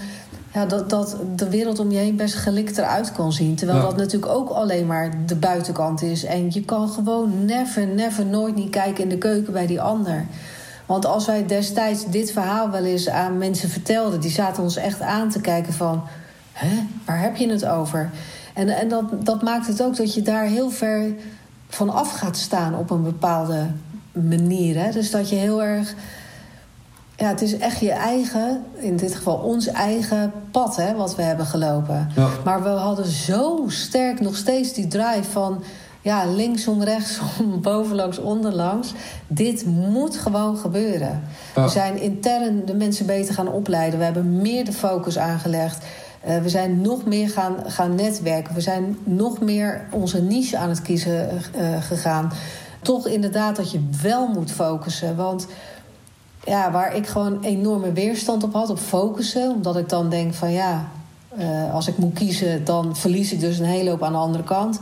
ja, 0.53 0.65
dat, 0.65 0.89
dat 0.89 1.17
de 1.35 1.49
wereld 1.49 1.79
om 1.79 1.91
je 1.91 1.97
heen 1.97 2.15
best 2.15 2.35
gelikt 2.35 2.77
eruit 2.77 3.11
kan 3.11 3.33
zien. 3.33 3.55
Terwijl 3.55 3.81
dat 3.81 3.97
natuurlijk 3.97 4.31
ook 4.31 4.49
alleen 4.49 4.85
maar 4.85 5.25
de 5.25 5.35
buitenkant 5.35 6.01
is. 6.01 6.23
En 6.23 6.47
je 6.49 6.65
kan 6.65 6.89
gewoon 6.89 7.45
never, 7.45 7.87
never, 7.87 8.25
nooit 8.25 8.55
niet 8.55 8.69
kijken 8.69 9.03
in 9.03 9.09
de 9.09 9.17
keuken 9.17 9.53
bij 9.53 9.67
die 9.67 9.81
ander. 9.81 10.25
Want 10.85 11.05
als 11.05 11.25
wij 11.25 11.45
destijds 11.45 12.05
dit 12.05 12.31
verhaal 12.31 12.69
wel 12.69 12.83
eens 12.83 13.09
aan 13.09 13.37
mensen 13.37 13.69
vertelden... 13.69 14.19
die 14.19 14.31
zaten 14.31 14.63
ons 14.63 14.75
echt 14.75 15.01
aan 15.01 15.29
te 15.29 15.41
kijken 15.41 15.73
van... 15.73 16.03
hè, 16.55 16.83
waar 17.05 17.21
heb 17.21 17.35
je 17.35 17.49
het 17.49 17.65
over? 17.65 18.09
En, 18.53 18.69
en 18.69 18.87
dat, 18.87 19.25
dat 19.25 19.41
maakt 19.41 19.67
het 19.67 19.83
ook 19.83 19.95
dat 19.95 20.13
je 20.13 20.21
daar 20.21 20.45
heel 20.45 20.69
ver 20.69 21.13
van 21.67 21.89
af 21.89 22.11
gaat 22.11 22.37
staan 22.37 22.75
op 22.75 22.89
een 22.89 23.03
bepaalde 23.03 23.67
manier. 24.11 24.83
Hè? 24.83 24.91
Dus 24.91 25.11
dat 25.11 25.29
je 25.29 25.35
heel 25.35 25.63
erg 25.63 25.95
ja, 27.17 27.27
het 27.27 27.41
is 27.41 27.57
echt 27.57 27.79
je 27.79 27.91
eigen, 27.91 28.63
in 28.75 28.95
dit 28.95 29.15
geval 29.15 29.35
ons 29.35 29.67
eigen 29.67 30.31
pad 30.51 30.75
hè, 30.75 30.95
wat 30.95 31.15
we 31.15 31.21
hebben 31.21 31.45
gelopen. 31.45 32.09
Maar 32.43 32.63
we 32.63 32.69
hadden 32.69 33.05
zo 33.05 33.63
sterk 33.67 34.19
nog 34.19 34.35
steeds 34.35 34.73
die 34.73 34.87
drive 34.87 35.31
van 35.31 35.63
ja, 36.01 36.25
linksom, 36.25 36.83
rechtsom, 36.83 37.61
bovenlangs, 37.61 38.17
onderlangs. 38.17 38.93
Dit 39.27 39.65
moet 39.65 40.17
gewoon 40.17 40.57
gebeuren. 40.57 41.23
We 41.53 41.67
zijn 41.67 42.01
intern 42.01 42.65
de 42.65 42.75
mensen 42.75 43.05
beter 43.05 43.33
gaan 43.33 43.47
opleiden. 43.47 43.99
We 43.99 44.05
hebben 44.05 44.41
meer 44.41 44.65
de 44.65 44.73
focus 44.73 45.17
aangelegd. 45.17 45.85
Uh, 46.27 46.37
we 46.37 46.49
zijn 46.49 46.81
nog 46.81 47.05
meer 47.05 47.29
gaan, 47.29 47.55
gaan 47.65 47.95
netwerken. 47.95 48.53
We 48.53 48.61
zijn 48.61 48.97
nog 49.03 49.41
meer 49.41 49.87
onze 49.91 50.21
niche 50.21 50.57
aan 50.57 50.69
het 50.69 50.81
kiezen 50.81 51.29
uh, 51.57 51.81
gegaan. 51.81 52.31
Toch 52.81 53.07
inderdaad 53.07 53.55
dat 53.55 53.71
je 53.71 53.87
wel 54.01 54.27
moet 54.27 54.51
focussen. 54.51 55.15
Want 55.15 55.47
ja, 56.43 56.71
waar 56.71 56.95
ik 56.95 57.07
gewoon 57.07 57.43
enorme 57.43 57.91
weerstand 57.91 58.43
op 58.43 58.53
had, 58.53 58.69
op 58.69 58.79
focussen. 58.79 59.51
Omdat 59.51 59.77
ik 59.77 59.89
dan 59.89 60.09
denk 60.09 60.33
van 60.33 60.51
ja, 60.51 60.89
uh, 61.39 61.73
als 61.73 61.87
ik 61.87 61.97
moet 61.97 62.13
kiezen, 62.13 62.65
dan 62.65 62.95
verlies 62.95 63.31
ik 63.31 63.39
dus 63.39 63.59
een 63.59 63.65
hele 63.65 63.89
hoop 63.89 64.03
aan 64.03 64.11
de 64.11 64.17
andere 64.17 64.43
kant. 64.43 64.79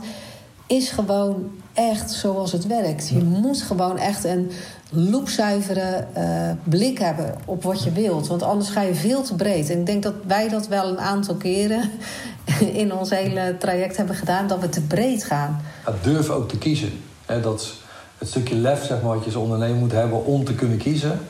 Is 0.66 0.90
gewoon 0.90 1.50
echt 1.74 2.10
zoals 2.10 2.52
het 2.52 2.66
werkt. 2.66 3.08
Je 3.08 3.22
moet 3.22 3.62
gewoon 3.62 3.98
echt 3.98 4.24
een 4.24 4.50
loepzuivere 4.90 6.06
uh, 6.16 6.50
blik 6.64 6.98
hebben 6.98 7.34
op 7.44 7.62
wat 7.62 7.84
je 7.84 7.92
wilt. 7.92 8.26
Want 8.26 8.42
anders 8.42 8.70
ga 8.70 8.82
je 8.82 8.94
veel 8.94 9.22
te 9.22 9.34
breed. 9.34 9.70
En 9.70 9.78
ik 9.78 9.86
denk 9.86 10.02
dat 10.02 10.14
wij 10.26 10.48
dat 10.48 10.68
wel 10.68 10.88
een 10.88 10.98
aantal 10.98 11.34
keren 11.34 11.90
in 12.82 12.94
ons 12.94 13.10
hele 13.10 13.56
traject 13.58 13.96
hebben 13.96 14.16
gedaan, 14.16 14.46
dat 14.46 14.60
we 14.60 14.68
te 14.68 14.82
breed 14.82 15.24
gaan. 15.24 15.60
Durf 16.02 16.30
ook 16.30 16.48
te 16.48 16.58
kiezen. 16.58 16.92
Hè, 17.26 17.40
dat 17.40 17.72
het 18.18 18.28
stukje 18.28 18.54
lef 18.54 18.84
zeg 18.84 19.02
maar, 19.02 19.14
wat 19.14 19.24
je 19.24 19.24
als 19.24 19.42
ondernemer 19.42 19.76
moet 19.76 19.92
hebben 19.92 20.24
om 20.24 20.44
te 20.44 20.54
kunnen 20.54 20.78
kiezen. 20.78 21.20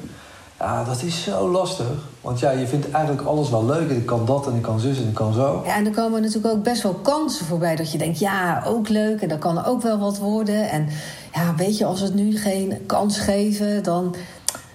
Ja, 0.59 0.85
dat 0.85 1.03
is 1.03 1.23
zo 1.23 1.51
lastig. 1.51 1.87
Want 2.25 2.39
ja, 2.39 2.51
je 2.51 2.67
vindt 2.67 2.91
eigenlijk 2.91 3.27
alles 3.27 3.51
wel 3.51 3.65
leuk. 3.65 3.91
En 3.91 3.97
ik 3.97 4.07
kan 4.07 4.27
dat 4.27 4.47
en 4.47 4.55
ik 4.55 4.63
kan 4.63 4.81
zus 4.81 4.99
en 4.99 5.09
ik 5.09 5.15
kan 5.15 5.33
zo. 5.33 5.63
Ja, 5.67 5.77
en 5.77 5.87
er 5.87 5.93
komen 5.93 6.23
natuurlijk 6.23 6.55
ook 6.55 6.63
best 6.63 6.83
wel 6.83 6.95
kansen 6.95 7.47
voorbij. 7.47 7.77
Dat 7.77 7.93
je 7.93 7.99
denkt, 7.99 8.19
ja, 8.19 8.63
ook 8.67 8.89
leuk. 8.89 9.21
En 9.21 9.29
dat 9.29 9.39
kan 9.39 9.65
ook 9.65 9.83
wel 9.83 9.99
wat 9.99 10.19
worden. 10.19 10.71
En 10.71 10.89
ja, 11.33 11.55
weet 11.57 11.79
je, 11.79 11.85
als 11.85 12.01
we 12.01 12.07
het 12.07 12.15
nu 12.15 12.37
geen 12.39 12.87
kans 12.87 13.19
geven, 13.19 13.83
dan... 13.83 14.15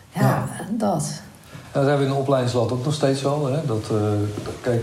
Ja, 0.10 0.48
dat. 0.72 1.12
dat 1.72 1.86
hebben 1.86 1.98
we 1.98 2.06
in 2.06 2.12
de 2.12 2.20
opleidingsland 2.20 2.72
ook 2.72 2.86
nog 2.86 2.94
steeds 2.94 3.22
wel. 3.22 3.46
Hè? 3.46 3.66
Dat, 3.66 3.90
uh, 3.92 3.98
kijk, 4.62 4.82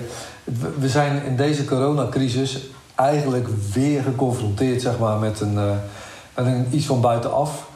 we 0.78 0.88
zijn 0.88 1.24
in 1.24 1.36
deze 1.36 1.64
coronacrisis 1.64 2.66
eigenlijk 2.95 3.49
weer 3.72 4.03
geconfronteerd 4.03 4.82
zeg 4.82 4.99
maar, 4.99 5.18
met, 5.18 5.41
een, 5.41 5.55
uh, 5.55 5.70
En 6.34 6.68
iets 6.70 6.86
van 6.86 7.01
buitenaf. 7.01 7.68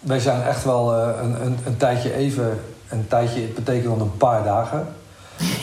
Wij 0.00 0.18
zijn 0.18 0.42
echt 0.42 0.64
wel 0.64 0.94
een, 0.94 1.44
een, 1.44 1.58
een 1.66 1.76
tijdje 1.76 2.14
even... 2.14 2.58
Een 2.94 3.08
tijdje 3.08 3.40
betekent 3.40 3.98
dan 3.98 4.00
een 4.00 4.16
paar 4.16 4.44
dagen 4.44 4.86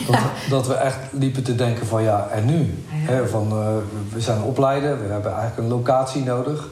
dat, 0.06 0.18
dat, 0.48 0.66
we 0.66 0.74
echt 0.74 0.98
liepen 1.10 1.42
te 1.42 1.54
denken 1.54 1.86
van 1.86 2.02
ja, 2.02 2.28
en 2.30 2.44
nu? 2.44 2.84
van, 3.30 3.46
uh, 3.52 3.66
we 4.12 4.20
zijn 4.20 4.42
opleiden, 4.42 5.06
we 5.06 5.12
hebben 5.12 5.34
eigenlijk 5.34 5.58
een 5.58 5.76
locatie 5.76 6.24
nodig 6.24 6.68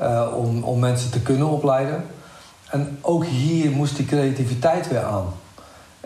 uh, 0.00 0.26
om, 0.36 0.62
om 0.62 0.78
mensen 0.78 1.10
te 1.10 1.20
kunnen 1.20 1.48
opleiden. 1.48 2.04
En 2.70 2.98
ook 3.00 3.24
hier 3.24 3.70
moest 3.70 3.96
die 3.96 4.06
creativiteit 4.06 4.88
weer 4.88 5.04
aan. 5.04 5.26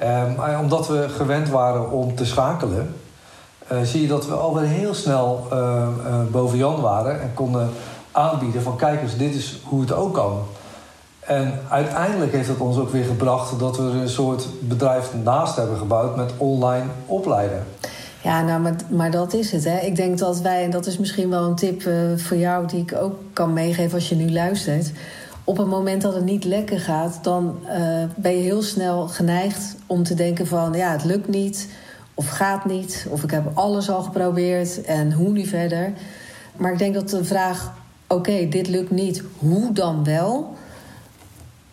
Um, 0.02 0.60
omdat 0.60 0.88
we 0.88 1.08
gewend 1.08 1.48
waren 1.48 1.90
om 1.90 2.14
te 2.14 2.24
schakelen, 2.24 2.96
uh, 3.72 3.78
zie 3.82 4.02
je 4.02 4.08
dat 4.08 4.26
we 4.26 4.34
alweer 4.34 4.66
heel 4.66 4.94
snel 4.94 5.48
boven 6.30 6.58
Jan 6.58 6.80
waren 6.80 7.20
en 7.20 7.34
konden 7.34 7.70
aanbieden 8.12 8.62
van 8.62 8.76
kijk 8.76 9.02
eens, 9.02 9.16
dit 9.16 9.34
is 9.34 9.60
hoe 9.64 9.80
het 9.80 9.92
ook 9.92 10.14
kan. 10.14 10.42
En 11.28 11.60
uiteindelijk 11.68 12.32
heeft 12.32 12.48
het 12.48 12.58
ons 12.58 12.78
ook 12.78 12.90
weer 12.90 13.04
gebracht 13.04 13.58
dat 13.58 13.76
we 13.76 13.82
een 13.82 14.08
soort 14.08 14.46
bedrijf 14.60 15.10
naast 15.24 15.56
hebben 15.56 15.76
gebouwd 15.76 16.16
met 16.16 16.32
online 16.36 16.84
opleiden. 17.06 17.64
Ja, 18.22 18.42
nou, 18.42 18.60
maar, 18.60 18.74
maar 18.88 19.10
dat 19.10 19.32
is 19.32 19.52
het. 19.52 19.64
Hè. 19.64 19.78
Ik 19.78 19.96
denk 19.96 20.18
dat 20.18 20.40
wij, 20.40 20.64
en 20.64 20.70
dat 20.70 20.86
is 20.86 20.98
misschien 20.98 21.30
wel 21.30 21.44
een 21.44 21.54
tip 21.54 21.82
uh, 21.82 21.94
voor 22.16 22.36
jou 22.36 22.66
die 22.66 22.80
ik 22.80 22.94
ook 23.00 23.14
kan 23.32 23.52
meegeven 23.52 23.94
als 23.94 24.08
je 24.08 24.14
nu 24.14 24.30
luistert. 24.30 24.92
Op 25.44 25.56
het 25.56 25.66
moment 25.66 26.02
dat 26.02 26.14
het 26.14 26.24
niet 26.24 26.44
lekker 26.44 26.80
gaat, 26.80 27.18
dan 27.22 27.58
uh, 27.64 27.70
ben 28.16 28.36
je 28.36 28.42
heel 28.42 28.62
snel 28.62 29.08
geneigd 29.08 29.76
om 29.86 30.02
te 30.02 30.14
denken 30.14 30.46
van 30.46 30.72
ja, 30.72 30.92
het 30.92 31.04
lukt 31.04 31.28
niet, 31.28 31.68
of 32.14 32.28
gaat 32.28 32.64
niet, 32.64 33.06
of 33.10 33.22
ik 33.22 33.30
heb 33.30 33.50
alles 33.54 33.90
al 33.90 34.02
geprobeerd 34.02 34.82
en 34.82 35.12
hoe 35.12 35.30
nu 35.30 35.46
verder. 35.46 35.92
Maar 36.56 36.72
ik 36.72 36.78
denk 36.78 36.94
dat 36.94 37.08
de 37.08 37.24
vraag, 37.24 37.72
oké, 38.06 38.48
dit 38.48 38.68
lukt 38.68 38.90
niet, 38.90 39.22
hoe 39.38 39.72
dan 39.72 40.04
wel? 40.04 40.56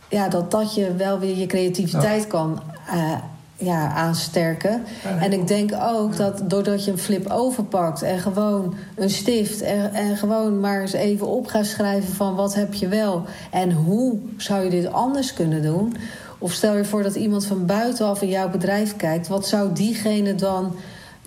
Ja, 0.10 0.30
dat 0.30 0.52
dat 0.52 0.76
je 0.76 0.96
wel 0.96 1.20
weer 1.20 1.38
je 1.38 1.46
creativiteit 1.46 2.28
kan 2.28 2.62
uh, 2.94 3.14
ja, 3.58 3.92
aansterken. 3.92 4.84
En 5.20 5.34
ik 5.34 5.48
denk 5.48 5.72
ook 5.82 6.18
dat 6.18 6.50
doordat 6.50 6.86
je 6.86 6.92
een 6.92 6.98
flip 6.98 7.30
overpakt 7.30 8.02
en 8.02 8.20
gewoon 8.20 8.76
een 8.96 9.10
stift 9.10 9.62
en, 9.62 9.94
en 9.94 10.18
gewoon 10.18 10.60
maar 10.60 10.82
eens 10.82 10.94
even 10.94 11.28
op 11.28 11.48
gaat 11.48 11.66
schrijven 11.66 12.14
van 12.14 12.36
wat 12.36 12.56
heb 12.56 12.74
je 12.74 12.88
wel 12.88 13.26
en 13.52 13.72
hoe 13.72 14.18
zou 14.38 14.64
je 14.64 14.70
dit 14.70 14.92
anders 14.92 15.34
kunnen 15.34 15.62
doen. 15.62 15.96
Of 16.38 16.52
stel 16.52 16.76
je 16.76 16.86
voor 16.86 17.04
dat 17.04 17.16
iemand 17.16 17.46
van 17.46 17.66
buitenaf 17.66 18.22
in 18.22 18.30
jouw 18.30 18.50
bedrijf 18.50 18.96
kijkt, 18.96 19.28
wat 19.28 19.48
zou 19.48 19.74
diegene 19.74 20.36
dan 20.36 20.76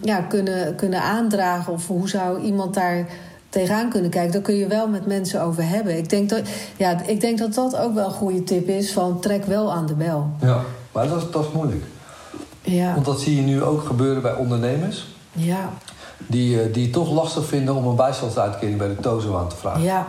ja, 0.02 0.20
kunnen, 0.20 0.74
kunnen 0.74 1.02
aandragen? 1.02 1.72
Of 1.72 1.86
hoe 1.86 2.08
zou 2.08 2.40
iemand 2.42 2.74
daar 2.74 3.06
tegenaan 3.48 3.90
kunnen 3.90 4.10
kijken. 4.10 4.32
Daar 4.32 4.42
kun 4.42 4.54
je 4.54 4.66
wel 4.66 4.88
met 4.88 5.06
mensen 5.06 5.42
over 5.42 5.68
hebben. 5.68 5.96
Ik 5.96 6.08
denk 6.08 6.28
dat 6.28 6.40
ja, 6.76 7.02
ik 7.06 7.20
denk 7.20 7.38
dat, 7.38 7.54
dat 7.54 7.76
ook 7.76 7.94
wel 7.94 8.04
een 8.04 8.10
goede 8.10 8.44
tip 8.44 8.68
is: 8.68 8.92
van 8.92 9.20
trek 9.20 9.44
wel 9.44 9.72
aan 9.72 9.86
de 9.86 9.94
bel. 9.94 10.30
Ja, 10.40 10.62
maar 10.92 11.08
dat 11.08 11.22
is, 11.22 11.30
dat 11.30 11.44
is 11.44 11.52
moeilijk. 11.52 11.84
Ja. 12.62 12.94
Want 12.94 13.06
dat 13.06 13.20
zie 13.20 13.36
je 13.36 13.42
nu 13.42 13.62
ook 13.62 13.82
gebeuren 13.82 14.22
bij 14.22 14.34
ondernemers. 14.34 15.06
Ja. 15.32 15.70
Die, 16.26 16.62
eh, 16.62 16.72
die 16.72 16.90
toch 16.90 17.10
lastig 17.10 17.46
vinden 17.46 17.74
om 17.74 17.86
een 17.86 17.96
bijstandsuitkering 17.96 18.78
bij 18.78 18.88
de 18.88 18.96
TOZO 18.96 19.36
aan 19.36 19.48
te 19.48 19.56
vragen. 19.56 19.82
Ja. 19.82 20.06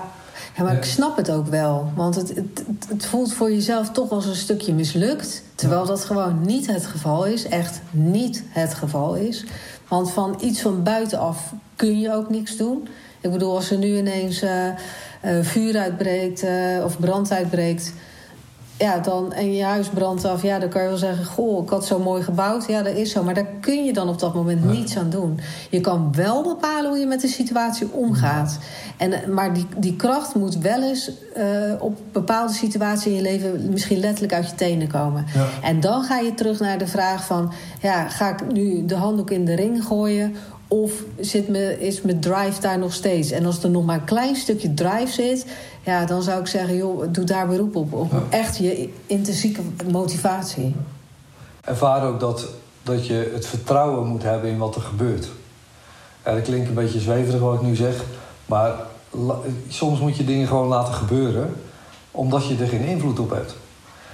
Ja, 0.56 0.64
maar 0.64 0.76
ik 0.76 0.84
snap 0.84 1.18
het 1.18 1.32
ook 1.32 1.48
wel. 1.48 1.92
Want 1.96 2.16
het, 2.16 2.36
het, 2.36 2.66
het 2.88 3.06
voelt 3.06 3.34
voor 3.34 3.52
jezelf 3.52 3.92
toch 3.92 4.10
als 4.12 4.26
een 4.26 4.36
stukje 4.36 4.74
mislukt. 4.74 5.44
Terwijl 5.56 5.86
dat 5.86 6.06
gewoon 6.06 6.42
niet 6.46 6.68
het 6.68 6.86
geval 6.86 7.26
is. 7.26 7.48
Echt 7.48 7.82
niet 7.92 8.44
het 8.50 8.74
geval 8.74 9.16
is. 9.16 9.46
Want 9.88 10.12
van 10.12 10.38
iets 10.42 10.62
van 10.62 10.84
buitenaf 10.84 11.54
kun 11.76 12.00
je 12.00 12.14
ook 12.14 12.30
niks 12.30 12.58
doen. 12.58 12.88
Ik 13.22 13.32
bedoel, 13.32 13.55
als 13.55 13.72
er 13.72 13.78
nu 13.78 13.97
ineens 13.97 14.43
uh, 14.43 14.49
uh, 15.26 15.43
vuur 15.43 15.78
uitbreekt 15.78 16.43
uh, 16.43 16.84
of 16.84 16.99
brand 16.99 17.32
uitbreekt. 17.32 17.93
Ja, 18.78 18.99
dan, 18.99 19.34
en 19.34 19.55
je 19.55 19.63
huis 19.63 19.88
brandt 19.88 20.26
af. 20.26 20.41
Ja, 20.41 20.59
dan 20.59 20.70
kan 20.70 20.82
je 20.82 20.88
wel 20.88 20.97
zeggen: 20.97 21.26
Goh, 21.26 21.63
ik 21.63 21.70
had 21.70 21.86
zo 21.86 21.99
mooi 21.99 22.24
gebouwd. 22.24 22.67
Ja, 22.67 22.82
dat 22.82 22.95
is 22.95 23.11
zo. 23.11 23.24
Maar 23.24 23.34
daar 23.34 23.47
kun 23.59 23.86
je 23.86 23.93
dan 23.93 24.09
op 24.09 24.20
dat 24.20 24.34
moment 24.34 24.65
niets 24.65 24.97
aan 24.97 25.09
doen. 25.09 25.39
Je 25.70 25.82
kan 25.82 26.13
wel 26.15 26.43
bepalen 26.43 26.89
hoe 26.89 26.99
je 26.99 27.05
met 27.05 27.22
de 27.22 27.28
situatie 27.28 27.91
omgaat. 27.91 28.57
En, 28.97 29.34
maar 29.34 29.53
die, 29.53 29.65
die 29.78 29.95
kracht 29.95 30.36
moet 30.36 30.57
wel 30.57 30.84
eens 30.84 31.11
op 31.80 31.97
bepaalde 32.11 32.53
situaties 32.53 33.05
in 33.05 33.15
je 33.15 33.22
leven 33.22 33.70
misschien 33.70 33.99
letterlijk 33.99 34.34
uit 34.34 34.49
je 34.49 34.55
tenen 34.55 34.88
komen. 34.88 35.26
Ja. 35.34 35.67
En 35.67 35.80
dan 35.80 36.03
ga 36.03 36.20
je 36.20 36.34
terug 36.34 36.59
naar 36.59 36.78
de 36.78 36.88
vraag 36.88 37.26
van: 37.26 37.51
ja, 37.82 38.07
ga 38.07 38.30
ik 38.30 38.51
nu 38.51 38.86
de 38.86 38.95
handdoek 38.95 39.32
in 39.32 39.45
de 39.45 39.55
ring 39.55 39.84
gooien? 39.84 40.36
Of 40.72 40.91
zit 41.20 41.47
me, 41.47 41.80
is 41.80 42.01
mijn 42.01 42.20
drive 42.20 42.61
daar 42.61 42.78
nog 42.78 42.93
steeds? 42.93 43.32
En 43.32 43.45
als 43.45 43.63
er 43.63 43.70
nog 43.70 43.86
maar 43.86 43.99
een 43.99 44.05
klein 44.05 44.36
stukje 44.36 44.74
drive 44.74 45.11
zit, 45.11 45.45
ja, 45.86 46.05
dan 46.05 46.24
zou 46.24 46.39
ik 46.39 46.47
zeggen, 46.47 46.76
joh, 46.76 47.03
doe 47.11 47.24
daar 47.24 47.47
beroep 47.47 47.76
op. 47.76 47.93
Op 47.93 48.13
echt 48.30 48.57
je 48.57 48.89
intrinsieke 49.05 49.61
motivatie. 49.91 50.76
Ervaar 51.61 52.07
ook 52.07 52.20
dat, 52.20 52.47
dat 52.84 53.07
je 53.07 53.32
het 53.34 53.45
vertrouwen 53.45 54.07
moet 54.07 54.24
hebben 54.24 54.49
in 54.49 54.57
wat 54.57 54.76
er 54.76 54.82
gebeurt. 54.82 55.30
Ja, 56.26 56.34
dat 56.34 56.43
klinkt 56.43 56.67
een 56.67 56.74
beetje 56.74 56.99
zweverig 56.99 57.39
wat 57.39 57.53
ik 57.53 57.61
nu 57.61 57.76
zeg, 57.76 58.03
maar 58.45 58.74
soms 59.67 59.99
moet 59.99 60.17
je 60.17 60.26
dingen 60.26 60.47
gewoon 60.47 60.67
laten 60.67 60.93
gebeuren, 60.93 61.53
omdat 62.11 62.47
je 62.47 62.57
er 62.57 62.67
geen 62.67 62.86
invloed 62.86 63.20
op 63.20 63.30
hebt. 63.30 63.55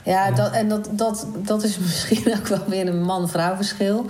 Ja, 0.06 0.32
dat, 0.32 0.52
en 0.52 0.70
dat, 0.70 0.90
dat, 0.92 1.28
dat 1.36 1.64
is 1.64 1.78
misschien 1.86 2.38
ook 2.38 2.48
wel 2.48 2.64
weer 2.68 2.88
een 2.88 3.02
man-vrouw 3.02 3.56
verschil. 3.56 4.06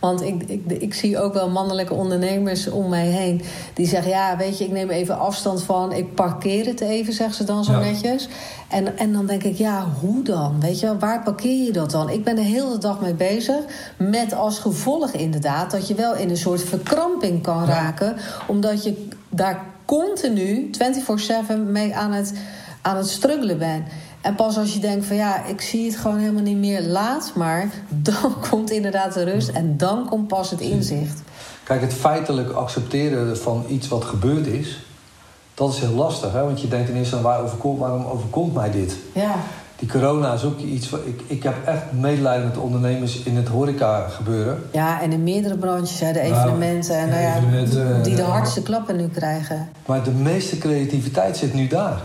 Want 0.00 0.22
ik, 0.22 0.42
ik, 0.42 0.62
ik 0.66 0.94
zie 0.94 1.18
ook 1.18 1.34
wel 1.34 1.50
mannelijke 1.50 1.94
ondernemers 1.94 2.68
om 2.68 2.88
mij 2.88 3.06
heen... 3.06 3.42
die 3.74 3.86
zeggen, 3.86 4.10
ja, 4.10 4.36
weet 4.36 4.58
je, 4.58 4.64
ik 4.64 4.70
neem 4.70 4.90
even 4.90 5.18
afstand 5.18 5.62
van... 5.62 5.92
ik 5.92 6.14
parkeer 6.14 6.66
het 6.66 6.80
even, 6.80 7.12
zeggen 7.12 7.36
ze 7.36 7.44
dan 7.44 7.64
zo 7.64 7.78
netjes. 7.78 8.28
En, 8.68 8.98
en 8.98 9.12
dan 9.12 9.26
denk 9.26 9.42
ik, 9.42 9.56
ja, 9.56 9.86
hoe 10.00 10.22
dan? 10.22 10.60
Weet 10.60 10.80
je, 10.80 10.98
waar 10.98 11.22
parkeer 11.22 11.64
je 11.64 11.72
dat 11.72 11.90
dan? 11.90 12.10
Ik 12.10 12.24
ben 12.24 12.36
de 12.36 12.42
hele 12.42 12.78
dag 12.78 13.00
mee 13.00 13.14
bezig. 13.14 13.64
Met 13.96 14.34
als 14.34 14.58
gevolg 14.58 15.10
inderdaad 15.10 15.70
dat 15.70 15.88
je 15.88 15.94
wel 15.94 16.14
in 16.14 16.30
een 16.30 16.36
soort 16.36 16.62
verkramping 16.62 17.42
kan 17.42 17.64
raken. 17.64 18.16
Omdat 18.46 18.84
je 18.84 19.06
daar 19.28 19.64
continu 19.84 20.70
24-7 21.50 21.58
mee 21.66 21.94
aan 21.94 22.12
het, 22.12 22.32
aan 22.82 22.96
het 22.96 23.08
struggelen 23.08 23.58
bent. 23.58 23.86
En 24.20 24.34
pas 24.34 24.56
als 24.56 24.74
je 24.74 24.80
denkt 24.80 25.06
van 25.06 25.16
ja, 25.16 25.44
ik 25.44 25.60
zie 25.60 25.86
het 25.86 25.96
gewoon 25.96 26.18
helemaal 26.18 26.42
niet 26.42 26.56
meer, 26.56 26.82
laat 26.82 27.32
maar. 27.34 27.70
Dan 27.88 28.34
komt 28.50 28.70
inderdaad 28.70 29.14
de 29.14 29.24
rust 29.24 29.48
en 29.48 29.76
dan 29.76 30.08
komt 30.08 30.28
pas 30.28 30.50
het 30.50 30.60
inzicht. 30.60 31.22
Kijk, 31.62 31.80
het 31.80 31.94
feitelijk 31.94 32.50
accepteren 32.50 33.38
van 33.38 33.64
iets 33.68 33.88
wat 33.88 34.04
gebeurd 34.04 34.46
is, 34.46 34.86
dat 35.54 35.72
is 35.72 35.78
heel 35.78 35.94
lastig. 35.94 36.32
Hè? 36.32 36.44
Want 36.44 36.60
je 36.60 36.68
denkt 36.68 37.20
waar 37.20 37.42
overkomt, 37.42 37.78
waarom 37.78 38.04
overkomt 38.04 38.54
mij 38.54 38.70
dit? 38.70 38.96
Ja. 39.12 39.34
Die 39.76 39.88
corona 39.88 40.32
is 40.32 40.44
ook 40.44 40.58
iets. 40.58 40.90
Ik, 41.04 41.20
ik 41.26 41.42
heb 41.42 41.66
echt 41.66 41.92
medelijden 41.92 42.44
met 42.44 42.54
de 42.54 42.60
ondernemers 42.60 43.22
in 43.22 43.36
het 43.36 43.48
horeca 43.48 44.08
gebeuren. 44.08 44.62
Ja, 44.72 45.00
en 45.00 45.12
in 45.12 45.22
meerdere 45.22 45.56
branches, 45.56 46.00
hè, 46.00 46.12
de 46.12 46.20
evenementen. 46.20 46.96
en, 46.96 47.08
nou 47.08 47.20
ja, 47.20 48.02
die 48.02 48.16
de 48.16 48.22
hardste 48.22 48.62
klappen 48.62 48.96
nu 48.96 49.08
krijgen. 49.08 49.68
Maar 49.86 50.04
de 50.04 50.10
meeste 50.10 50.58
creativiteit 50.58 51.36
zit 51.36 51.54
nu 51.54 51.66
daar. 51.66 52.00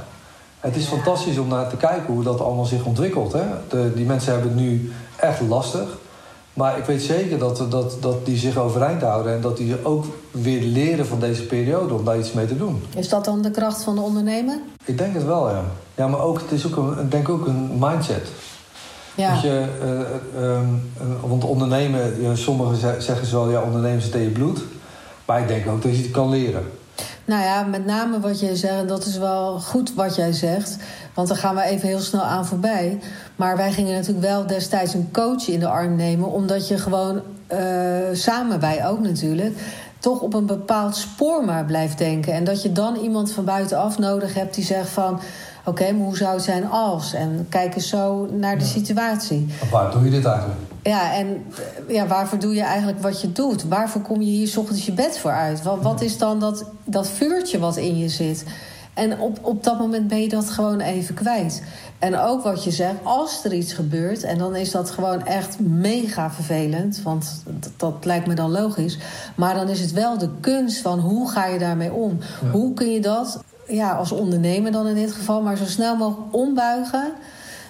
Het 0.63 0.75
is 0.75 0.85
fantastisch 0.85 1.37
om 1.37 1.47
naar 1.47 1.69
te 1.69 1.75
kijken 1.75 2.13
hoe 2.13 2.23
dat 2.23 2.39
allemaal 2.39 2.65
zich 2.65 2.85
ontwikkelt. 2.85 3.33
Hè? 3.33 3.43
De, 3.69 3.91
die 3.95 4.05
mensen 4.05 4.31
hebben 4.33 4.51
het 4.51 4.59
nu 4.59 4.91
echt 5.15 5.41
lastig. 5.41 5.97
Maar 6.53 6.77
ik 6.77 6.85
weet 6.85 7.01
zeker 7.01 7.39
dat, 7.39 7.65
dat, 7.69 7.97
dat 8.01 8.25
die 8.25 8.37
zich 8.37 8.57
overeind 8.57 9.01
houden 9.01 9.33
en 9.33 9.41
dat 9.41 9.57
die 9.57 9.85
ook 9.85 10.05
weer 10.31 10.61
leren 10.61 11.05
van 11.05 11.19
deze 11.19 11.43
periode 11.43 11.93
om 11.93 12.05
daar 12.05 12.19
iets 12.19 12.31
mee 12.31 12.45
te 12.45 12.57
doen. 12.57 12.83
Is 12.95 13.09
dat 13.09 13.25
dan 13.25 13.41
de 13.41 13.51
kracht 13.51 13.83
van 13.83 13.95
de 13.95 14.01
ondernemer? 14.01 14.59
Ik 14.85 14.97
denk 14.97 15.13
het 15.13 15.25
wel, 15.25 15.49
ja. 15.49 15.63
Ja, 15.95 16.07
maar 16.07 16.21
ook, 16.21 16.39
het 16.39 16.51
is 16.51 16.65
ook 16.65 16.75
een, 16.75 17.09
denk 17.09 17.29
ook 17.29 17.47
een 17.47 17.71
mindset. 17.79 18.27
Ja. 19.15 19.39
je, 19.41 19.65
uh, 20.35 20.43
uh, 20.43 20.59
want 21.21 21.43
ondernemen, 21.43 22.37
sommigen 22.37 23.01
zeggen 23.01 23.27
zo, 23.27 23.51
ja, 23.51 23.61
ondernemen 23.61 24.01
zit 24.01 24.15
in 24.15 24.21
je 24.21 24.29
bloed. 24.29 24.61
Maar 25.25 25.41
ik 25.41 25.47
denk 25.47 25.67
ook 25.67 25.81
dat 25.81 25.95
je 25.95 26.03
het 26.03 26.11
kan 26.11 26.29
leren. 26.29 26.65
Nou 27.25 27.43
ja, 27.43 27.63
met 27.63 27.85
name 27.85 28.19
wat 28.19 28.39
jij 28.39 28.55
zegt, 28.55 28.79
en 28.79 28.87
dat 28.87 29.05
is 29.05 29.17
wel 29.17 29.59
goed 29.59 29.93
wat 29.93 30.15
jij 30.15 30.31
zegt. 30.31 30.77
Want 31.13 31.27
dan 31.27 31.37
gaan 31.37 31.55
we 31.55 31.63
even 31.63 31.87
heel 31.87 31.99
snel 31.99 32.21
aan 32.21 32.45
voorbij. 32.45 32.99
Maar 33.35 33.57
wij 33.57 33.71
gingen 33.71 33.93
natuurlijk 33.93 34.25
wel 34.25 34.47
destijds 34.47 34.93
een 34.93 35.09
coach 35.11 35.47
in 35.47 35.59
de 35.59 35.67
arm 35.67 35.95
nemen, 35.95 36.31
omdat 36.31 36.67
je 36.67 36.77
gewoon 36.77 37.21
uh, 37.51 37.59
samen, 38.13 38.59
wij 38.59 38.87
ook 38.87 38.99
natuurlijk, 38.99 39.57
toch 39.99 40.19
op 40.19 40.33
een 40.33 40.45
bepaald 40.45 40.95
spoor 40.95 41.45
maar 41.45 41.65
blijft 41.65 41.97
denken. 41.97 42.33
En 42.33 42.43
dat 42.43 42.61
je 42.61 42.71
dan 42.71 42.95
iemand 42.95 43.31
van 43.31 43.45
buitenaf 43.45 43.97
nodig 43.97 44.33
hebt 44.33 44.55
die 44.55 44.65
zegt 44.65 44.89
van. 44.89 45.19
Oké, 45.65 45.91
maar 45.91 46.05
hoe 46.05 46.17
zou 46.17 46.33
het 46.33 46.43
zijn 46.43 46.69
als? 46.69 47.13
En 47.13 47.45
kijk 47.49 47.75
eens 47.75 47.89
zo 47.89 48.27
naar 48.31 48.57
de 48.57 48.65
situatie. 48.65 49.47
waar 49.71 49.91
doe 49.91 50.03
je 50.03 50.09
dit 50.09 50.25
eigenlijk? 50.25 50.59
Ja, 50.83 51.13
en 51.13 51.45
ja, 51.87 52.07
waarvoor 52.07 52.39
doe 52.39 52.53
je 52.53 52.61
eigenlijk 52.61 53.01
wat 53.01 53.21
je 53.21 53.31
doet? 53.31 53.67
Waarvoor 53.67 54.01
kom 54.01 54.21
je 54.21 54.29
hier 54.29 54.47
s 54.47 54.57
ochtends 54.57 54.85
je 54.85 54.91
bed 54.91 55.19
voor 55.19 55.31
uit? 55.31 55.63
Wat, 55.63 55.81
wat 55.81 56.01
is 56.01 56.17
dan 56.17 56.39
dat, 56.39 56.65
dat 56.83 57.09
vuurtje 57.09 57.59
wat 57.59 57.77
in 57.77 57.97
je 57.97 58.09
zit? 58.09 58.45
En 58.93 59.19
op, 59.19 59.39
op 59.41 59.63
dat 59.63 59.79
moment 59.79 60.07
ben 60.07 60.21
je 60.21 60.29
dat 60.29 60.49
gewoon 60.49 60.79
even 60.79 61.15
kwijt. 61.15 61.63
En 61.99 62.19
ook 62.19 62.43
wat 62.43 62.63
je 62.63 62.71
zegt, 62.71 62.95
als 63.03 63.43
er 63.43 63.53
iets 63.53 63.73
gebeurt, 63.73 64.23
en 64.23 64.37
dan 64.37 64.55
is 64.55 64.71
dat 64.71 64.91
gewoon 64.91 65.25
echt 65.25 65.59
mega 65.59 66.31
vervelend, 66.31 67.01
want 67.01 67.43
dat, 67.45 67.71
dat 67.77 68.05
lijkt 68.05 68.27
me 68.27 68.33
dan 68.33 68.51
logisch. 68.51 68.97
Maar 69.35 69.55
dan 69.55 69.69
is 69.69 69.79
het 69.79 69.91
wel 69.91 70.17
de 70.17 70.29
kunst 70.39 70.81
van 70.81 70.99
hoe 70.99 71.29
ga 71.29 71.45
je 71.45 71.59
daarmee 71.59 71.93
om? 71.93 72.17
Hoe 72.51 72.73
kun 72.73 72.91
je 72.91 73.01
dat 73.01 73.43
ja, 73.67 73.91
als 73.91 74.11
ondernemer 74.11 74.71
dan 74.71 74.87
in 74.87 74.95
dit 74.95 75.11
geval, 75.11 75.41
maar 75.41 75.57
zo 75.57 75.65
snel 75.65 75.95
mogelijk 75.95 76.35
ombuigen 76.35 77.13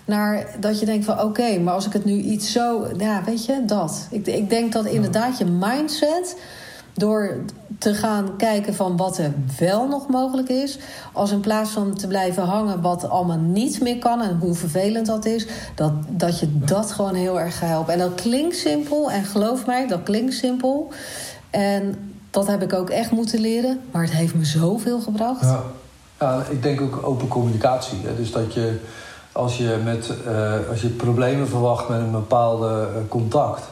naar 0.05 0.45
dat 0.59 0.79
je 0.79 0.85
denkt 0.85 1.05
van 1.05 1.21
oké, 1.21 1.59
maar 1.59 1.73
als 1.73 1.85
ik 1.85 1.93
het 1.93 2.05
nu 2.05 2.13
iets 2.13 2.51
zo, 2.51 2.87
ja, 2.97 3.23
weet 3.25 3.45
je, 3.45 3.65
dat. 3.65 4.07
Ik, 4.09 4.27
ik 4.27 4.49
denk 4.49 4.73
dat 4.73 4.85
inderdaad 4.85 5.37
je 5.37 5.45
mindset 5.45 6.35
door 6.93 7.37
te 7.77 7.93
gaan 7.93 8.37
kijken 8.37 8.75
van 8.75 8.97
wat 8.97 9.17
er 9.17 9.33
wel 9.59 9.87
nog 9.87 10.07
mogelijk 10.07 10.49
is. 10.49 10.77
Als 11.13 11.31
in 11.31 11.39
plaats 11.39 11.69
van 11.69 11.93
te 11.93 12.07
blijven 12.07 12.43
hangen 12.43 12.81
wat 12.81 13.09
allemaal 13.09 13.39
niet 13.39 13.81
meer 13.81 13.99
kan 13.99 14.21
en 14.21 14.37
hoe 14.39 14.53
vervelend 14.53 15.05
dat 15.05 15.25
is, 15.25 15.47
dat, 15.75 15.93
dat 16.07 16.39
je 16.39 16.47
dat 16.57 16.91
gewoon 16.91 17.15
heel 17.15 17.39
erg 17.39 17.57
gaat 17.57 17.69
helpen. 17.69 17.93
En 17.93 17.99
dat 17.99 18.15
klinkt 18.15 18.55
simpel 18.55 19.11
en 19.11 19.23
geloof 19.23 19.65
mij, 19.65 19.87
dat 19.87 20.03
klinkt 20.03 20.33
simpel. 20.33 20.91
En 21.49 21.95
dat 22.29 22.47
heb 22.47 22.61
ik 22.61 22.73
ook 22.73 22.89
echt 22.89 23.11
moeten 23.11 23.39
leren, 23.39 23.79
maar 23.91 24.01
het 24.01 24.11
heeft 24.11 24.35
me 24.35 24.45
zoveel 24.45 24.99
gebracht. 24.99 25.41
Ja, 25.41 25.63
ja 26.23 26.43
ik 26.49 26.63
denk 26.63 26.81
ook 26.81 26.99
open 27.01 27.27
communicatie. 27.27 27.97
Hè? 28.03 28.15
Dus 28.15 28.31
dat 28.31 28.53
je 28.53 28.79
als 29.33 29.57
je, 29.57 29.79
met, 29.83 30.13
uh, 30.27 30.69
als 30.69 30.81
je 30.81 30.87
problemen 30.87 31.47
verwacht 31.47 31.89
met 31.89 31.99
een 31.99 32.11
bepaalde 32.11 32.87
uh, 32.95 33.09
contact, 33.09 33.63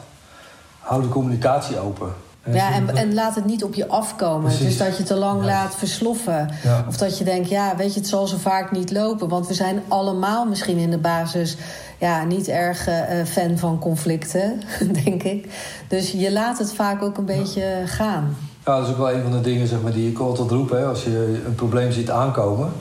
hou 0.78 1.02
de 1.02 1.08
communicatie 1.08 1.78
open. 1.78 2.12
Ja, 2.50 2.72
en, 2.72 2.96
en 2.96 3.14
laat 3.14 3.34
het 3.34 3.44
niet 3.44 3.64
op 3.64 3.74
je 3.74 3.88
afkomen. 3.88 4.42
Precies. 4.42 4.66
Dus 4.66 4.78
dat 4.78 4.96
je 4.96 5.02
te 5.02 5.14
lang 5.14 5.44
laat 5.44 5.74
versloffen. 5.74 6.50
Ja. 6.62 6.84
Of 6.88 6.96
dat 6.96 7.18
je 7.18 7.24
denkt, 7.24 7.48
ja, 7.48 7.76
weet 7.76 7.94
je, 7.94 8.00
het 8.00 8.08
zal 8.08 8.26
zo 8.26 8.36
vaak 8.36 8.70
niet 8.70 8.90
lopen. 8.90 9.28
Want 9.28 9.46
we 9.46 9.54
zijn 9.54 9.82
allemaal 9.88 10.46
misschien 10.46 10.78
in 10.78 10.90
de 10.90 10.98
basis 10.98 11.56
ja, 11.98 12.24
niet 12.24 12.48
erg 12.48 12.88
uh, 12.88 13.24
fan 13.24 13.58
van 13.58 13.78
conflicten, 13.78 14.60
denk 15.04 15.22
ik. 15.22 15.48
Dus 15.88 16.10
je 16.10 16.32
laat 16.32 16.58
het 16.58 16.74
vaak 16.74 17.02
ook 17.02 17.18
een 17.18 17.24
beetje 17.24 17.82
gaan. 17.86 18.36
Ja, 18.64 18.76
dat 18.76 18.86
is 18.86 18.92
ook 18.92 18.98
wel 18.98 19.12
een 19.12 19.22
van 19.22 19.32
de 19.32 19.40
dingen 19.40 19.66
zeg 19.66 19.82
maar, 19.82 19.92
die 19.92 20.10
ik 20.10 20.18
altijd 20.18 20.50
roep. 20.50 20.70
Hè. 20.70 20.84
Als 20.84 21.04
je 21.04 21.42
een 21.46 21.54
probleem 21.54 21.92
ziet 21.92 22.10
aankomen, 22.10 22.72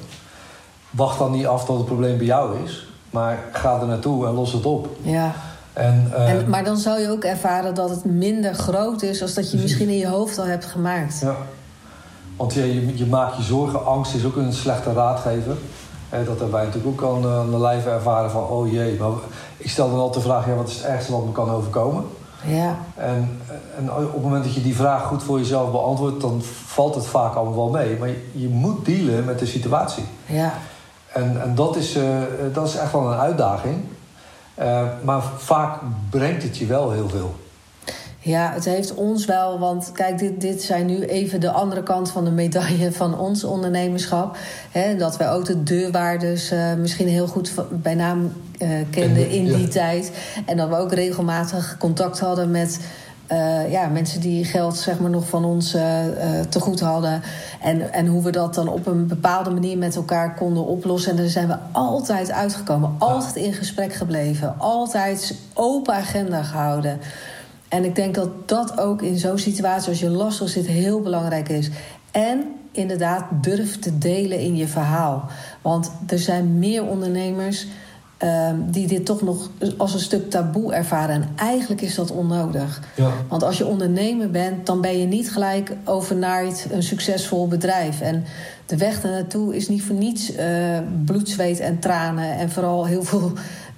wacht 0.90 1.20
dan 1.20 1.32
niet 1.32 1.48
af 1.48 1.66
tot 1.66 1.78
het 1.78 1.86
probleem 1.86 2.18
bij 2.18 2.26
jou 2.26 2.64
is. 2.64 2.88
Maar 3.10 3.44
ga 3.52 3.80
er 3.80 3.88
naartoe 3.88 4.28
en 4.28 4.34
los 4.34 4.54
het 4.54 4.66
op. 4.66 4.88
Ja. 5.02 5.34
En, 5.74 6.12
uh, 6.14 6.30
en, 6.30 6.50
maar 6.50 6.64
dan 6.64 6.78
zou 6.78 7.00
je 7.00 7.10
ook 7.10 7.24
ervaren 7.24 7.76
dat 7.76 7.90
het 7.90 8.06
minder 8.06 8.54
groot 8.54 9.02
is... 9.02 9.22
als 9.22 9.34
dat 9.34 9.52
je 9.52 9.58
misschien 9.58 9.90
in 9.90 9.98
je 9.98 10.08
hoofd 10.08 10.38
al 10.38 10.46
hebt 10.46 10.66
gemaakt. 10.66 11.20
Ja. 11.20 11.36
Want 12.38 12.54
je, 12.54 12.74
je, 12.74 12.98
je 12.98 13.06
maakt 13.06 13.38
je 13.38 13.44
zorgen. 13.44 13.86
Angst 13.86 14.14
is 14.16 14.26
ook 14.26 14.36
een 14.36 14.54
slechte 14.54 14.94
raadgever. 14.94 15.58
Eh, 16.10 16.20
dat 16.20 16.28
hebben 16.28 16.52
wij 16.52 16.66
natuurlijk 16.66 17.02
ook 17.02 17.16
aan, 17.16 17.32
aan 17.32 17.52
de 17.52 17.60
lijve 17.60 17.90
ervaren 17.90 18.32
van... 18.32 18.44
oh 18.44 18.72
jee, 18.72 19.00
maar 19.00 19.12
ik 19.58 19.70
stel 19.70 19.90
dan 19.90 20.00
altijd 20.00 20.24
de 20.24 20.30
vraag... 20.30 20.48
Ja, 20.48 20.54
wat 20.54 20.68
is 20.68 20.76
het 20.76 20.86
ergste 20.86 21.12
wat 21.12 21.26
me 21.26 21.32
kan 21.32 21.50
overkomen? 21.50 22.04
Ja. 22.46 22.76
En, 22.96 23.42
en 23.78 23.94
op 23.94 24.14
het 24.14 24.24
moment 24.24 24.44
dat 24.44 24.54
je 24.54 24.62
die 24.62 24.76
vraag 24.76 25.04
goed 25.04 25.24
voor 25.24 25.38
jezelf 25.38 25.72
beantwoordt... 25.72 26.22
dan 26.22 26.42
valt 26.66 26.96
het 26.96 27.06
vaak 27.06 27.36
allemaal 27.36 27.56
wel 27.56 27.70
mee. 27.70 27.98
Maar 27.98 28.08
je, 28.08 28.30
je 28.32 28.48
moet 28.48 28.86
dealen 28.86 29.26
met 29.26 29.40
de 29.40 29.46
situatie. 29.46 30.04
Ja. 30.26 30.54
En, 31.14 31.42
en 31.42 31.56
dat, 31.56 31.76
is, 31.76 31.98
uh, 31.98 32.04
dat 32.54 32.68
is 32.68 32.76
echt 32.76 32.92
wel 32.92 33.12
een 33.12 33.20
uitdaging. 33.20 33.76
Uh, 34.60 34.82
maar 35.04 35.22
vaak 35.38 35.80
brengt 36.10 36.44
het 36.44 36.58
je 36.58 36.66
wel 36.66 36.92
heel 36.92 37.10
veel. 37.10 37.36
Ja, 38.24 38.52
het 38.54 38.66
heeft 38.66 38.94
ons 38.94 39.26
wel, 39.26 39.60
want 39.60 39.92
kijk, 39.94 40.18
dit, 40.18 40.42
dit 40.42 40.62
zijn 40.62 40.86
nu 40.86 41.02
even 41.04 41.40
de 41.40 41.52
andere 41.52 41.84
kant 41.84 42.12
van 42.12 42.26
de 42.26 42.32
medaille 42.32 42.92
van 43.02 43.20
ons 43.20 43.44
ondernemerschap. 43.44 44.38
Hè, 44.72 44.96
dat 44.96 45.18
wij 45.18 45.32
ook 45.32 45.46
de 45.46 45.64
deurwaarders 45.64 46.52
uh, 46.52 46.74
misschien 46.74 47.08
heel 47.08 47.28
goed 47.28 47.54
bij 47.70 47.96
naam 47.96 48.32
uh, 48.60 48.70
kenden 48.90 49.30
in 49.30 49.46
die 49.46 49.68
tijd. 49.68 50.12
En 50.46 50.58
dat 50.58 50.70
we 50.70 50.76
ook 50.76 50.94
regelmatig 50.94 51.76
contact 51.80 52.20
hadden 52.20 52.52
met 52.52 52.80
uh, 53.32 53.72
ja, 53.72 53.88
mensen 53.88 54.22
die 54.22 54.46
geld 54.46 54.78
zeg 54.78 55.00
maar, 55.00 55.10
nog 55.10 55.28
van 55.28 55.46
ons 55.46 55.76
uh, 55.76 55.82
te 56.50 56.60
goed 56.60 56.80
hadden. 56.80 57.22
En, 57.62 57.94
en 57.94 58.08
hoe 58.08 58.24
we 58.24 58.32
dat 58.32 58.56
dan 58.56 58.68
op 58.68 58.86
een 58.86 59.08
bepaalde 59.08 59.50
manier 59.50 59.78
met 59.78 59.96
elkaar 59.96 60.36
konden 60.36 60.66
oplossen. 60.66 61.12
En 61.12 61.18
daar 61.18 61.28
zijn 61.28 61.48
we 61.48 61.58
altijd 61.72 62.32
uitgekomen. 62.32 62.96
Altijd 62.98 63.36
in 63.36 63.54
gesprek 63.54 63.94
gebleven. 63.94 64.56
Altijd 64.58 65.36
open 65.54 65.94
agenda 65.94 66.44
gehouden. 66.44 67.00
En 67.72 67.86
ik 67.86 67.96
denk 67.96 68.16
dat 68.16 68.30
dat 68.50 68.80
ook 68.80 69.02
in 69.02 69.18
zo'n 69.18 69.38
situatie 69.38 69.90
als 69.90 70.00
je 70.00 70.10
lastig 70.10 70.50
zit 70.50 70.68
heel 70.68 71.02
belangrijk 71.02 71.50
is. 71.50 71.70
En 72.12 72.44
inderdaad 72.72 73.26
durf 73.42 73.80
te 73.80 73.98
delen 73.98 74.40
in 74.40 74.56
je 74.56 74.68
verhaal. 74.68 75.30
Want 75.62 75.92
er 76.08 76.20
zijn 76.20 76.60
meer 76.60 76.86
ondernemers 76.86 77.68
Ehm, 78.22 78.56
die 78.66 78.88
dit 78.88 79.06
toch 79.06 79.22
nog 79.22 79.50
als 79.78 79.94
een 79.94 80.00
stuk 80.00 80.30
taboe 80.30 80.74
ervaren. 80.74 81.16
En 81.16 81.30
eigenlijk 81.36 81.82
is 81.82 81.96
dat 81.96 82.12
onnodig. 82.12 82.82
Ja. 82.96 83.12
Want 83.28 83.44
als 83.44 83.58
je 83.58 83.66
ondernemer 83.66 84.32
bent, 84.32 84.66
dan 84.66 84.82
ben 84.82 85.00
je 85.00 85.06
niet 85.06 85.32
gelijk 85.32 85.76
overnight 85.86 86.68
een 86.72 86.84
succesvol 86.84 87.48
bedrijf. 87.48 88.02
En 88.02 88.24
de 88.66 88.78
weg 88.78 89.04
naartoe 89.04 89.56
is 89.56 89.68
niet 89.68 89.84
voor 89.84 89.96
niets 89.96 90.36
uh, 90.36 90.80
bloed, 91.06 91.30
zweet 91.30 91.60
en 91.60 91.80
tranen. 91.80 92.38
En 92.38 92.50
vooral 92.50 92.86
heel 92.86 93.04
veel 93.04 93.32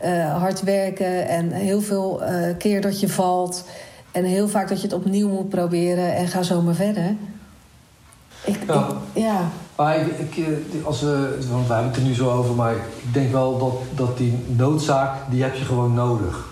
uh, 0.06 0.38
hard 0.38 0.64
werken 0.64 1.28
en 1.28 1.51
heel 1.51 1.82
veel 1.82 2.22
uh, 2.24 2.58
keer 2.58 2.82
dat 2.82 2.99
je 2.99 3.10
valt. 3.10 3.66
En 4.12 4.24
heel 4.24 4.47
vaak 4.47 4.70
dat 4.70 4.78
je 4.82 4.88
het 4.88 4.95
opnieuw 4.95 5.30
moet 5.30 5.49
proberen 5.49 6.16
en 6.16 6.28
ga 6.28 6.41
zo 6.41 6.62
maar 6.62 6.76
verder. 6.76 7.16
Ik, 8.43 8.60
ja. 8.68 8.88
Ik, 9.14 9.24
ja. 9.24 9.51
Maar 9.76 9.99
ik, 9.99 10.08
ik, 10.18 10.38
eh, 10.38 10.86
als 10.86 11.01
we, 11.01 11.45
want 11.51 11.68
we 11.68 11.74
hebben 11.74 11.91
het 11.91 12.01
er 12.01 12.08
nu 12.08 12.14
zo 12.14 12.30
over, 12.30 12.56
maar 12.56 12.74
ik 12.76 13.14
denk 13.14 13.32
wel 13.32 13.58
dat, 13.58 13.74
dat 14.08 14.18
die 14.18 14.38
noodzaak, 14.47 15.16
die 15.30 15.43
heb 15.43 15.56
je 15.56 15.66
gewoon 15.66 15.93
nodig. 15.93 16.51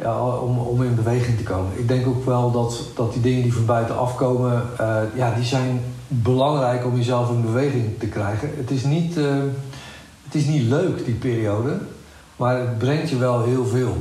Ja, 0.00 0.28
om, 0.38 0.58
om 0.58 0.82
in 0.82 0.94
beweging 0.94 1.36
te 1.36 1.42
komen. 1.42 1.78
Ik 1.78 1.88
denk 1.88 2.06
ook 2.06 2.24
wel 2.24 2.50
dat, 2.50 2.80
dat 2.94 3.12
die 3.12 3.22
dingen 3.22 3.42
die 3.42 3.54
van 3.54 3.66
buiten 3.66 3.98
afkomen, 3.98 4.62
uh, 4.80 4.96
ja, 5.14 5.34
die 5.34 5.44
zijn 5.44 5.80
belangrijk 6.08 6.84
om 6.84 6.96
jezelf 6.96 7.30
in 7.30 7.42
beweging 7.42 7.98
te 7.98 8.06
krijgen. 8.06 8.50
Het 8.56 8.70
is 8.70 8.84
niet, 8.84 9.16
uh, 9.16 9.26
het 10.24 10.34
is 10.34 10.44
niet 10.44 10.62
leuk, 10.62 11.04
die 11.04 11.14
periode, 11.14 11.78
maar 12.36 12.58
het 12.58 12.78
brengt 12.78 13.10
je 13.10 13.16
wel 13.18 13.44
heel 13.44 13.66
veel. 13.66 13.96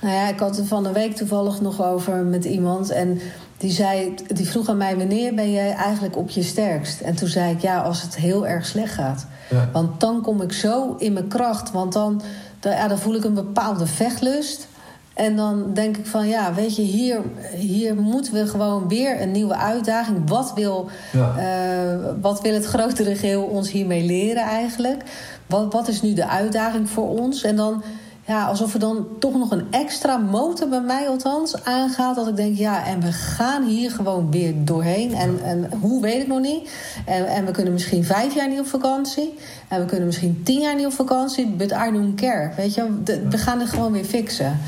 Nou 0.00 0.14
ja, 0.14 0.28
ik 0.28 0.38
had 0.38 0.58
er 0.58 0.64
van 0.66 0.82
de 0.82 0.92
week 0.92 1.16
toevallig 1.16 1.60
nog 1.60 1.82
over 1.84 2.16
met 2.16 2.44
iemand. 2.44 2.90
En 2.90 3.20
die, 3.56 3.70
zei, 3.70 4.14
die 4.26 4.48
vroeg 4.48 4.68
aan 4.68 4.76
mij: 4.76 4.96
Wanneer 4.96 5.34
ben 5.34 5.52
jij 5.52 5.72
eigenlijk 5.72 6.16
op 6.16 6.30
je 6.30 6.42
sterkst? 6.42 7.00
En 7.00 7.14
toen 7.14 7.28
zei 7.28 7.52
ik: 7.52 7.60
Ja, 7.60 7.80
als 7.80 8.02
het 8.02 8.16
heel 8.16 8.46
erg 8.46 8.66
slecht 8.66 8.94
gaat. 8.94 9.26
Ja. 9.50 9.68
Want 9.72 10.00
dan 10.00 10.22
kom 10.22 10.42
ik 10.42 10.52
zo 10.52 10.94
in 10.98 11.12
mijn 11.12 11.28
kracht. 11.28 11.70
Want 11.72 11.92
dan, 11.92 12.22
dan, 12.60 12.72
ja, 12.72 12.88
dan 12.88 12.98
voel 12.98 13.14
ik 13.14 13.24
een 13.24 13.34
bepaalde 13.34 13.86
vechtlust. 13.86 14.68
En 15.14 15.36
dan 15.36 15.74
denk 15.74 15.96
ik 15.96 16.06
van 16.06 16.28
ja, 16.28 16.54
weet 16.54 16.76
je, 16.76 16.82
hier, 16.82 17.20
hier 17.56 17.94
moeten 17.94 18.32
we 18.32 18.46
gewoon 18.46 18.88
weer 18.88 19.20
een 19.20 19.30
nieuwe 19.30 19.56
uitdaging. 19.56 20.28
Wat 20.28 20.52
wil, 20.54 20.88
ja. 21.12 21.34
uh, 21.38 22.10
wat 22.20 22.40
wil 22.40 22.54
het 22.54 22.64
grotere 22.64 23.16
geheel 23.16 23.42
ons 23.42 23.70
hiermee 23.70 24.04
leren 24.04 24.42
eigenlijk? 24.42 25.02
Wat, 25.48 25.72
wat 25.72 25.88
is 25.88 26.02
nu 26.02 26.12
de 26.14 26.26
uitdaging 26.26 26.90
voor 26.90 27.08
ons? 27.08 27.42
En 27.42 27.56
dan 27.56 27.82
ja, 28.28 28.46
alsof 28.46 28.72
er 28.72 28.80
dan 28.80 29.06
toch 29.18 29.34
nog 29.34 29.50
een 29.50 29.66
extra 29.70 30.16
motor 30.16 30.68
bij 30.68 30.80
mij 30.80 31.08
althans 31.08 31.64
aangaat. 31.64 32.16
Dat 32.16 32.28
ik 32.28 32.36
denk, 32.36 32.56
ja, 32.56 32.86
en 32.86 33.00
we 33.00 33.12
gaan 33.12 33.64
hier 33.64 33.90
gewoon 33.90 34.30
weer 34.30 34.54
doorheen. 34.64 35.14
En, 35.14 35.40
en 35.42 35.70
hoe 35.80 36.02
weet 36.02 36.20
ik 36.20 36.26
nog 36.26 36.40
niet. 36.40 36.70
En, 37.06 37.26
en 37.26 37.46
we 37.46 37.50
kunnen 37.50 37.72
misschien 37.72 38.04
vijf 38.04 38.34
jaar 38.34 38.48
niet 38.48 38.60
op 38.60 38.66
vakantie. 38.66 39.38
En 39.68 39.80
we 39.80 39.86
kunnen 39.86 40.06
misschien 40.06 40.40
tien 40.44 40.60
jaar 40.60 40.76
niet 40.76 40.86
op 40.86 40.92
vakantie. 40.92 41.46
But 41.46 41.70
I 41.70 41.92
don't 41.92 42.14
care. 42.14 42.50
Weet 42.56 42.74
je, 42.74 43.02
de, 43.04 43.28
we 43.28 43.38
gaan 43.38 43.60
het 43.60 43.68
gewoon 43.68 43.92
weer 43.92 44.04
fixen. 44.04 44.58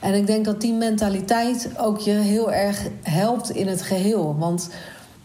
En 0.00 0.14
ik 0.14 0.26
denk 0.26 0.44
dat 0.44 0.60
die 0.60 0.72
mentaliteit 0.72 1.68
ook 1.76 1.98
je 1.98 2.10
heel 2.10 2.52
erg 2.52 2.82
helpt 3.02 3.50
in 3.50 3.68
het 3.68 3.82
geheel. 3.82 4.36
Want 4.38 4.68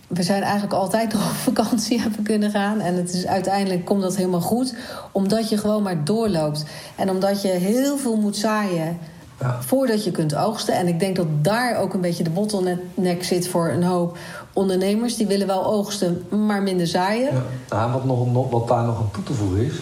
we 0.10 0.24
zijn 0.24 0.41
eigenlijk 0.41 0.74
altijd 0.74 1.14
nog 1.14 1.30
op 1.30 1.36
vakantie 1.36 2.01
hebben 2.01 2.24
kunnen 2.24 2.51
gaan. 2.51 2.80
En 2.80 2.95
het 2.95 3.14
is, 3.14 3.26
uiteindelijk 3.26 3.86
komt 3.86 4.01
dat 4.01 4.16
helemaal 4.16 4.41
goed. 4.41 4.76
Omdat 5.12 5.49
je 5.49 5.57
gewoon 5.57 5.84
maar 5.84 6.03
doorloopt. 6.03 6.66
En 6.95 7.10
omdat 7.10 7.41
je 7.41 7.47
heel 7.47 7.97
veel 7.97 8.16
moet 8.16 8.38
zaaien 8.38 8.97
ja. 9.39 9.62
voordat 9.62 10.03
je 10.03 10.12
kunt 10.12 10.36
oogsten. 10.36 10.74
En 10.74 10.88
ik 10.88 10.99
denk 10.99 11.16
dat 11.16 11.28
daar 11.41 11.78
ook 11.78 11.93
een 11.93 12.01
beetje 12.01 12.24
de 12.24 12.30
bottleneck 12.30 13.24
zit 13.24 13.47
voor 13.47 13.70
een 13.70 13.84
hoop 13.84 14.18
ondernemers. 14.53 15.16
Die 15.16 15.28
willen 15.28 15.47
wel 15.47 15.66
oogsten, 15.66 16.26
maar 16.30 16.62
minder 16.62 16.88
zaaien. 16.88 17.34
Ja. 17.34 17.43
Nou, 17.70 17.91
wat, 17.91 18.05
nog, 18.05 18.49
wat 18.49 18.68
daar 18.68 18.86
nog 18.86 18.97
aan 18.97 19.12
toe 19.12 19.24
te 19.24 19.34
voegen 19.34 19.66
is... 19.66 19.74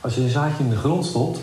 als 0.00 0.14
je 0.14 0.20
een 0.20 0.28
zaadje 0.28 0.64
in 0.64 0.70
de 0.70 0.76
grond 0.76 1.06
stopt 1.06 1.38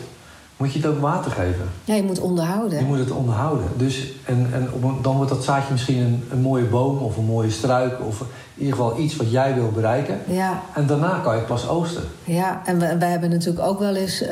moet 0.60 0.74
je 0.74 0.80
het 0.80 0.88
ook 0.88 1.00
water 1.00 1.32
geven. 1.32 1.70
Ja, 1.84 1.96
je 1.96 2.04
moet 2.04 2.20
onderhouden. 2.20 2.80
Je 2.80 2.86
moet 2.86 3.00
het 3.00 3.12
onderhouden. 3.12 3.66
Dus, 3.78 4.14
en 4.26 4.50
en 4.54 4.70
dan 5.02 5.16
wordt 5.16 5.32
dat 5.32 5.44
zaadje 5.44 5.72
misschien 5.72 5.98
een, 5.98 6.24
een 6.32 6.42
mooie 6.42 6.64
boom 6.64 6.98
of 6.98 7.18
een 7.18 7.26
mooie 7.26 7.50
struik... 7.50 7.94
of 8.08 8.24
in 8.60 8.66
ieder 8.66 8.80
geval 8.80 9.00
iets 9.00 9.16
wat 9.16 9.32
jij 9.32 9.54
wil 9.54 9.72
bereiken. 9.72 10.20
Ja. 10.26 10.62
En 10.76 10.88
daarna 10.88 11.20
kan 11.24 11.36
je 11.36 11.42
pas 11.42 11.68
oosten. 11.68 12.04
Ja, 12.24 12.62
en 12.66 12.80
we, 12.80 12.98
wij 12.98 13.10
hebben 13.10 13.30
natuurlijk 13.30 13.68
ook 13.68 13.80
wel 13.80 13.96
eens 13.96 14.22
uh, 14.22 14.30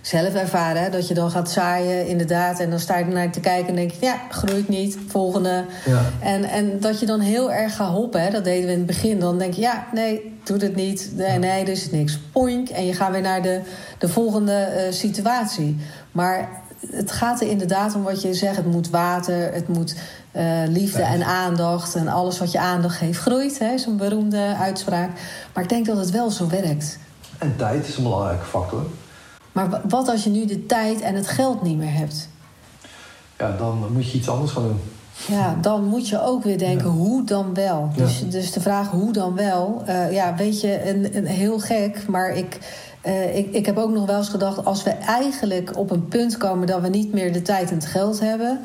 zelf 0.00 0.34
ervaren... 0.34 0.82
Hè, 0.82 0.90
dat 0.90 1.08
je 1.08 1.14
dan 1.14 1.30
gaat 1.30 1.50
zaaien, 1.50 2.06
inderdaad... 2.06 2.60
en 2.60 2.70
dan 2.70 2.78
sta 2.78 2.98
je 2.98 3.04
naar 3.04 3.30
te 3.30 3.40
kijken 3.40 3.68
en 3.68 3.74
denk 3.74 3.90
je... 3.90 4.06
ja, 4.06 4.16
groeit 4.30 4.68
niet, 4.68 4.98
volgende. 5.06 5.64
Ja. 5.84 6.00
En, 6.20 6.44
en 6.44 6.80
dat 6.80 7.00
je 7.00 7.06
dan 7.06 7.20
heel 7.20 7.52
erg 7.52 7.76
gaat 7.76 7.92
hoppen, 7.92 8.22
hè, 8.22 8.30
dat 8.30 8.44
deden 8.44 8.66
we 8.66 8.72
in 8.72 8.78
het 8.78 8.86
begin. 8.86 9.20
Dan 9.20 9.38
denk 9.38 9.54
je, 9.54 9.60
ja, 9.60 9.86
nee, 9.92 10.38
doet 10.44 10.62
het 10.62 10.76
niet. 10.76 11.10
Nee, 11.16 11.38
nee, 11.38 11.62
er 11.62 11.68
is 11.68 11.90
niks. 11.90 12.18
Poink. 12.32 12.68
En 12.68 12.86
je 12.86 12.94
gaat 12.94 13.10
weer 13.10 13.20
naar 13.20 13.42
de, 13.42 13.60
de 13.98 14.08
volgende 14.08 14.68
uh, 14.76 14.92
situatie. 14.92 15.76
Maar 16.12 16.48
het 16.90 17.12
gaat 17.12 17.40
er 17.40 17.48
inderdaad 17.48 17.94
om 17.94 18.02
wat 18.02 18.22
je 18.22 18.34
zegt. 18.34 18.56
Het 18.56 18.66
moet 18.66 18.90
water, 18.90 19.52
het 19.52 19.68
moet 19.68 19.94
liefde 20.68 21.02
en 21.02 21.24
aandacht 21.24 21.94
en 21.94 22.08
alles 22.08 22.38
wat 22.38 22.52
je 22.52 22.58
aandacht 22.58 22.96
geeft 22.96 23.18
groeit. 23.18 23.60
Zo'n 23.76 23.96
beroemde 23.96 24.56
uitspraak. 24.60 25.10
Maar 25.54 25.62
ik 25.62 25.68
denk 25.68 25.86
dat 25.86 25.96
het 25.96 26.10
wel 26.10 26.30
zo 26.30 26.48
werkt. 26.48 26.98
En 27.38 27.56
tijd 27.56 27.88
is 27.88 27.96
een 27.96 28.02
belangrijke 28.02 28.44
factor. 28.44 28.82
Maar 29.52 29.80
wat 29.88 30.08
als 30.08 30.24
je 30.24 30.30
nu 30.30 30.46
de 30.46 30.66
tijd 30.66 31.00
en 31.00 31.14
het 31.14 31.28
geld 31.28 31.62
niet 31.62 31.78
meer 31.78 31.94
hebt? 31.94 32.28
Ja, 33.38 33.56
dan 33.56 33.92
moet 33.92 34.10
je 34.10 34.18
iets 34.18 34.28
anders 34.28 34.52
gaan 34.52 34.62
doen. 34.62 34.80
Ja, 35.28 35.56
dan 35.60 35.84
moet 35.84 36.08
je 36.08 36.22
ook 36.22 36.44
weer 36.44 36.58
denken, 36.58 36.88
hoe 36.88 37.24
dan 37.24 37.54
wel? 37.54 37.90
Dus, 37.96 38.24
dus 38.28 38.52
de 38.52 38.60
vraag 38.60 38.90
hoe 38.90 39.12
dan 39.12 39.34
wel, 39.34 39.82
uh, 39.88 40.12
ja, 40.12 40.34
weet 40.34 40.60
je, 40.60 40.88
een, 40.88 41.16
een 41.16 41.26
heel 41.26 41.58
gek, 41.58 42.08
maar 42.08 42.36
ik, 42.36 42.58
uh, 43.06 43.36
ik, 43.36 43.52
ik 43.52 43.66
heb 43.66 43.78
ook 43.78 43.92
nog 43.92 44.06
wel 44.06 44.18
eens 44.18 44.28
gedacht, 44.28 44.64
als 44.64 44.82
we 44.82 44.90
eigenlijk 44.90 45.76
op 45.76 45.90
een 45.90 46.08
punt 46.08 46.36
komen 46.36 46.66
dat 46.66 46.80
we 46.80 46.88
niet 46.88 47.12
meer 47.12 47.32
de 47.32 47.42
tijd 47.42 47.70
en 47.70 47.76
het 47.76 47.86
geld 47.86 48.20
hebben, 48.20 48.60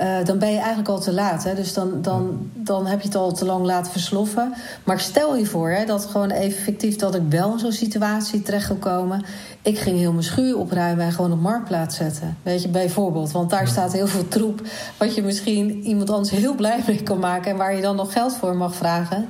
uh, 0.00 0.24
dan 0.24 0.38
ben 0.38 0.50
je 0.50 0.58
eigenlijk 0.58 0.88
al 0.88 1.00
te 1.00 1.12
laat. 1.12 1.44
Hè? 1.44 1.54
Dus 1.54 1.74
dan, 1.74 2.02
dan, 2.02 2.50
dan 2.52 2.86
heb 2.86 3.00
je 3.00 3.06
het 3.06 3.16
al 3.16 3.32
te 3.32 3.44
lang 3.44 3.64
laten 3.64 3.92
versloffen. 3.92 4.54
Maar 4.84 5.00
stel 5.00 5.36
je 5.36 5.46
voor 5.46 5.70
hè, 5.70 5.84
dat 5.84 6.04
gewoon 6.04 6.30
even 6.30 6.62
fictief 6.62 6.96
dat 6.96 7.14
ik 7.14 7.22
wel 7.28 7.52
in 7.52 7.58
zo'n 7.58 7.72
situatie 7.72 8.42
terecht 8.42 8.68
wil 8.68 8.76
komen. 8.76 9.24
Ik 9.62 9.78
ging 9.78 9.98
heel 9.98 10.12
mijn 10.12 10.24
schuur 10.24 10.58
opruimen 10.58 11.04
en 11.04 11.12
gewoon 11.12 11.32
op 11.32 11.40
marktplaats 11.40 11.96
zetten. 11.96 12.36
Weet 12.42 12.62
je, 12.62 12.68
bijvoorbeeld. 12.68 13.32
Want 13.32 13.50
daar 13.50 13.68
staat 13.68 13.92
heel 13.92 14.06
veel 14.06 14.28
troep. 14.28 14.62
Wat 14.98 15.14
je 15.14 15.22
misschien 15.22 15.82
iemand 15.82 16.10
anders 16.10 16.30
heel 16.30 16.54
blij 16.54 16.82
mee 16.86 17.02
kan 17.02 17.18
maken. 17.18 17.50
En 17.50 17.56
waar 17.56 17.74
je 17.74 17.82
dan 17.82 17.96
nog 17.96 18.12
geld 18.12 18.36
voor 18.36 18.56
mag 18.56 18.74
vragen. 18.74 19.28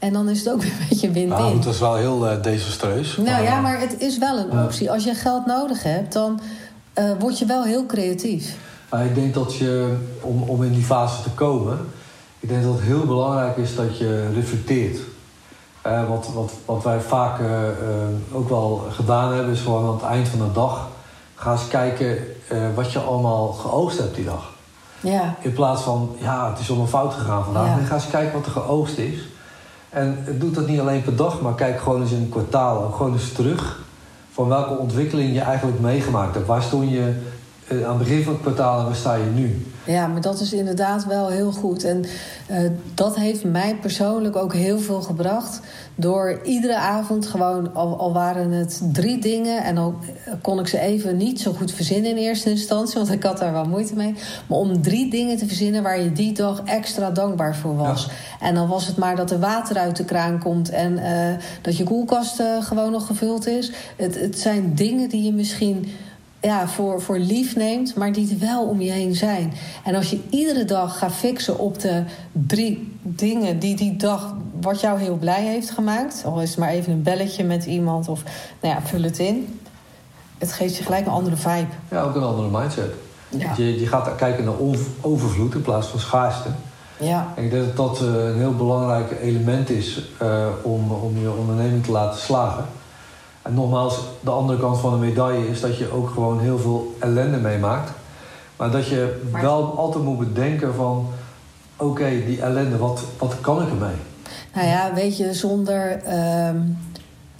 En 0.00 0.12
dan 0.12 0.28
is 0.28 0.38
het 0.38 0.52
ook 0.52 0.62
weer 0.62 0.70
een 0.70 0.86
beetje 0.88 1.10
win-win. 1.10 1.38
Nou, 1.38 1.56
het 1.56 1.66
is 1.66 1.78
wel 1.78 1.94
heel 1.94 2.26
uh, 2.26 2.42
desastreus. 2.42 3.16
Nou 3.16 3.42
ja, 3.42 3.60
maar 3.60 3.80
het 3.80 4.00
is 4.00 4.18
wel 4.18 4.38
een 4.38 4.62
optie. 4.64 4.90
Als 4.90 5.04
je 5.04 5.14
geld 5.14 5.46
nodig 5.46 5.82
hebt, 5.82 6.12
dan 6.12 6.40
uh, 6.98 7.10
word 7.18 7.38
je 7.38 7.46
wel 7.46 7.62
heel 7.62 7.86
creatief. 7.86 8.56
Maar 8.90 9.04
ik 9.04 9.14
denk 9.14 9.34
dat 9.34 9.56
je, 9.56 9.96
om, 10.20 10.42
om 10.42 10.62
in 10.62 10.72
die 10.72 10.82
fase 10.82 11.22
te 11.22 11.30
komen, 11.30 11.78
ik 12.38 12.48
denk 12.48 12.62
dat 12.62 12.72
het 12.72 12.82
heel 12.82 13.06
belangrijk 13.06 13.56
is 13.56 13.74
dat 13.76 13.98
je 13.98 14.30
reflecteert. 14.34 14.98
Uh, 15.86 16.08
wat, 16.08 16.28
wat, 16.34 16.52
wat 16.64 16.82
wij 16.82 17.00
vaak 17.00 17.40
ook 18.32 18.48
wel 18.48 18.86
gedaan 18.90 19.32
hebben, 19.32 19.52
is 19.52 19.60
gewoon 19.60 19.86
aan 19.86 19.94
het 19.94 20.02
eind 20.02 20.28
van 20.28 20.38
de 20.38 20.52
dag 20.52 20.88
ga 21.34 21.52
eens 21.52 21.68
kijken 21.68 22.18
wat 22.74 22.92
je 22.92 22.98
allemaal 22.98 23.52
geoogst 23.52 23.98
hebt 23.98 24.14
die 24.14 24.24
dag. 24.24 24.50
Ja. 25.00 25.34
In 25.40 25.52
plaats 25.52 25.82
van, 25.82 26.16
ja, 26.18 26.50
het 26.50 26.58
is 26.58 26.68
allemaal 26.68 26.86
fout 26.86 27.14
gegaan 27.14 27.44
vandaag. 27.44 27.78
Ja. 27.78 27.84
Ga 27.84 27.94
eens 27.94 28.10
kijken 28.10 28.32
wat 28.32 28.46
er 28.46 28.52
geoogst 28.52 28.98
is. 28.98 29.28
En 29.90 30.18
doe 30.38 30.50
dat 30.50 30.66
niet 30.66 30.80
alleen 30.80 31.02
per 31.02 31.16
dag, 31.16 31.40
maar 31.40 31.54
kijk 31.54 31.80
gewoon 31.80 32.00
eens 32.00 32.10
in 32.10 32.20
een 32.20 32.28
kwartaal. 32.28 32.90
Gewoon 32.90 33.12
eens 33.12 33.32
terug 33.32 33.82
van 34.32 34.48
welke 34.48 34.78
ontwikkeling 34.78 35.34
je 35.34 35.40
eigenlijk 35.40 35.80
meegemaakt 35.80 36.34
hebt. 36.34 36.46
Waar 36.46 36.62
stond 36.62 36.90
je 36.90 37.14
aan 37.70 37.98
het 37.98 37.98
begin 37.98 38.22
van 38.22 38.32
het 38.32 38.42
kwartaal 38.42 38.78
en 38.78 38.84
waar 38.84 38.94
sta 38.94 39.14
je 39.14 39.30
nu? 39.34 39.66
Ja, 39.84 40.06
maar 40.06 40.20
dat 40.20 40.40
is 40.40 40.52
inderdaad 40.52 41.04
wel 41.04 41.28
heel 41.28 41.52
goed. 41.52 41.84
En 41.84 42.04
uh, 42.50 42.70
dat 42.94 43.16
heeft 43.16 43.44
mij 43.44 43.76
persoonlijk 43.76 44.36
ook 44.36 44.54
heel 44.54 44.78
veel 44.78 45.00
gebracht. 45.00 45.60
Door 45.94 46.40
iedere 46.44 46.76
avond 46.76 47.26
gewoon, 47.26 47.74
al, 47.74 47.98
al, 47.98 48.12
waren 48.12 48.50
het 48.50 48.82
drie 48.92 49.20
dingen... 49.20 49.64
en 49.64 49.74
dan 49.74 49.94
kon 50.42 50.58
ik 50.58 50.66
ze 50.66 50.80
even 50.80 51.16
niet 51.16 51.40
zo 51.40 51.52
goed 51.52 51.72
verzinnen 51.72 52.10
in 52.10 52.16
eerste 52.16 52.50
instantie... 52.50 52.98
want 52.98 53.12
ik 53.12 53.22
had 53.22 53.38
daar 53.38 53.52
wel 53.52 53.64
moeite 53.64 53.94
mee. 53.94 54.14
Maar 54.46 54.58
om 54.58 54.82
drie 54.82 55.10
dingen 55.10 55.36
te 55.36 55.46
verzinnen 55.46 55.82
waar 55.82 56.00
je 56.00 56.12
die 56.12 56.32
dag 56.32 56.62
extra 56.64 57.10
dankbaar 57.10 57.56
voor 57.56 57.76
was. 57.76 58.04
Ja. 58.04 58.46
En 58.46 58.54
dan 58.54 58.68
was 58.68 58.86
het 58.86 58.96
maar 58.96 59.16
dat 59.16 59.30
er 59.30 59.38
water 59.38 59.76
uit 59.76 59.96
de 59.96 60.04
kraan 60.04 60.38
komt... 60.38 60.70
en 60.70 60.92
uh, 60.92 61.04
dat 61.62 61.76
je 61.76 61.84
koelkast 61.84 62.40
uh, 62.40 62.64
gewoon 62.64 62.90
nog 62.90 63.06
gevuld 63.06 63.46
is. 63.46 63.72
Het, 63.96 64.20
het 64.20 64.38
zijn 64.38 64.74
dingen 64.74 65.08
die 65.08 65.22
je 65.22 65.32
misschien 65.32 65.88
ja, 66.40 66.68
voor, 66.68 67.00
voor 67.00 67.18
lief 67.18 67.56
neemt, 67.56 67.94
maar 67.94 68.12
die 68.12 68.30
er 68.30 68.38
wel 68.38 68.64
om 68.64 68.80
je 68.80 68.90
heen 68.90 69.14
zijn. 69.14 69.52
En 69.84 69.94
als 69.94 70.10
je 70.10 70.20
iedere 70.30 70.64
dag 70.64 70.98
gaat 70.98 71.12
fixen 71.12 71.58
op 71.58 71.80
de 71.80 72.02
drie 72.32 72.96
dingen 73.02 73.58
die 73.58 73.76
die 73.76 73.96
dag 73.96 74.34
wat 74.60 74.80
jou 74.80 75.00
heel 75.00 75.16
blij 75.16 75.42
heeft 75.42 75.70
gemaakt, 75.70 76.22
al 76.24 76.40
is 76.40 76.50
het 76.50 76.58
maar 76.58 76.68
even 76.68 76.92
een 76.92 77.02
belletje 77.02 77.44
met 77.44 77.64
iemand 77.64 78.08
of 78.08 78.22
nou 78.60 78.74
ja, 78.74 78.82
vul 78.82 79.02
het 79.02 79.18
in. 79.18 79.60
Het 80.38 80.52
geeft 80.52 80.76
je 80.76 80.84
gelijk 80.84 81.06
een 81.06 81.12
andere 81.12 81.36
vibe. 81.36 81.70
Ja, 81.90 82.02
ook 82.02 82.14
een 82.14 82.22
andere 82.22 82.48
mindset. 82.58 82.92
Ja. 83.28 83.52
Je, 83.56 83.80
je 83.80 83.86
gaat 83.86 84.16
kijken 84.16 84.44
naar 84.44 84.54
overvloed 85.00 85.54
in 85.54 85.62
plaats 85.62 85.86
van 85.86 86.00
schaarste. 86.00 86.48
Ja. 86.96 87.32
En 87.36 87.44
ik 87.44 87.50
denk 87.50 87.66
dat 87.66 87.76
dat 87.76 88.08
eh, 88.08 88.24
een 88.24 88.38
heel 88.38 88.54
belangrijk 88.54 89.20
element 89.22 89.70
is 89.70 90.08
uh, 90.22 90.46
om, 90.62 90.90
om 90.90 91.20
je 91.20 91.30
onderneming 91.30 91.84
te 91.84 91.90
laten 91.90 92.20
slagen. 92.20 92.64
En 93.42 93.54
nogmaals, 93.54 94.00
de 94.20 94.30
andere 94.30 94.58
kant 94.58 94.78
van 94.78 95.00
de 95.00 95.06
medaille 95.06 95.48
is 95.48 95.60
dat 95.60 95.76
je 95.76 95.92
ook 95.92 96.08
gewoon 96.08 96.40
heel 96.40 96.58
veel 96.58 96.94
ellende 96.98 97.36
meemaakt. 97.36 97.90
Maar 98.56 98.70
dat 98.70 98.86
je 98.86 99.20
wel 99.32 99.78
altijd 99.78 100.04
moet 100.04 100.18
bedenken 100.18 100.74
van... 100.74 101.06
oké, 101.76 102.10
die 102.26 102.40
ellende, 102.42 102.76
wat, 102.76 103.02
wat 103.18 103.40
kan 103.40 103.62
ik 103.62 103.68
ermee? 103.68 103.96
Nou 104.54 104.66
ja, 104.66 104.94
weet 104.94 105.16
je, 105.16 105.34
zonder... 105.34 105.92
Um, 105.92 106.78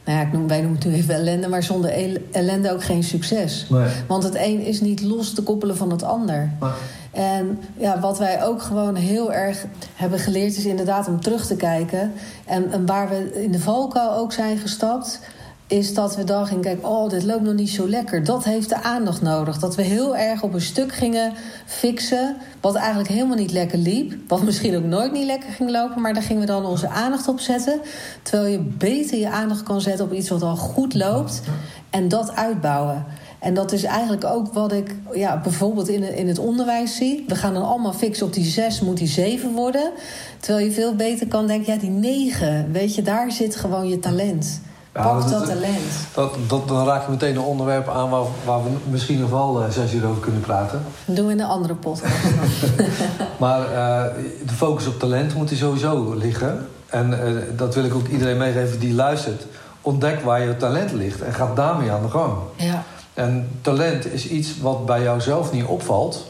nou 0.05 0.19
ja, 0.19 0.27
ik 0.27 0.33
noem, 0.33 0.49
wij 0.49 0.61
noemen 0.61 0.79
het 0.79 0.89
nu 0.89 0.95
even 0.95 1.15
ellende... 1.15 1.49
maar 1.49 1.63
zonder 1.63 2.19
ellende 2.33 2.73
ook 2.73 2.85
geen 2.85 3.03
succes. 3.03 3.67
Nee. 3.69 3.89
Want 4.09 4.23
het 4.23 4.35
een 4.35 4.61
is 4.61 4.81
niet 4.81 5.03
los 5.03 5.35
te 5.35 5.43
koppelen 5.43 5.77
van 5.77 5.91
het 5.91 6.03
ander. 6.03 6.51
En 7.11 7.61
ja, 7.77 8.01
wat 8.01 8.19
wij 8.19 8.45
ook 8.45 8.63
gewoon 8.63 8.95
heel 8.95 9.33
erg 9.33 9.65
hebben 9.95 10.19
geleerd... 10.19 10.57
is 10.57 10.65
inderdaad 10.65 11.09
om 11.09 11.21
terug 11.21 11.47
te 11.47 11.57
kijken. 11.57 12.13
En, 12.45 12.73
en 12.73 12.87
waar 12.87 13.09
we 13.09 13.43
in 13.43 13.53
de 13.53 13.61
valkuil 13.61 14.13
ook 14.13 14.33
zijn 14.33 14.59
gestapt 14.59 15.21
is 15.71 15.95
dat 15.95 16.17
we 16.17 16.25
dan 16.25 16.47
gingen 16.47 16.63
kijken... 16.63 16.89
oh, 16.89 17.09
dit 17.09 17.25
loopt 17.25 17.43
nog 17.43 17.55
niet 17.55 17.71
zo 17.71 17.89
lekker. 17.89 18.25
Dat 18.25 18.45
heeft 18.45 18.69
de 18.69 18.83
aandacht 18.83 19.23
nodig. 19.23 19.59
Dat 19.59 19.75
we 19.75 19.83
heel 19.83 20.17
erg 20.17 20.43
op 20.43 20.55
een 20.55 20.61
stuk 20.61 20.93
gingen 20.93 21.33
fixen... 21.67 22.37
wat 22.61 22.75
eigenlijk 22.75 23.09
helemaal 23.09 23.37
niet 23.37 23.53
lekker 23.53 23.79
liep. 23.79 24.15
Wat 24.29 24.43
misschien 24.43 24.77
ook 24.77 24.85
nooit 24.85 25.13
niet 25.13 25.27
lekker 25.27 25.51
ging 25.51 25.71
lopen... 25.71 26.03
maar 26.03 26.15
daar 26.15 26.23
gingen 26.23 26.41
we 26.41 26.47
dan 26.47 26.67
onze 26.67 26.89
aandacht 26.89 27.29
op 27.29 27.41
zetten. 27.41 27.81
Terwijl 28.23 28.51
je 28.51 28.59
beter 28.59 29.19
je 29.19 29.29
aandacht 29.29 29.63
kan 29.63 29.81
zetten 29.81 30.05
op 30.05 30.13
iets 30.13 30.29
wat 30.29 30.43
al 30.43 30.57
goed 30.57 30.95
loopt... 30.95 31.41
en 31.91 32.09
dat 32.09 32.35
uitbouwen. 32.35 33.05
En 33.39 33.55
dat 33.55 33.73
is 33.73 33.85
eigenlijk 33.85 34.25
ook 34.25 34.53
wat 34.53 34.73
ik 34.73 34.95
ja, 35.13 35.41
bijvoorbeeld 35.41 35.89
in, 35.89 36.17
in 36.17 36.29
het 36.29 36.39
onderwijs 36.39 36.97
zie. 36.97 37.25
We 37.29 37.35
gaan 37.37 37.55
dan 37.55 37.69
allemaal 37.69 37.93
fixen 37.93 38.27
op 38.27 38.33
die 38.33 38.45
zes, 38.45 38.81
moet 38.81 38.97
die 38.97 39.09
zeven 39.09 39.53
worden. 39.53 39.91
Terwijl 40.41 40.67
je 40.67 40.73
veel 40.73 40.95
beter 40.95 41.27
kan 41.27 41.47
denken, 41.47 41.73
ja, 41.73 41.79
die 41.79 41.91
negen. 41.91 42.73
Weet 42.73 42.95
je, 42.95 43.03
daar 43.03 43.33
zit 43.33 43.57
gewoon 43.57 43.89
je 43.89 43.99
talent. 43.99 44.61
Pak 44.93 45.21
dat, 45.21 45.31
dat 45.31 45.47
talent. 45.47 45.93
Dat, 46.15 46.35
dat, 46.49 46.69
dan 46.69 46.87
raak 46.87 47.05
je 47.05 47.11
meteen 47.11 47.37
een 47.37 47.43
onderwerp 47.43 47.89
aan 47.89 48.11
waar, 48.11 48.25
waar 48.45 48.63
we 48.63 48.71
misschien 48.91 49.21
nog 49.21 49.31
wel 49.31 49.63
uh, 49.63 49.71
zes 49.71 49.93
uur 49.93 50.07
over 50.07 50.23
kunnen 50.23 50.41
praten. 50.41 50.83
Dat 51.05 51.17
doen 51.17 51.27
we 51.27 51.33
in 51.33 51.41
een 51.41 51.47
andere 51.47 51.75
podcast. 51.75 52.15
maar 53.39 53.61
uh, 53.61 54.05
de 54.47 54.55
focus 54.55 54.87
op 54.87 54.99
talent 54.99 55.35
moet 55.35 55.51
er 55.51 55.57
sowieso 55.57 56.15
liggen. 56.15 56.69
En 56.87 57.11
uh, 57.11 57.43
dat 57.57 57.75
wil 57.75 57.85
ik 57.85 57.95
ook 57.95 58.09
iedereen 58.09 58.37
meegeven 58.37 58.81
die 58.81 58.95
luistert. 58.95 59.47
Ontdek 59.81 60.21
waar 60.21 60.41
je 60.41 60.57
talent 60.57 60.93
ligt 60.93 61.21
en 61.21 61.33
ga 61.33 61.55
daarmee 61.55 61.91
aan 61.91 62.03
de 62.03 62.11
gang. 62.11 62.33
Ja. 62.57 62.85
En 63.15 63.49
talent 63.61 64.13
is 64.13 64.29
iets 64.29 64.61
wat 64.61 64.87
bij 64.87 65.03
jou 65.03 65.21
zelf 65.21 65.53
niet 65.53 65.65
opvalt. 65.65 66.30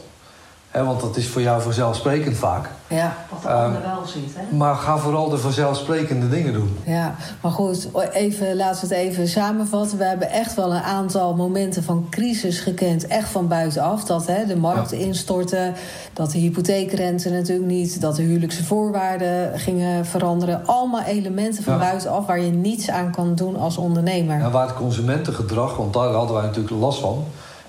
Want 0.71 1.01
dat 1.01 1.17
is 1.17 1.27
voor 1.27 1.41
jou 1.41 1.61
vanzelfsprekend 1.61 2.37
vaak. 2.37 2.69
Ja, 2.87 3.15
wat 3.29 3.41
de 3.41 3.47
ander 3.47 3.81
wel 3.81 4.05
ziet. 4.05 4.35
Hè? 4.35 4.55
Maar 4.55 4.75
ga 4.75 4.97
vooral 4.97 5.29
de 5.29 5.37
vanzelfsprekende 5.37 6.29
dingen 6.29 6.53
doen. 6.53 6.77
Ja, 6.85 7.15
maar 7.41 7.51
goed, 7.51 7.89
even, 8.11 8.55
laten 8.55 8.87
we 8.87 8.95
het 8.95 9.05
even 9.05 9.27
samenvatten. 9.27 9.97
We 9.97 10.03
hebben 10.03 10.29
echt 10.29 10.55
wel 10.55 10.73
een 10.73 10.81
aantal 10.81 11.35
momenten 11.35 11.83
van 11.83 12.07
crisis 12.09 12.59
gekend. 12.59 13.07
Echt 13.07 13.29
van 13.29 13.47
buitenaf. 13.47 14.03
Dat 14.03 14.27
hè, 14.27 14.45
de 14.45 14.55
markt 14.55 14.91
ja. 14.91 14.97
instortte. 14.97 15.71
Dat 16.13 16.31
de 16.31 16.37
hypotheekrente 16.37 17.29
natuurlijk 17.29 17.69
niet. 17.69 18.01
Dat 18.01 18.15
de 18.15 18.21
huwelijkse 18.21 18.63
voorwaarden 18.63 19.59
gingen 19.59 20.05
veranderen. 20.05 20.67
Allemaal 20.67 21.03
elementen 21.03 21.63
van 21.63 21.73
ja. 21.73 21.79
buitenaf 21.79 22.25
waar 22.25 22.41
je 22.41 22.51
niets 22.51 22.89
aan 22.89 23.11
kan 23.11 23.35
doen 23.35 23.55
als 23.55 23.77
ondernemer. 23.77 24.41
En 24.41 24.51
waar 24.51 24.67
het 24.67 24.75
consumentengedrag, 24.75 25.75
want 25.75 25.93
daar 25.93 26.09
hadden 26.09 26.35
wij 26.35 26.45
natuurlijk 26.45 26.75
last 26.81 26.99
van 26.99 27.23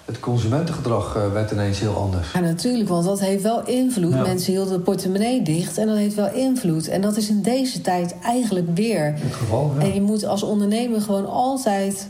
het 0.04 0.20
consumentengedrag 0.20 1.16
uh, 1.16 1.32
werd 1.32 1.50
ineens 1.50 1.78
heel 1.78 1.96
anders. 1.96 2.32
Ja, 2.32 2.40
natuurlijk, 2.40 2.88
want 2.88 3.04
dat 3.04 3.20
heeft 3.20 3.42
wel 3.42 3.66
invloed. 3.66 4.12
Ja. 4.12 4.22
Mensen 4.22 4.52
hielden 4.52 4.72
de 4.72 4.80
portemonnee 4.80 5.42
dicht 5.42 5.78
en 5.78 5.86
dat 5.86 5.96
heeft 5.96 6.14
wel 6.14 6.32
invloed. 6.32 6.88
En 6.88 7.00
dat 7.00 7.16
is 7.16 7.28
in 7.28 7.42
deze 7.42 7.80
tijd 7.80 8.14
eigenlijk 8.22 8.66
weer. 8.74 9.14
Het 9.16 9.34
geval, 9.34 9.72
ja. 9.78 9.84
En 9.84 9.94
je 9.94 10.00
moet 10.00 10.24
als 10.24 10.42
ondernemer 10.42 11.00
gewoon 11.00 11.28
altijd 11.28 12.08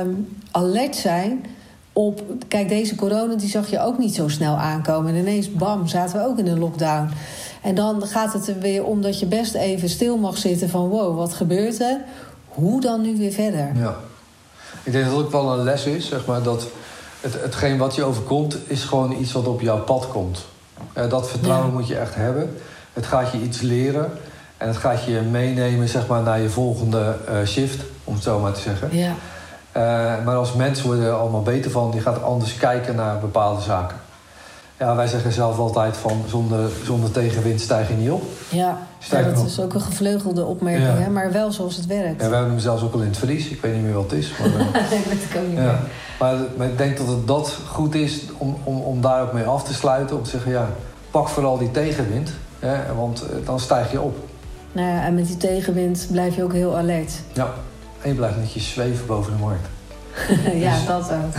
um, 0.00 0.36
alert 0.50 0.96
zijn 0.96 1.44
op... 1.92 2.22
Kijk, 2.48 2.68
deze 2.68 2.94
corona 2.94 3.34
die 3.34 3.48
zag 3.48 3.70
je 3.70 3.80
ook 3.80 3.98
niet 3.98 4.14
zo 4.14 4.28
snel 4.28 4.54
aankomen. 4.54 5.14
En 5.14 5.20
ineens, 5.20 5.52
bam, 5.52 5.88
zaten 5.88 6.18
we 6.18 6.26
ook 6.26 6.38
in 6.38 6.46
een 6.46 6.58
lockdown. 6.58 7.08
En 7.62 7.74
dan 7.74 8.06
gaat 8.06 8.32
het 8.32 8.48
er 8.48 8.58
weer 8.58 8.84
om 8.84 9.02
dat 9.02 9.18
je 9.18 9.26
best 9.26 9.54
even 9.54 9.88
stil 9.88 10.16
mag 10.16 10.38
zitten 10.38 10.68
van... 10.68 10.88
wow, 10.88 11.16
wat 11.16 11.32
gebeurt 11.32 11.80
er? 11.80 12.00
Hoe 12.48 12.80
dan 12.80 13.00
nu 13.00 13.16
weer 13.16 13.32
verder? 13.32 13.70
Ja. 13.74 13.96
Ik 14.82 14.92
denk 14.92 15.04
dat 15.04 15.16
het 15.16 15.24
ook 15.24 15.32
wel 15.32 15.58
een 15.58 15.64
les 15.64 15.84
is, 15.84 16.08
zeg 16.08 16.26
maar, 16.26 16.42
dat 16.42 16.66
het, 17.22 17.42
hetgeen 17.42 17.78
wat 17.78 17.94
je 17.94 18.04
overkomt, 18.04 18.56
is 18.66 18.84
gewoon 18.84 19.12
iets 19.12 19.32
wat 19.32 19.46
op 19.46 19.60
jouw 19.60 19.78
pad 19.78 20.08
komt. 20.08 20.44
Uh, 20.98 21.10
dat 21.10 21.28
vertrouwen 21.28 21.66
ja. 21.66 21.72
moet 21.72 21.88
je 21.88 21.96
echt 21.96 22.14
hebben. 22.14 22.56
Het 22.92 23.06
gaat 23.06 23.32
je 23.32 23.40
iets 23.40 23.60
leren. 23.60 24.10
En 24.56 24.68
het 24.68 24.76
gaat 24.76 25.04
je 25.04 25.20
meenemen 25.30 25.88
zeg 25.88 26.06
maar, 26.06 26.22
naar 26.22 26.40
je 26.40 26.48
volgende 26.48 27.16
uh, 27.28 27.46
shift, 27.46 27.82
om 28.04 28.14
het 28.14 28.22
zo 28.22 28.38
maar 28.38 28.52
te 28.52 28.60
zeggen. 28.60 28.88
Ja. 28.90 29.14
Uh, 29.76 30.24
maar 30.24 30.36
als 30.36 30.52
mens 30.52 30.82
worden 30.82 31.04
er 31.04 31.12
allemaal 31.12 31.42
beter 31.42 31.70
van. 31.70 31.90
Die 31.90 32.00
gaat 32.00 32.22
anders 32.22 32.56
kijken 32.56 32.94
naar 32.94 33.18
bepaalde 33.18 33.60
zaken. 33.60 33.96
Ja, 34.78 34.96
wij 34.96 35.06
zeggen 35.06 35.32
zelf 35.32 35.58
altijd 35.58 35.96
van 35.96 36.24
zonder, 36.28 36.70
zonder 36.84 37.10
tegenwind 37.10 37.60
stijg 37.60 37.88
je 37.88 37.94
niet 37.94 38.10
op. 38.10 38.22
Ja, 38.48 38.78
ja 38.98 39.22
dat 39.22 39.46
is 39.46 39.60
ook 39.60 39.74
een 39.74 39.80
gevleugelde 39.80 40.44
opmerking, 40.44 40.98
hè? 40.98 41.10
maar 41.10 41.32
wel 41.32 41.52
zoals 41.52 41.76
het 41.76 41.86
werkt. 41.86 42.22
Ja, 42.22 42.28
we 42.28 42.34
hebben 42.34 42.52
hem 42.52 42.58
zelfs 42.58 42.82
ook 42.82 42.94
al 42.94 43.00
in 43.00 43.06
het 43.06 43.16
verlies. 43.16 43.48
Ik 43.48 43.60
weet 43.60 43.74
niet 43.74 43.82
meer 43.82 43.92
wat 43.92 44.10
het 44.10 44.12
is. 44.12 44.32
Maar, 44.38 44.48
ik 44.92 45.04
weet 45.04 45.28
het 45.28 45.42
ook 45.42 45.48
niet 45.48 45.58
ja. 45.58 45.80
Maar, 46.22 46.36
maar, 46.56 46.66
ik 46.66 46.78
denk 46.78 46.96
dat 46.96 47.06
het 47.06 47.26
dat 47.26 47.58
goed 47.68 47.94
is 47.94 48.20
om, 48.38 48.56
om, 48.64 48.80
om 48.80 49.00
daar 49.00 49.22
ook 49.22 49.32
mee 49.32 49.44
af 49.44 49.64
te 49.64 49.74
sluiten. 49.74 50.16
Om 50.16 50.22
te 50.22 50.30
zeggen, 50.30 50.50
ja, 50.50 50.68
pak 51.10 51.28
vooral 51.28 51.58
die 51.58 51.70
tegenwind. 51.70 52.32
Hè, 52.58 52.94
want 52.94 53.24
dan 53.44 53.60
stijg 53.60 53.92
je 53.92 54.00
op. 54.00 54.16
Nou 54.72 54.88
ja, 54.88 55.04
en 55.04 55.14
met 55.14 55.26
die 55.26 55.36
tegenwind 55.36 56.06
blijf 56.10 56.36
je 56.36 56.42
ook 56.42 56.52
heel 56.52 56.76
alert. 56.76 57.12
Ja, 57.32 57.54
en 58.02 58.08
je 58.08 58.14
blijft 58.14 58.36
netjes 58.36 58.70
zweven 58.70 59.06
boven 59.06 59.32
de 59.32 59.38
markt. 59.38 59.68
ja, 60.64 60.74
dus- 60.74 60.86
dat 60.86 61.10
ook. 61.12 61.34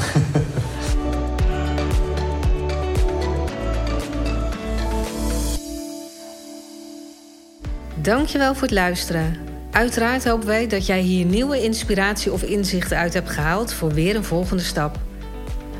Dankjewel 7.96 8.54
voor 8.54 8.62
het 8.62 8.72
luisteren. 8.72 9.53
Uiteraard 9.74 10.26
hopen 10.26 10.48
wij 10.48 10.68
dat 10.68 10.86
jij 10.86 11.00
hier 11.00 11.26
nieuwe 11.26 11.62
inspiratie 11.62 12.32
of 12.32 12.44
inzichten 12.44 12.98
uit 12.98 13.14
hebt 13.14 13.30
gehaald 13.30 13.74
voor 13.74 13.94
weer 13.94 14.16
een 14.16 14.24
volgende 14.24 14.64
stap. 14.64 14.98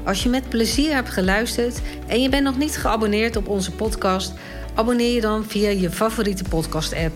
Als 0.04 0.24
je 0.24 0.30
met 0.30 0.50
plezier 0.50 0.94
hebt 0.94 1.10
geluisterd 1.10 1.82
en 2.08 2.22
je 2.22 2.30
bent 2.30 2.44
nog 2.44 2.58
niet 2.58 2.78
geabonneerd 2.78 3.36
op 3.36 3.48
onze 3.48 3.72
podcast, 3.72 4.34
abonneer 4.74 5.14
je 5.14 5.22
dan 5.22 5.46
via 5.46 5.70
je 5.70 5.92
favoriete 5.92 6.44
podcast-app. 6.44 7.14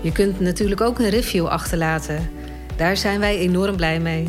Je 0.00 0.12
kunt 0.12 0.40
natuurlijk 0.40 0.80
ook 0.80 0.98
een 0.98 1.08
review 1.08 1.46
achterlaten. 1.46 2.30
Daar 2.76 2.96
zijn 2.96 3.20
wij 3.20 3.38
enorm 3.38 3.76
blij 3.76 4.00
mee. 4.00 4.28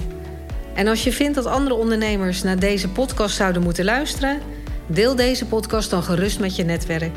En 0.74 0.88
als 0.88 1.04
je 1.04 1.12
vindt 1.12 1.36
dat 1.36 1.46
andere 1.46 1.76
ondernemers 1.76 2.44
naar 2.44 2.60
deze 2.60 2.90
podcast 2.90 3.36
zouden 3.36 3.62
moeten 3.62 3.86
luisteren, 3.86 4.40
deel 4.86 5.16
deze 5.16 5.46
podcast 5.46 5.90
dan 5.90 6.04
gerust 6.04 6.40
met 6.40 6.56
je 6.56 6.64
netwerk. 6.64 7.16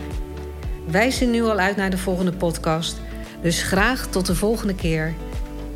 Wij 0.87 1.11
zien 1.11 1.31
nu 1.31 1.43
al 1.43 1.59
uit 1.59 1.77
naar 1.77 1.91
de 1.91 1.99
volgende 1.99 2.33
podcast. 2.33 3.03
Dus 3.45 3.63
graag 3.63 4.07
tot 4.07 4.27
de 4.27 4.35
volgende 4.35 4.75
keer. 4.75 5.15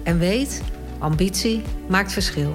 En 0.02 0.18
weet, 0.18 0.62
ambitie 0.98 1.62
maakt 1.88 2.12
verschil. 2.12 2.52